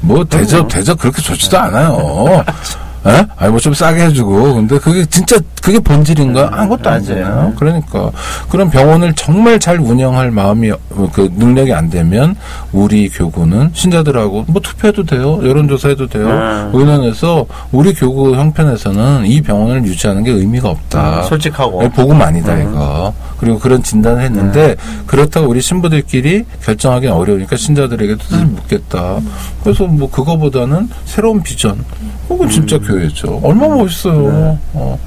[0.00, 1.62] 뭐, 대접, 대접 그렇게 좋지도 네.
[1.64, 2.44] 않아요.
[3.06, 3.26] 에?
[3.36, 4.54] 아니, 뭐 좀 싸게 해주고.
[4.54, 6.50] 근데 그게 진짜, 그게 본질인가?
[6.52, 6.96] 아무것도 맞아요.
[6.96, 7.52] 아니잖아요.
[7.56, 8.10] 그러니까.
[8.48, 12.34] 그런 병원을 정말 잘 운영할 마음이, 어, 그 능력이 안 되면,
[12.72, 15.40] 우리 교구는 신자들하고 뭐 투표해도 돼요.
[15.42, 16.28] 여론조사해도 돼요.
[16.28, 16.70] 음.
[16.72, 21.22] 의논해서, 우리 교구 형편에서는 이 병원을 유지하는 게 의미가 없다.
[21.24, 21.82] 솔직하고.
[21.82, 23.12] 네, 복음 아니다 이거.
[23.38, 24.74] 그리고 그런 진단을 했는데
[25.06, 29.20] 그렇다고 우리 신부들끼리 결정하기는 어려우니까 신자들에게도 사실 묻겠다.
[29.62, 31.84] 그래서 뭐 그거보다는 새로운 비전.
[32.26, 33.40] 그건 진짜 교회죠.
[33.42, 34.58] 얼마나 멋있어요.
[34.72, 34.98] 어.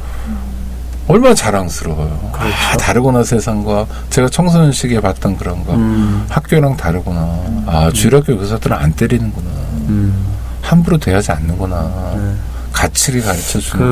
[1.07, 2.31] 얼마나 자랑스러워요.
[2.33, 5.73] 아, 다르구나 세상과 제가 청소년 시기에 봤던 그런 거.
[5.73, 6.25] 음.
[6.29, 7.39] 학교랑 다르구나.
[7.65, 9.49] 아 주일학교 의사들은 안 때리는구나.
[9.89, 10.13] 음.
[10.61, 12.13] 함부로 대하지 않는구나.
[12.15, 12.33] 네.
[12.71, 13.85] 가치를 가르쳐 주는.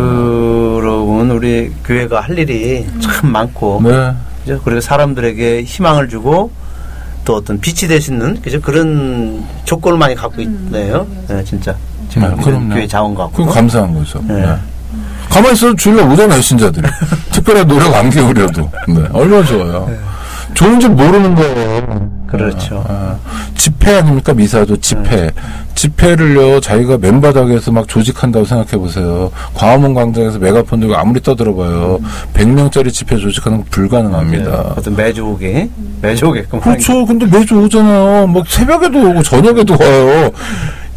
[0.79, 4.13] 그러면 우리 교회가 할 일이 참 많고 네.
[4.45, 4.61] 그죠?
[4.63, 6.51] 그리고 사람들에게 희망을 주고
[7.25, 8.61] 또 어떤 빛이 있는 그죠?
[8.61, 11.05] 그런 조건을 많이 갖고 있네요.
[11.27, 11.75] 네, 진짜
[12.09, 12.73] 지금 네, 그럼요.
[12.73, 13.31] 교회 자원 갖고.
[13.31, 14.21] 그건 감사한 거죠.
[14.27, 14.41] 네.
[14.41, 14.55] 네.
[15.29, 16.87] 가만히 있어도 주일날 오잖아요, 신자들이.
[17.31, 18.71] 특별한 노력 안 기울여도.
[18.87, 19.03] 네.
[19.13, 19.89] 얼마나 좋아요.
[20.55, 22.09] 좋은 줄 모르는 거예요.
[22.25, 22.83] 그렇죠.
[22.87, 22.95] 네.
[22.95, 23.15] 네.
[23.55, 24.33] 집회 아닙니까?
[24.33, 25.31] 미사도 집회.
[25.75, 29.31] 집회를요, 자기가 맨바닥에서 막 조직한다고 생각해 보세요.
[29.53, 31.99] 광화문 광장에서 메가폰 들고 아무리 떠들어봐요.
[32.33, 34.75] 100명짜리 집회 조직하는 거 불가능합니다.
[34.83, 34.89] 네.
[34.89, 35.69] 매주 오게
[36.01, 37.05] 매주 오게끔 그렇죠.
[37.05, 38.27] 근데 매주 오잖아요.
[38.27, 40.31] 뭐 새벽에도 오고 저녁에도 와요.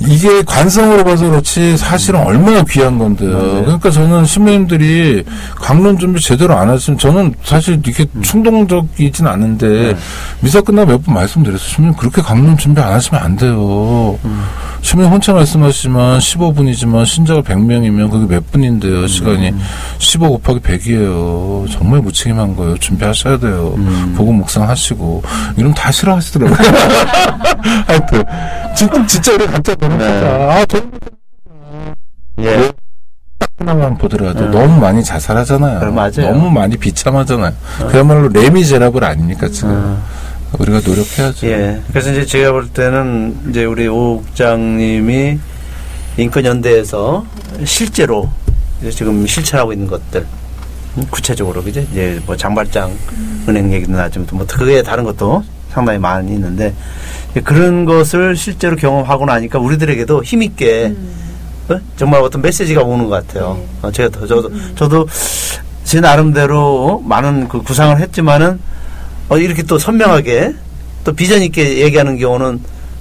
[0.08, 3.30] 이게 관성으로 봐서 그렇지 사실은 얼마나 귀한 건데요.
[3.30, 3.62] 맞아요.
[3.64, 5.24] 그러니까 저는 신부님들이
[5.56, 8.22] 강론 준비 제대로 안 하시면 저는 사실 이렇게 음.
[8.22, 9.96] 충동적이진 않은데 네.
[10.40, 11.68] 미사 끝나고 몇 번 말씀드렸어요.
[11.68, 14.18] 신부님 그렇게 강론 준비 안 하시면 안 돼요.
[14.24, 14.44] 음.
[14.82, 19.06] 신부님 혼자 말씀하시지만 15분이지만 신자가 100명이면 그게 몇 분인데요.
[19.06, 19.52] 시간이
[19.98, 21.70] 15 곱하기 100이에요.
[21.70, 22.76] 정말 무책임한 거예요.
[22.78, 23.74] 준비하셔야 돼요.
[23.76, 24.14] 음.
[24.16, 25.22] 보고 묵상하시고
[25.56, 26.56] 이러면 다 싫어하시더라고요.
[27.86, 28.24] 하여튼
[28.74, 30.38] 진짜 진짜 우리 깜짝 놀랐다.
[30.38, 30.52] 네.
[30.52, 30.82] 아, 저
[32.40, 32.72] 예.
[33.58, 34.58] 하나만 보더라도 네.
[34.58, 35.80] 너무 많이 자살하잖아요.
[35.80, 36.32] 그래, 맞아요.
[36.32, 37.52] 너무 많이 비참하잖아요.
[37.90, 39.70] 그야말로 레미제라블 아닙니까 지금?
[39.70, 40.02] 어.
[40.58, 41.46] 우리가 노력해야죠.
[41.46, 41.80] 예.
[41.88, 45.38] 그래서 이제 제가 볼 때는 이제 우리 오 국장님이
[46.16, 47.24] 인권연대에서
[47.64, 48.28] 실제로
[48.90, 50.26] 지금 실천하고 있는 것들
[50.98, 51.80] 음, 구체적으로 그죠?
[51.80, 52.92] 이제 뭐 장발장
[53.48, 55.42] 은행 얘기도 나지만 뭐 그에 다른 것도
[55.72, 56.74] 상당히 많이 있는데
[57.44, 60.94] 그런 것을 실제로 경험하고 나니까 우리들에게도 힘있게
[61.68, 61.78] 어?
[61.96, 63.56] 정말 어떤 메시지가 오는 것 같아요.
[63.58, 63.88] 네.
[63.88, 65.08] 어, 제가 더, 저도 저도
[65.84, 68.60] 제 나름대로 많은 그 구상을 했지만은
[69.28, 70.54] 어, 이렇게 또 선명하게
[71.04, 72.60] 또 비전 있게 얘기하는 경우는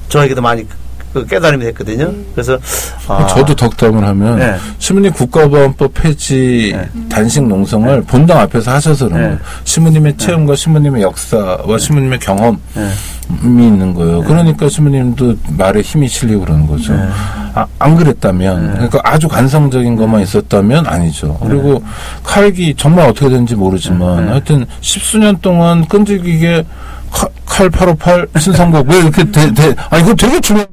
[0.10, 0.66] 저에게도 많이
[1.14, 2.12] 그 깨달음이 됐거든요.
[2.34, 2.58] 그래서
[3.08, 4.56] 아, 저도 덕담을 하면 네.
[4.80, 6.90] 신부님 국가보안법 폐지 네.
[7.10, 9.28] 단식 농성을 본당 앞에서 하셔서 그런 네.
[9.28, 9.40] 거예요.
[9.64, 12.90] 신부님의 체험과 신부님의 역사와 신부님의 경험이 네.
[13.44, 14.22] 있는 거예요.
[14.24, 16.94] 그러니까 신부님도 말에 힘이 실리고 그러는 거죠.
[16.94, 17.08] 네.
[17.54, 21.38] 아, 안 그랬다면 그러니까 아주 관성적인 것만 있었다면 아니죠.
[21.42, 21.84] 그리고
[22.24, 24.32] 칼기 정말 어떻게 되는지 모르지만 네.
[24.32, 26.66] 하여튼 십수년 동안 끈질기게
[27.12, 30.68] 칼, 칼858 신성국 왜 이렇게 돼, 돼, 아니 이거 되게 중요한.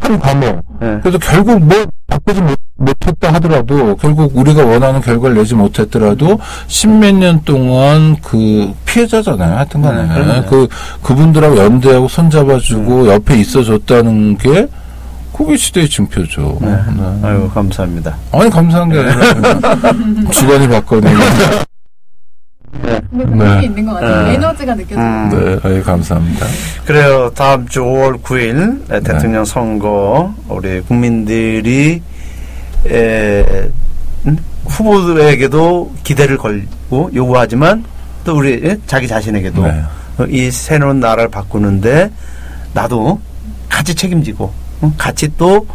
[0.00, 0.64] 한 과목.
[0.80, 0.98] 네.
[1.02, 7.42] 그래서 결국 뭐 바꾸지 못, 못했다 하더라도 결국 우리가 원하는 결과를 내지 못했더라도 십몇 년
[7.44, 9.56] 동안 그 피해자잖아요.
[9.56, 10.02] 하여튼 간에.
[10.02, 10.46] 네.
[10.48, 10.66] 그,
[11.02, 14.66] 그분들하고 연대하고 손잡아주고 옆에 있어줬다는 게
[15.32, 16.58] 그게 시대의 증표죠.
[16.60, 16.68] 네.
[16.68, 17.20] 네.
[17.22, 18.14] 아유 감사합니다.
[18.32, 21.06] 아니, 감사한 게 아니라 그냥 주관이 바꿔니
[22.82, 23.00] 네.
[23.10, 23.36] 근데 네.
[23.36, 24.26] 그런 게 있는 것 같아요.
[24.26, 24.34] 네.
[24.34, 25.04] 에너지가 느껴져요.
[25.04, 25.30] 음.
[25.30, 26.46] 네, 아유, 감사합니다.
[26.84, 27.30] 그래요.
[27.34, 29.00] 다음 주 5월 9일 네.
[29.00, 32.02] 대통령 선거 우리 국민들이
[32.86, 33.68] 에,
[34.26, 34.36] 음?
[34.66, 37.84] 후보에게도 기대를 걸고 요구하지만
[38.24, 38.78] 또 우리 예?
[38.86, 39.82] 자기 자신에게도 네.
[40.18, 42.10] 어, 이 새로운 나라를 바꾸는데
[42.72, 43.20] 나도
[43.68, 44.52] 같이 책임지고
[44.84, 44.92] 응?
[44.96, 45.66] 같이 또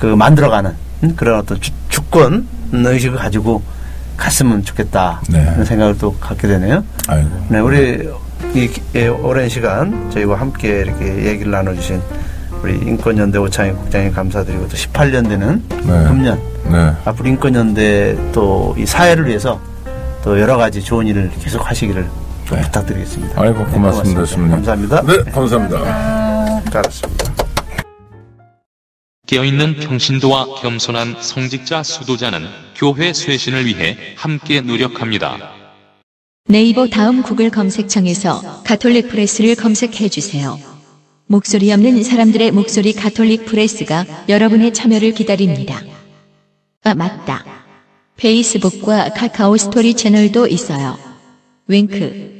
[0.00, 0.74] 그 만들어가는
[1.04, 1.14] 응?
[1.14, 3.62] 그런 어떤 주, 주권 의식을 가지고
[4.20, 5.44] 갔으면 좋겠다 네.
[5.52, 6.84] 그런 생각을 또 갖게 되네요.
[7.08, 7.28] 아이고.
[7.48, 8.08] 네, 우리
[8.54, 12.00] 이 기- 예, 오랜 시간 저희와 함께 이렇게 얘기를 나눠주신
[12.62, 16.04] 우리 인권연대 오창희 국장님 감사드리고 또 18년 되는 네.
[16.04, 16.38] 금년
[16.70, 16.92] 네.
[17.06, 19.58] 앞으로 인권연대 또 이 사회를 위해서
[20.22, 22.06] 또 여러 가지 좋은 일을 계속 하시기를
[22.44, 22.62] 좀 네.
[22.64, 23.40] 부탁드리겠습니다.
[23.40, 24.50] 아이고, 네, 고맙습니다, 신부님.
[24.56, 25.02] 감사합니다.
[25.02, 25.78] 네, 감사합니다.
[25.82, 27.49] 아, 잘했습니다.
[29.30, 35.52] 깨어있는 평신도와 겸손한 성직자 수도자는 교회 쇄신을 위해 함께 노력합니다.
[36.48, 40.58] 네이버 다음 구글 검색창에서 가톨릭 프레스를 검색해 주세요.
[41.28, 45.80] 목소리 없는 사람들의 목소리 가톨릭 프레스가 여러분의 참여를 기다립니다.
[46.82, 47.44] 아, 맞다.
[48.16, 50.98] 페이스북과 카카오 스토리 채널도 있어요.
[51.68, 52.39] 윙크.